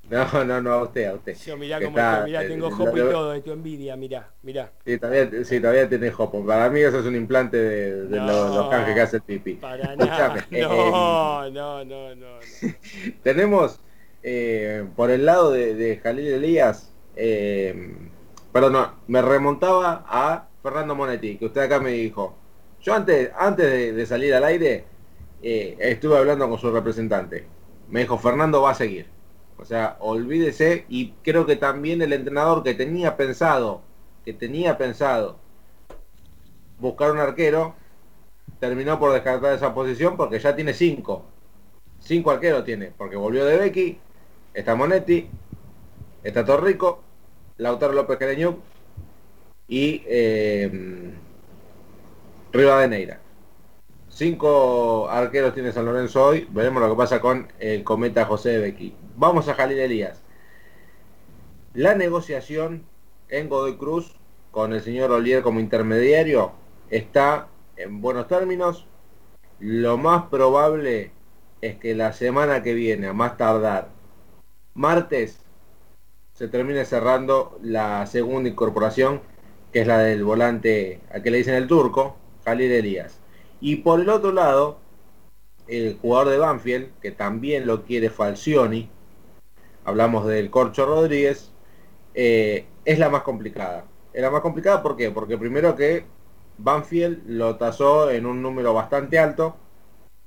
[0.09, 1.37] No, no, no, a usted, a usted.
[1.37, 4.71] Yo mirá cómo está, mirá, tengo eh, jopo y todo, tu envidia, mirá, mirá.
[4.83, 6.45] Sí, todavía, sí, todavía tiene jopo.
[6.45, 9.21] Para mí eso es un implante de, de no, los, los, canjes que hace el
[9.21, 9.53] pipi.
[9.53, 10.45] Para nada.
[10.51, 12.39] No, eh, no, no, no, no,
[13.23, 13.79] Tenemos
[14.23, 17.95] eh, por el lado de, de Jalil Elías, eh,
[18.51, 22.37] perdón, no, me remontaba a Fernando Monetti, que usted acá me dijo,
[22.81, 24.85] yo antes, antes de, salir al aire
[25.43, 27.45] eh, estuve hablando con su representante.
[27.89, 29.07] Me dijo, Fernando va a seguir.
[29.57, 33.81] O sea, olvídese y creo que también el entrenador que tenía pensado,
[34.25, 35.37] que tenía pensado
[36.79, 37.75] buscar un arquero,
[38.59, 41.25] terminó por descartar esa posición porque ya tiene cinco.
[41.99, 43.99] Cinco arqueros tiene, porque volvió de Becky,
[44.55, 45.29] está Monetti,
[46.23, 47.03] está Torrico,
[47.57, 48.57] Lautaro López Careñuc
[49.67, 51.13] y eh,
[52.51, 53.19] Rivadeneira.
[54.09, 56.47] Cinco arqueros tiene San Lorenzo hoy.
[56.51, 58.93] Veremos lo que pasa con el cometa José Becky.
[59.15, 60.21] Vamos a Jalil Elías.
[61.73, 62.83] La negociación
[63.29, 64.13] en Godoy Cruz
[64.51, 66.51] con el señor Olier como intermediario
[66.89, 67.47] está
[67.77, 68.85] en buenos términos.
[69.59, 71.11] Lo más probable
[71.61, 73.87] es que la semana que viene, a más tardar,
[74.73, 75.39] martes,
[76.33, 79.21] se termine cerrando la segunda incorporación,
[79.71, 83.19] que es la del volante a que le dicen el turco, Jalil Elías.
[83.59, 84.77] Y por el otro lado,
[85.67, 88.89] el jugador de Banfield, que también lo quiere Falcioni,
[89.85, 91.51] hablamos del Corcho Rodríguez,
[92.13, 93.85] eh, es la más complicada.
[94.13, 95.09] Es la más complicada ¿por qué?
[95.11, 96.03] Porque primero que
[96.57, 99.55] Banfield lo tasó en un número bastante alto,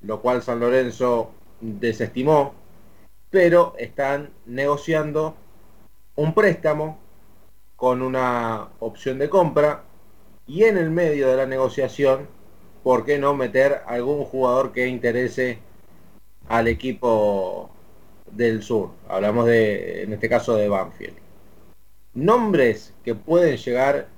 [0.02, 1.30] lo cual San Lorenzo
[1.60, 2.54] desestimó,
[3.30, 5.34] pero están negociando
[6.16, 6.98] un préstamo
[7.76, 9.82] con una opción de compra
[10.46, 12.28] y en el medio de la negociación,
[12.82, 15.58] ¿por qué no meter algún jugador que interese
[16.48, 17.70] al equipo
[18.30, 18.90] del sur?
[19.08, 21.16] Hablamos de, en este caso, de Banfield.
[22.12, 24.08] Nombres que pueden llegar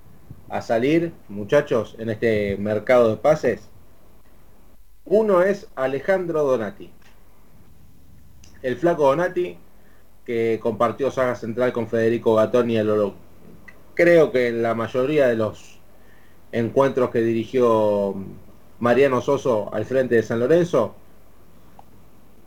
[0.48, 3.68] a salir, muchachos, en este mercado de pases.
[5.04, 6.90] Uno es Alejandro Donati.
[8.62, 9.56] El flaco Donati,
[10.24, 13.14] que compartió saga central con Federico Gatoni el Oro.
[13.94, 15.75] Creo que la mayoría de los
[16.52, 18.14] encuentros que dirigió
[18.78, 20.94] Mariano Soso al frente de San Lorenzo.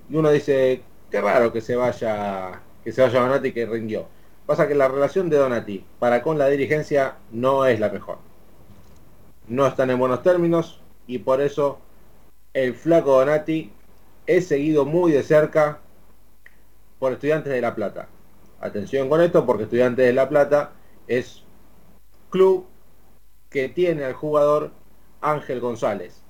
[0.09, 0.81] Y uno dice,
[1.11, 4.07] qué raro que se vaya, que se vaya Donati que rindió.
[4.45, 8.17] Pasa que la relación de Donati para con la dirigencia no es la mejor.
[9.47, 11.79] No están en buenos términos, y por eso
[12.53, 13.71] el flaco Donati
[14.27, 15.79] es seguido muy de cerca
[16.99, 18.07] por Estudiantes de La Plata.
[18.61, 20.71] Atención con esto porque Estudiantes de La Plata
[21.07, 21.43] es
[22.29, 22.67] club
[23.49, 24.71] que tiene al jugador
[25.21, 26.21] Ángel González,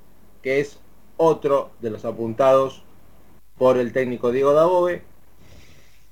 [0.42, 0.80] que es
[1.18, 2.84] otro de los apuntados
[3.58, 5.04] por el técnico Diego Dabove.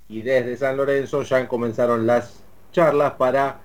[0.09, 3.61] Y desde San Lorenzo ya comenzaron las charlas para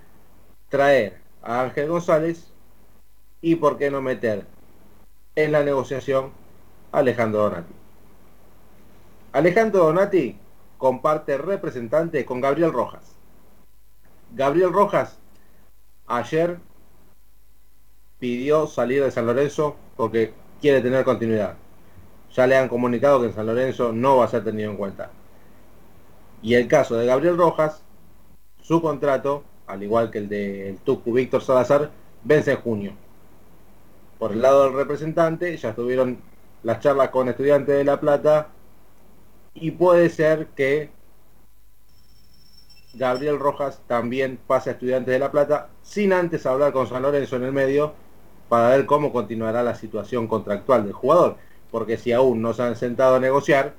[0.69, 2.47] traer a Ángel González
[3.40, 4.47] y por qué no meter
[5.35, 6.31] en la negociación
[6.93, 7.74] a Alejandro Donati.
[9.32, 10.36] Alejandro Donati
[10.78, 13.16] comparte representante con Gabriel Rojas.
[14.35, 15.19] Gabriel Rojas
[16.06, 16.59] ayer
[18.23, 21.57] pidió salir de San Lorenzo porque quiere tener continuidad.
[22.32, 25.11] Ya le han comunicado que en San Lorenzo no va a ser tenido en cuenta.
[26.40, 27.82] Y el caso de Gabriel Rojas,
[28.61, 31.90] su contrato, al igual que el del Tucu Víctor Salazar,
[32.23, 32.93] vence en junio.
[34.20, 36.19] Por el lado del representante, ya estuvieron
[36.62, 38.51] las charlas con estudiantes de La Plata
[39.53, 40.90] y puede ser que
[42.94, 47.35] Gabriel Rojas también pase a Estudiantes de La Plata sin antes hablar con San Lorenzo
[47.35, 48.01] en el medio
[48.52, 51.38] para ver cómo continuará la situación contractual del jugador.
[51.70, 53.72] Porque si aún no se han sentado a negociar,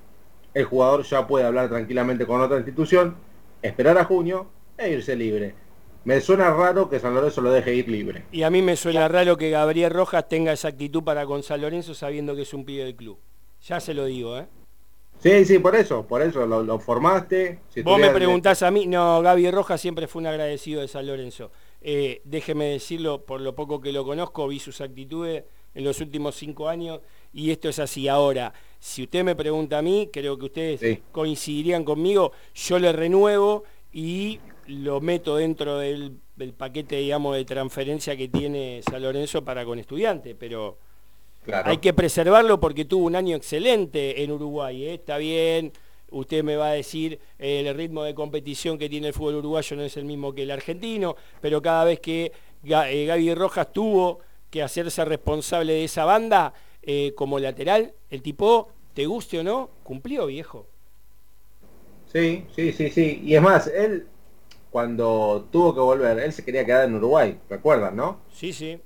[0.55, 3.15] el jugador ya puede hablar tranquilamente con otra institución,
[3.61, 5.53] esperar a junio e irse libre.
[6.05, 8.23] Me suena raro que San Lorenzo lo deje ir libre.
[8.31, 11.61] Y a mí me suena raro que Gabriel Rojas tenga esa actitud para con San
[11.61, 13.19] Lorenzo sabiendo que es un pibe del club.
[13.61, 14.47] Ya se lo digo, ¿eh?
[15.19, 17.59] Sí, sí, por eso, por eso lo, formaste.
[17.83, 21.51] Vos me preguntás a mí, no, Gaby Rojas siempre fue un agradecido de San Lorenzo.
[21.85, 25.43] Eh, déjeme decirlo, por lo poco que lo conozco, vi sus actitudes
[25.75, 27.01] en los últimos cinco años
[27.33, 28.07] y esto es así.
[28.07, 33.65] Ahora, si usted me pregunta a mí, creo que ustedes coincidirían conmigo, yo le renuevo
[33.91, 36.19] y lo meto dentro del,
[36.57, 40.77] paquete, digamos, de transferencia que tiene San Lorenzo para con estudiantes, pero
[41.65, 44.93] hay que preservarlo porque tuvo un año excelente en Uruguay, ¿eh?
[44.93, 45.73] está bien,
[46.13, 49.75] usted me va a decir eh, el ritmo de competición que tiene el fútbol uruguayo
[49.75, 52.31] no es el mismo que el argentino, pero cada vez que
[52.63, 54.19] eh, Gaby Rojas tuvo
[54.49, 56.53] que hacerse responsable de esa banda
[57.15, 60.67] como lateral, el tipo, te guste o no, cumplió viejo.
[62.11, 63.21] Sí, sí, sí, sí.
[63.23, 64.05] Y es más, él
[64.73, 68.19] cuando tuvo que volver, él se quería quedar en Uruguay, ¿recuerdan, no?
[68.33, 68.81] Sí, sí.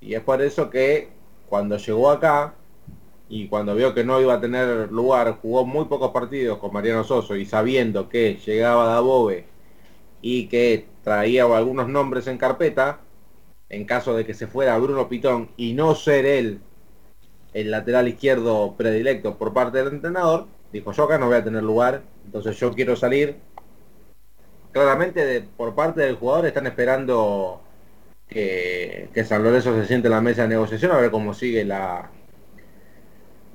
[0.00, 1.08] Y es por eso que
[1.48, 2.54] cuando llegó acá
[3.28, 7.04] y cuando vio que no iba a tener lugar, jugó muy pocos partidos con Mariano
[7.04, 9.46] Soso y sabiendo que llegaba Dabove
[10.22, 13.00] y que traía algunos nombres en carpeta,
[13.68, 16.60] en caso de que se fuera Bruno Pitón y no ser él
[17.52, 21.62] el lateral izquierdo predilecto por parte del entrenador, dijo yo acá no voy a tener
[21.62, 23.36] lugar, entonces yo quiero salir
[24.72, 27.62] claramente por parte del jugador están esperando
[28.28, 32.10] que, San Lorenzo se siente en la mesa de negociación a ver cómo sigue la,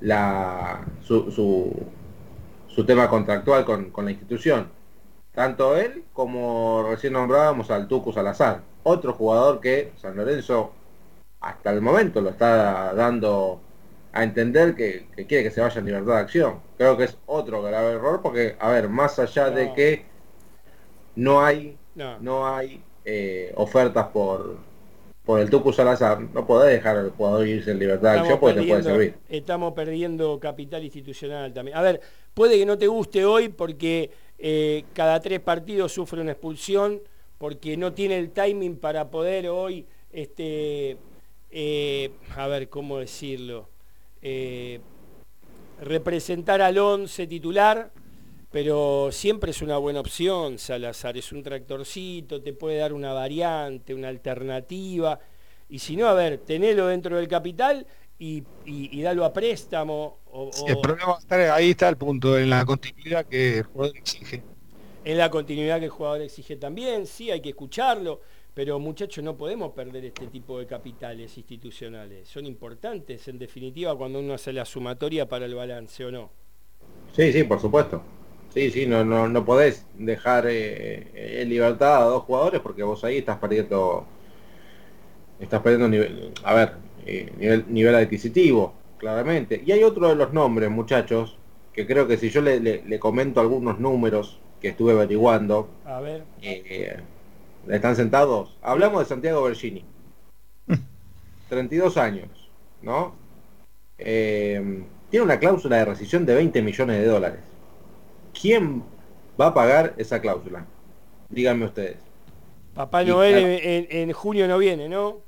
[0.02, 4.68] la su, su, tema contractual con, la institución.
[5.32, 10.72] Tanto él como recién nombrábamos al Tucu Salazar, otro jugador que San Lorenzo
[11.40, 13.60] hasta el momento lo está dando
[14.12, 16.60] a entender que, quiere que se vaya en libertad de acción.
[16.76, 20.04] Creo que es otro grave error porque, a ver, más allá de que
[21.16, 22.46] no hay, no.
[22.46, 24.58] hay eh, ofertas por,
[25.24, 28.60] por el Tucu Salazar, no podés dejar al jugador irse en libertad de acción porque
[28.60, 29.14] te puede servir.
[29.28, 31.76] Estamos perdiendo capital institucional también.
[31.76, 32.00] A ver,
[32.34, 37.00] puede que no te guste hoy porque eh, cada tres partidos sufre una expulsión,
[37.38, 40.96] porque no tiene el timing para poder hoy, este,
[41.50, 43.68] eh, a ver, ¿cómo decirlo?
[45.80, 47.90] representar al 11 titular
[48.52, 53.94] pero siempre es una buena opción, Salazar, es un tractorcito, te puede dar una variante,
[53.94, 55.18] una alternativa,
[55.70, 57.86] y si no, a ver, tenelo dentro del capital
[58.18, 58.44] y,
[59.02, 60.18] dalo a préstamo.
[60.68, 64.42] el problema está, ahí está el punto, en la continuidad que el jugador exige.
[65.02, 68.20] En la continuidad que el jugador exige también, sí, hay que escucharlo,
[68.52, 72.28] pero muchachos, no podemos perder este tipo de capitales institucionales.
[72.28, 76.30] Son importantes, en definitiva, cuando uno hace la sumatoria para el balance, ¿o no?
[77.16, 78.02] Sí, sí, por supuesto.
[78.52, 83.02] Sí, sí, no, no, no podés dejar eh, en libertad a dos jugadores porque vos
[83.02, 84.04] ahí estás perdiendo,
[85.40, 86.72] estás perdiendo nivel, a ver,
[87.06, 89.62] eh, nivel, nivel adquisitivo, claramente.
[89.64, 91.38] Y hay otro de los nombres, muchachos,
[91.72, 96.24] que creo que si yo le, comento algunos números que estuve averiguando, a ver.
[96.42, 96.98] Eh,
[97.70, 98.58] ¿están sentados?
[98.60, 99.82] Hablamos de Santiago Bergini.
[101.48, 102.28] 32 años,
[102.82, 103.20] ¿no?
[103.96, 107.51] tiene una cláusula de rescisión de 20 millones de dólares.
[108.42, 108.82] ¿Quién
[109.40, 110.66] va a pagar esa cláusula?
[111.30, 111.98] Díganme ustedes.
[112.74, 115.20] Papá Noel en, junio no viene, ¿no?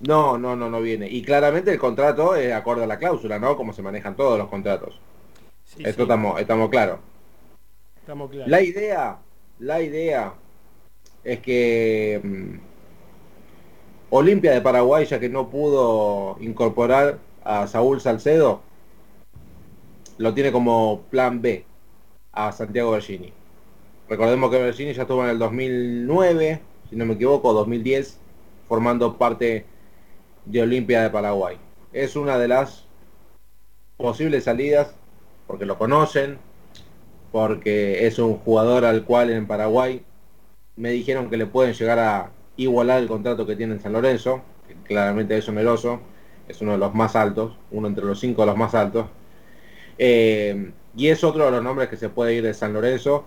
[0.00, 1.08] No, no, no, no viene.
[1.08, 3.56] Y claramente el contrato es acorde a la cláusula, ¿no?
[3.56, 5.00] Como se manejan todos los contratos.
[5.78, 6.98] Esto estamos, estamos claros.
[8.00, 8.50] Estamos claros.
[8.50, 9.18] La idea,
[9.58, 10.34] la idea
[11.24, 12.58] es que mm,
[14.10, 18.62] Olimpia de Paraguay, ya que no pudo incorporar a Saúl Salcedo,
[20.18, 21.64] lo tiene como plan B
[22.36, 23.32] a Santiago Bergini.
[24.08, 28.20] Recordemos que Bergini ya estuvo en el 2009, si no me equivoco, 2010,
[28.68, 29.64] formando parte
[30.44, 31.56] de Olimpia de Paraguay.
[31.92, 32.84] Es una de las
[33.96, 34.94] posibles salidas,
[35.46, 36.38] porque lo conocen,
[37.32, 40.02] porque es un jugador al cual en Paraguay
[40.76, 44.42] me dijeron que le pueden llegar a igualar el contrato que tiene en San Lorenzo,
[44.68, 46.00] que claramente es oneroso,
[46.48, 49.06] es uno de los más altos, uno entre los cinco de los más altos.
[49.98, 53.24] Eh, y es otro de los nombres que se puede ir de San Lorenzo.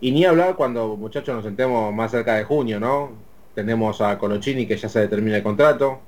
[0.00, 3.12] Y ni hablar cuando muchachos nos sentemos más cerca de junio, ¿no?
[3.54, 6.00] Tenemos a Colochini que ya se determina el contrato.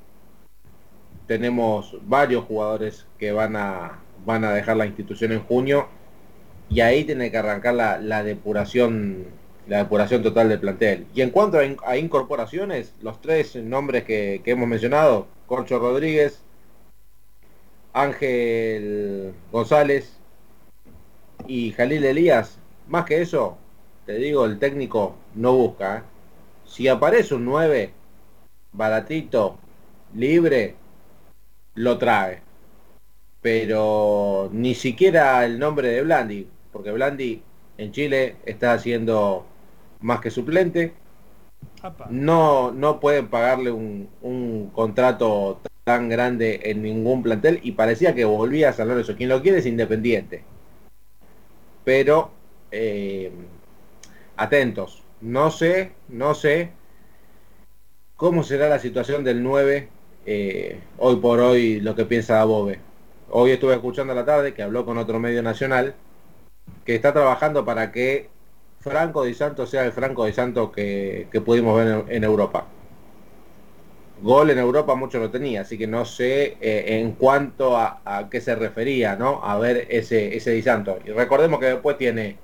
[1.27, 5.89] Tenemos varios jugadores que van a, van a dejar la institución en junio.
[6.69, 9.27] Y ahí tiene que arrancar la, depuración
[9.67, 11.07] la depuración total del plantel.
[11.15, 16.43] Y en cuanto a, incorporaciones, los tres nombres que, que hemos mencionado, Corcho Rodríguez,
[17.93, 20.20] Ángel González
[21.47, 22.59] y Jalil Elías,
[22.89, 23.57] más que eso,
[24.07, 25.99] te digo, el técnico no busca.
[25.99, 26.03] ¿eh?
[26.65, 27.93] Si aparece un 9
[28.73, 29.59] baratito,
[30.15, 30.75] libre,
[31.75, 32.41] lo trae.
[33.41, 37.43] Pero ni siquiera el nombre de Blandi, porque Blandi
[37.79, 39.47] en Chile está haciendo
[40.01, 40.93] más que suplente.
[42.11, 48.25] No, no pueden pagarle un, un contrato tan grande en ningún plantel y parecía que
[48.25, 49.17] volvía a San Lorenzo.
[49.17, 50.45] Quien lo quiere es Independiente.
[51.85, 52.31] Pero
[52.71, 53.33] eh,
[54.37, 55.03] atentos.
[55.21, 56.73] No sé, no sé
[58.17, 59.89] cómo será la situación del 9
[60.27, 62.81] eh, hoy por hoy lo que piensa Bobe.
[63.31, 65.95] Hoy estuve escuchando a la tarde que habló con otro medio nacional
[66.85, 68.29] que está trabajando para que
[68.81, 72.67] Franco Di Santo sea el Franco Di Santo que, pudimos ver en Europa
[74.23, 78.41] gol en Europa mucho lo tenía, así que no sé eh, en cuanto a, qué
[78.41, 79.45] se refería, ¿no?
[79.45, 80.99] A ver ese, ese Di Santo.
[81.05, 82.39] Y recordemos que después tiene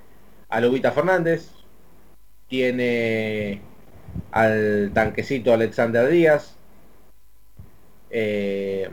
[0.48, 1.50] a Lubita Fernández,
[2.48, 3.60] tiene
[4.30, 6.56] al tanquecito Alexander Díaz,
[8.10, 8.88] eh,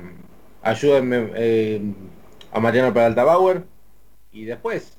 [0.62, 1.82] ayúdenme eh,
[2.52, 3.64] a Mariano Peralta Bauer,
[4.32, 4.98] y después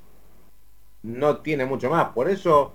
[1.03, 2.09] no tiene mucho más.
[2.13, 2.73] Por eso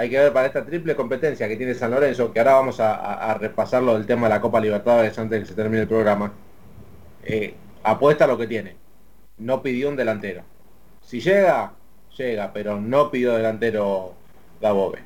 [0.00, 3.34] hay que ver para esta triple competencia que tiene San Lorenzo, que ahora vamos a,
[3.34, 6.32] repasarlo del tema de la Copa Libertadores antes de que se termine el programa.
[7.22, 8.76] Eh, apuesta lo que tiene.
[9.36, 10.42] No pidió un delantero.
[11.02, 11.74] Si llega,
[12.16, 14.14] llega, pero no pidió delantero
[14.60, 15.00] Gabobe.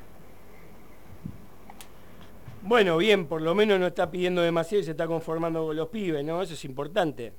[2.61, 5.89] Bueno, bien, por lo menos no está pidiendo demasiado y se está conformando con los
[5.89, 6.41] pibes, ¿no?
[6.41, 7.33] Eso es importante.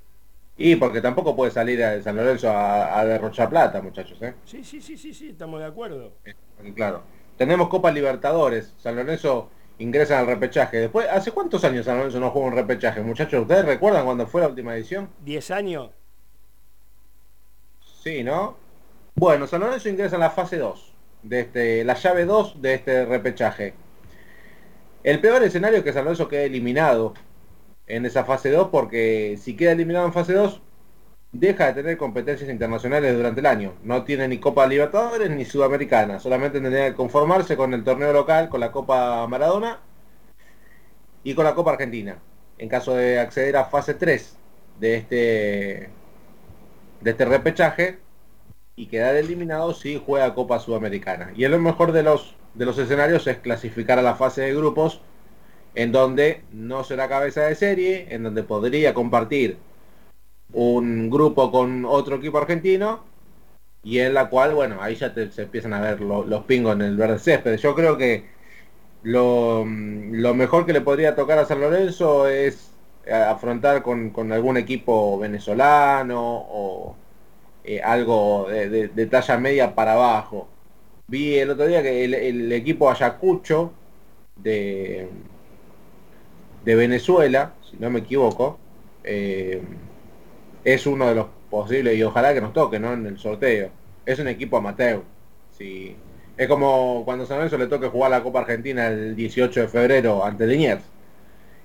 [0.59, 4.35] Y porque tampoco puede salir a San Lorenzo a, derrochar plata, muchachos, ¿eh?
[4.45, 6.13] Sí, sí, sí, sí, sí, estamos de acuerdo.
[6.25, 6.35] Eh,
[6.75, 7.16] claro.
[7.37, 8.75] Tenemos Copa Libertadores.
[8.79, 10.79] San Lorenzo ingresa al repechaje.
[10.79, 13.03] Después, ¿hace cuántos años San Lorenzo no juega un repechaje?
[13.03, 15.09] Muchachos, ¿ustedes recuerdan cuándo fue la última edición?
[15.25, 15.91] ¿Diez años?
[18.03, 18.57] Sí, ¿no?
[19.15, 23.05] Bueno, San Lorenzo ingresa en la fase 2, de este, la llave 2 de este
[23.05, 23.75] repechaje.
[25.03, 27.15] El peor escenario es que San Lorenzo quede eliminado
[27.87, 30.61] en esa fase 2, porque si queda eliminado en fase 2,
[31.33, 33.75] deja de tener competencias internacionales durante el año.
[33.83, 36.21] No tiene ni Copa Libertadores ni Sudamericana.
[36.21, 39.81] Solamente tendría que conformarse con el torneo local, con la Copa Maradona
[41.25, 42.19] y con la Copa Argentina.
[42.59, 44.37] En caso de acceder a fase 3
[44.81, 45.91] de este,
[47.01, 47.99] de este repechaje
[48.77, 51.33] y quedar eliminado si juega Copa Sudamericana.
[51.37, 55.01] Y el mejor de los, de los escenarios es clasificar a la fase de grupos
[55.75, 59.59] en donde no será cabeza de serie, en donde podría compartir
[60.57, 63.05] un grupo con otro equipo argentino
[63.85, 66.97] y en la cual, bueno, ahí ya se empiezan a ver los pingos en el
[66.97, 67.57] verde césped.
[67.59, 68.25] Yo creo que
[69.03, 72.71] lo, mejor que le podría tocar a San Lorenzo es
[73.05, 76.97] eh, afrontar con, algún equipo venezolano o
[77.65, 80.49] eh, algo de, talla media para abajo.
[81.09, 83.73] Vi el otro día que el, equipo Ayacucho
[84.37, 85.09] de,
[86.65, 88.59] de Venezuela, si no me equivoco,
[89.05, 89.63] eh,
[90.67, 92.93] es uno de los posibles y ojalá que nos toque, ¿no?
[92.93, 93.71] En el sorteo.
[94.05, 95.03] Es un equipo amateur.
[95.57, 95.97] Sí.
[96.37, 100.25] Es como cuando San Lorenzo le toque jugar la Copa Argentina el 18 de febrero
[100.25, 100.83] ante Liniers.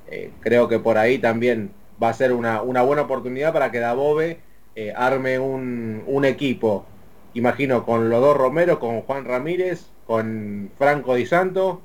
[0.07, 1.71] Eh, creo que por ahí también
[2.01, 4.39] va a ser una, buena oportunidad para que Dabove
[4.75, 6.85] eh, arme un, un, equipo.
[7.33, 11.81] Imagino con los dos Romero, con Juan Ramírez, con Franco Di Santo,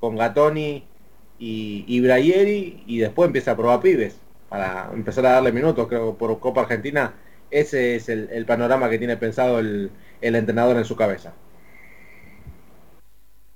[0.00, 0.84] con Gatoni
[1.38, 6.38] y, y y después empieza a probar pibes para empezar a darle minutos, creo, por
[6.40, 7.14] Copa Argentina.
[7.50, 11.32] Ese es el, panorama que tiene pensado el, entrenador en su cabeza.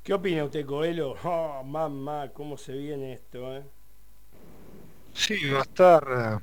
[0.03, 1.15] ¿Qué opina usted, Coelho?
[1.25, 3.63] Oh, mamá, cómo se viene esto, ¿eh?
[5.15, 6.41] Sí, va a estar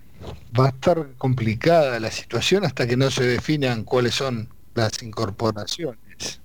[0.57, 6.41] va a estar complicada la situación hasta que no se definan cuáles son las incorporaciones.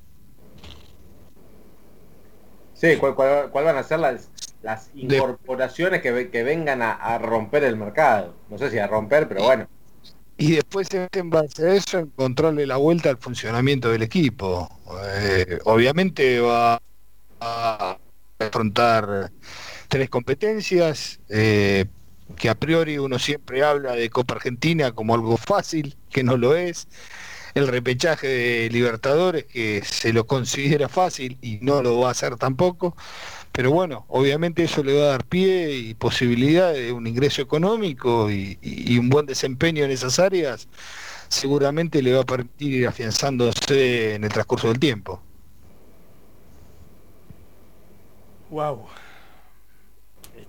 [2.74, 4.31] Sí, ¿cuál, van a ser las,
[4.65, 8.35] las incorporaciones que, que, vengan a, romper el mercado?
[8.49, 9.69] No sé si a romper, pero bueno.
[10.36, 14.69] Y después en base a eso encontrarle la vuelta al funcionamiento del equipo.
[15.07, 16.81] Eh, obviamente va
[17.41, 17.99] a
[18.39, 19.31] afrontar
[19.89, 21.85] tres competencias, eh,
[22.36, 26.57] que a priori uno siempre habla de Copa Argentina como algo fácil, que no lo
[26.57, 26.89] es,
[27.55, 32.36] el repechaje de Libertadores, que se lo considera fácil y no lo va a hacer
[32.36, 32.97] tampoco,
[33.52, 38.31] pero bueno, obviamente eso le va a dar pie y posibilidad de un ingreso económico
[38.31, 40.68] y, un buen desempeño en esas áreas,
[41.28, 45.22] seguramente le va a permitir ir afianzándose en el transcurso del tiempo.
[48.51, 48.86] Wow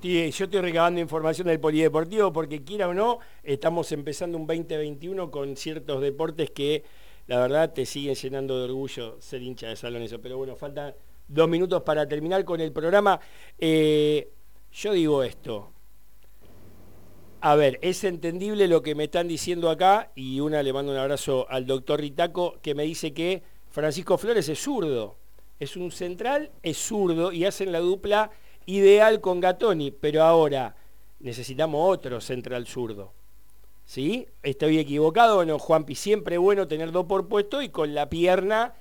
[0.05, 5.57] yo estoy recabando información del polideportivo porque quiera o no, estamos empezando un 2021 con
[5.57, 6.83] ciertos deportes que
[7.25, 10.21] la verdad te siguen llenando de orgullo ser hincha de Salón eso.
[10.21, 10.93] Pero bueno, faltan
[11.27, 13.19] dos minutos para terminar con el programa.
[13.57, 14.29] Eh,
[14.71, 15.71] yo digo esto.
[17.41, 20.99] A ver, es entendible lo que me están diciendo acá y una le mando un
[20.99, 23.41] abrazo al doctor Ritaco que me dice que
[23.71, 25.15] Francisco Flores es zurdo.
[25.59, 28.29] Es un central, es zurdo y hacen la dupla
[28.65, 30.75] ideal con Gatoni, pero ahora
[31.19, 33.13] necesitamos otro central zurdo.
[33.85, 34.27] ¿Sí?
[34.41, 35.93] ¿Estoy equivocado o no, Juanpi?
[35.93, 38.73] Siempre bueno tener dos por puesto y con la pierna,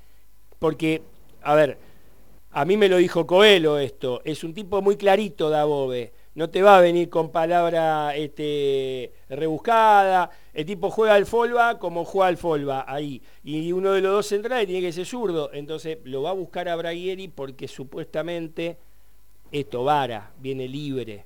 [0.59, 1.03] porque,
[1.43, 1.77] a ver,
[2.57, 6.63] a mí me lo dijo Coelho esto, es un tipo muy clarito Dabove, no te
[6.63, 12.37] va a venir con palabra este, rebuscada, el tipo juega al folba como juega al
[12.37, 16.31] folba ahí, y uno de los dos centrales tiene que ser zurdo, entonces lo va
[16.31, 18.79] a buscar a Braguieri porque supuestamente
[19.61, 21.25] esto vara, viene libre.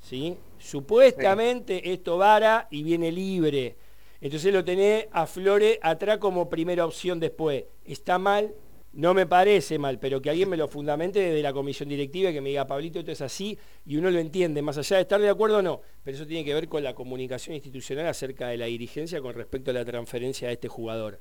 [0.00, 0.36] ¿sí?
[0.58, 3.76] Supuestamente esto vara y viene libre.
[4.20, 7.64] Entonces lo tenés a Flore atrás como primera opción después.
[7.84, 8.52] ¿Está mal?
[8.92, 12.32] No me parece mal, pero que alguien me lo fundamente desde la comisión directiva y
[12.32, 15.20] que me diga, Pablito, esto es así, y uno lo entiende, más allá de estar
[15.20, 18.56] de acuerdo o no, pero eso tiene que ver con la comunicación institucional acerca de
[18.56, 21.20] la dirigencia con respecto a la transferencia de este jugador.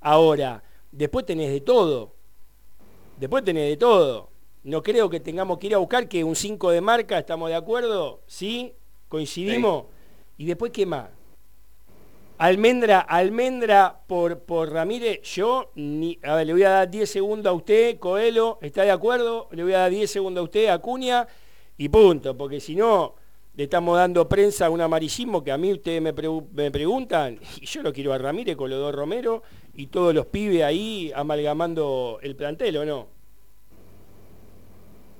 [0.00, 0.62] Ahora,
[0.92, 2.14] después tenés de todo,
[3.18, 4.33] después tenés de todo.
[4.64, 7.54] No creo que tengamos que ir a buscar que un 5 de marca, ¿estamos de
[7.54, 8.20] acuerdo?
[8.26, 8.72] ¿Sí?
[9.10, 9.84] ¿Coincidimos?
[10.38, 11.10] ¿Y después qué más?
[12.38, 17.50] Almendra, almendra por, por Ramírez, yo ni, a ver, le voy a dar 10 segundos
[17.50, 19.48] a usted, Coelho, ¿está de acuerdo?
[19.52, 21.28] Le voy a dar 10 segundos a usted, Acuña,
[21.76, 23.14] y punto, porque si no,
[23.54, 26.14] le estamos dando prensa a un amarillismo que a mí ustedes me,
[26.54, 29.42] me preguntan, y yo lo quiero a Ramírez con los dos Romero
[29.74, 33.13] y todos los pibes ahí amalgamando el plantel, ¿o no?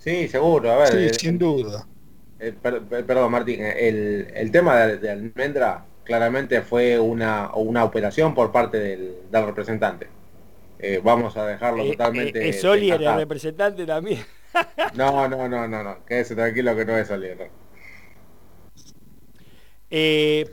[0.04, 0.88] Sí, seguro, a ver.
[0.88, 1.86] Sí, eh, sin duda.
[2.38, 8.78] Eh, perdón, Martín, el, el tema de, Almendra claramente fue una, una operación por parte
[8.78, 10.08] del, representante.
[10.78, 12.46] Eh, vamos a dejarlo totalmente.
[12.46, 14.20] ¿Es Solier el representante también?
[14.94, 16.04] no, no, no, no, no.
[16.04, 17.50] Quédese tranquilo que no es Solier.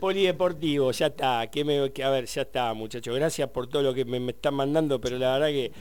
[0.00, 1.46] polideportivo, ya está.
[1.48, 3.14] Que me, a ver, ya está, muchachos.
[3.14, 5.72] Gracias por todo lo que me, me están mandando, pero la verdad que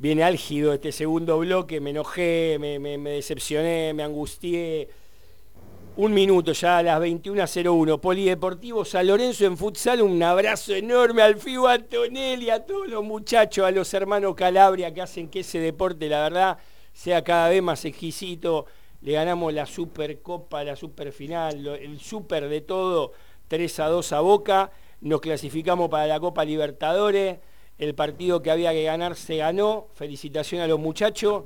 [0.00, 4.88] viene álgido este segundo bloque, me enojé, me, decepcioné, me angustié.
[5.96, 8.00] Un minuto ya a las 21.01.
[8.00, 10.00] Polideportivo San Lorenzo en futsal.
[10.00, 15.02] Un abrazo enorme al FIBO Antonelli, a todos los muchachos, a los hermanos Calabria que
[15.02, 16.58] hacen que ese deporte, la verdad,
[16.94, 18.64] sea cada vez más exquisito.
[19.02, 23.12] Le ganamos la Supercopa, la Superfinal, el Super de todo,
[23.48, 24.70] 3 a 2 a Boca.
[25.02, 27.40] Nos clasificamos para la Copa Libertadores
[27.80, 31.44] el partido que había que ganar se ganó, felicitación a los muchachos.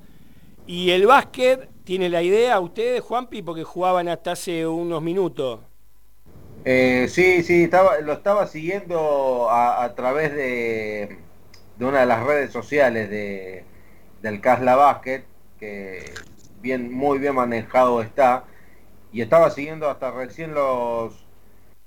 [0.67, 3.43] Y el básquet, ¿tiene la idea ustedes, Juanpi?
[3.43, 5.61] Porque jugaban hasta hace unos minutos.
[6.65, 11.19] Eh, sí, sí, estaba, lo estaba siguiendo a, través de,
[11.79, 13.65] una de las redes sociales de,
[14.23, 15.25] del Casla Básquet,
[15.61, 16.15] que
[16.61, 18.45] bien, muy bien manejado está,
[19.13, 21.25] y estaba siguiendo hasta recién los,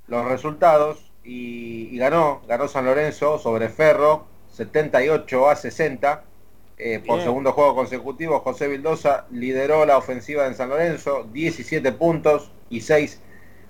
[0.07, 6.23] los resultados y, y ganó, ganó San Lorenzo sobre Ferro 78 a 60.
[6.79, 12.51] Eh, por segundo juego consecutivo, José Vildosa lideró la ofensiva en San Lorenzo, 17 puntos
[12.69, 13.21] y 6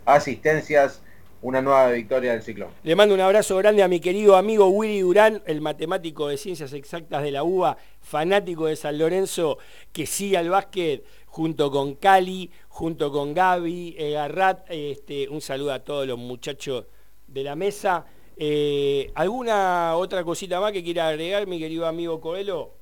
[0.06, 1.04] asistencias.
[1.40, 2.70] una nueva victoria del ciclón.
[2.82, 6.74] Le mando un abrazo grande a mi querido amigo Willy Durán, el matemático de ciencias
[6.74, 9.60] exactas de la UBA, fanático de San Lorenzo,
[9.94, 14.66] que sigue al básquet junto con Cali, junto con Gaby, eh, Garrat.
[14.68, 16.88] Este, un saludo a todos los muchachos
[17.28, 18.08] de la mesa.
[18.40, 22.78] Eh, ¿Alguna otra cosita más que quiera agregar, mi querido amigo Coelho?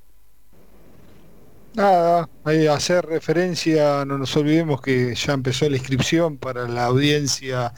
[1.74, 7.74] Nada, hay hacer referencia, no nos olvidemos que ya empezó la inscripción para la audiencia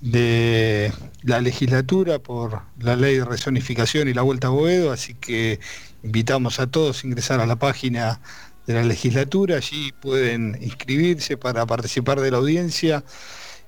[0.00, 5.58] de la legislatura por la ley de rezonificación y la vuelta a Boedo, así que
[6.02, 8.20] invitamos a todos a ingresar a la página
[8.66, 13.04] de la legislatura, allí pueden inscribirse para participar de la audiencia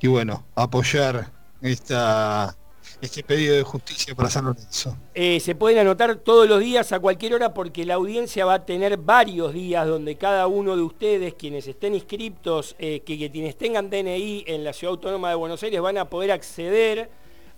[0.00, 1.30] y bueno, apoyar
[1.62, 2.56] esta
[3.00, 4.96] este pedido de justicia para San Lorenzo.
[5.14, 8.64] Eh, se pueden anotar todos los días a cualquier hora porque la audiencia va a
[8.64, 13.90] tener varios días donde cada uno de ustedes, quienes estén inscriptos, eh, que, quienes tengan
[13.90, 17.10] DNI en la Ciudad Autónoma de Buenos Aires, van a poder acceder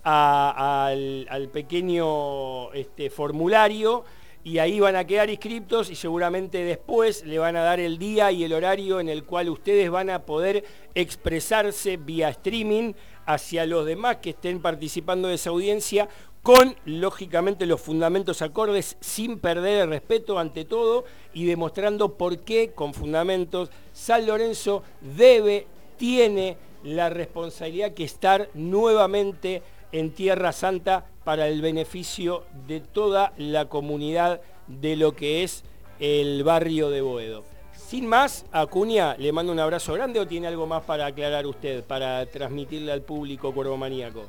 [0.03, 4.03] al, pequeño este, formulario
[4.43, 8.31] y ahí van a quedar inscriptos y seguramente después le van a dar el día
[8.31, 10.63] y el horario en el cual ustedes van a poder
[10.95, 12.93] expresarse vía streaming
[13.29, 16.09] hacia los demás que estén participando de esa audiencia
[16.41, 22.71] con, lógicamente, los fundamentos acordes, sin perder el respeto ante todo y demostrando por qué,
[22.73, 29.61] con fundamentos, San Lorenzo debe, tiene la responsabilidad que estar nuevamente
[29.91, 35.63] en Tierra Santa para el beneficio de toda la comunidad de lo que es
[35.99, 37.58] el barrio de Boedo.
[37.89, 41.83] Sin más, Acuña, le mando un abrazo grande o tiene algo más para aclarar usted,
[41.83, 44.25] para transmitirle al público maníaco.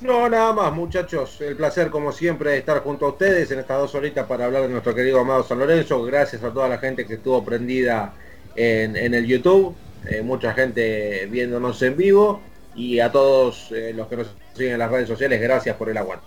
[0.00, 1.40] No, nada más, muchachos.
[1.40, 4.62] El placer, como siempre, de estar junto a ustedes en estas dos horitas para hablar
[4.62, 6.02] de nuestro querido amado San Lorenzo.
[6.02, 8.12] Gracias a toda la gente que estuvo prendida
[8.56, 9.76] en, el YouTube.
[10.10, 12.40] Eh, mucha gente viéndonos en vivo.
[12.74, 15.96] Y a todos eh, los que nos siguen en las redes sociales, gracias por el
[15.96, 16.26] aguante.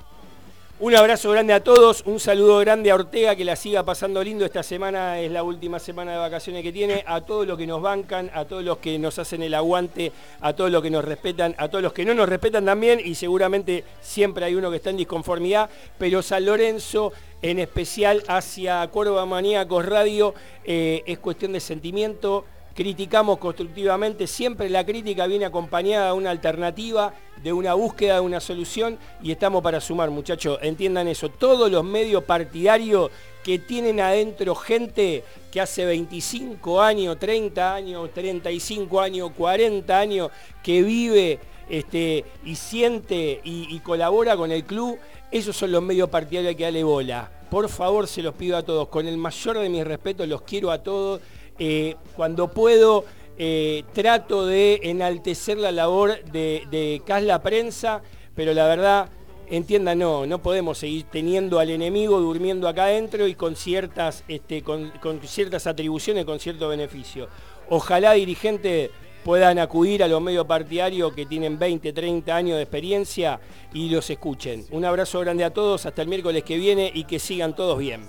[0.81, 4.45] Un abrazo grande a todos, un saludo grande a Ortega que la siga pasando lindo.
[4.45, 7.03] Esta semana es la última semana de vacaciones que tiene.
[7.05, 10.53] A todos los que nos bancan, a todos los que nos hacen el aguante, a
[10.53, 13.83] todos los que nos respetan, a todos los que no nos respetan también y seguramente
[13.99, 15.69] siempre hay uno que está en disconformidad.
[15.97, 17.11] Pero San Lorenzo,
[17.41, 20.33] en especial hacia Córdoba Maníacos Radio,
[20.63, 27.13] eh, es cuestión de sentimiento criticamos constructivamente, siempre la crítica viene acompañada de una alternativa,
[27.43, 31.83] de una búsqueda de una solución y estamos para sumar, muchachos, entiendan eso, todos los
[31.83, 33.11] medios partidarios
[33.43, 40.31] que tienen adentro gente que hace 25 años, 30 años, 35 años, 40 años,
[40.61, 41.39] que vive
[41.69, 44.97] este, y siente y, y colabora con el club,
[45.31, 47.31] esos son los medios partidarios que dale bola.
[47.49, 50.69] Por favor, se los pido a todos, con el mayor de mis respetos, los quiero
[50.69, 51.21] a todos
[51.59, 53.05] eh, cuando puedo
[53.37, 58.01] eh, trato de enaltecer la labor de, de la Prensa,
[58.35, 59.09] pero la verdad,
[59.49, 64.61] entiendan, no, no podemos seguir teniendo al enemigo durmiendo acá adentro y con ciertas, este,
[64.61, 64.91] con,
[65.23, 67.27] ciertas atribuciones, con cierto beneficio.
[67.69, 68.91] Ojalá dirigentes
[69.23, 73.39] puedan acudir a los medios partidarios que tienen 20, 30 años de experiencia
[73.73, 74.65] y los escuchen.
[74.71, 78.01] Un abrazo grande a todos, hasta el miércoles que viene y que sigan todos bien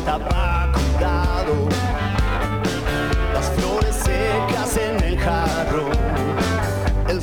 [0.00, 1.68] estaba curado,
[3.34, 6.39] las flores secas en el jarro.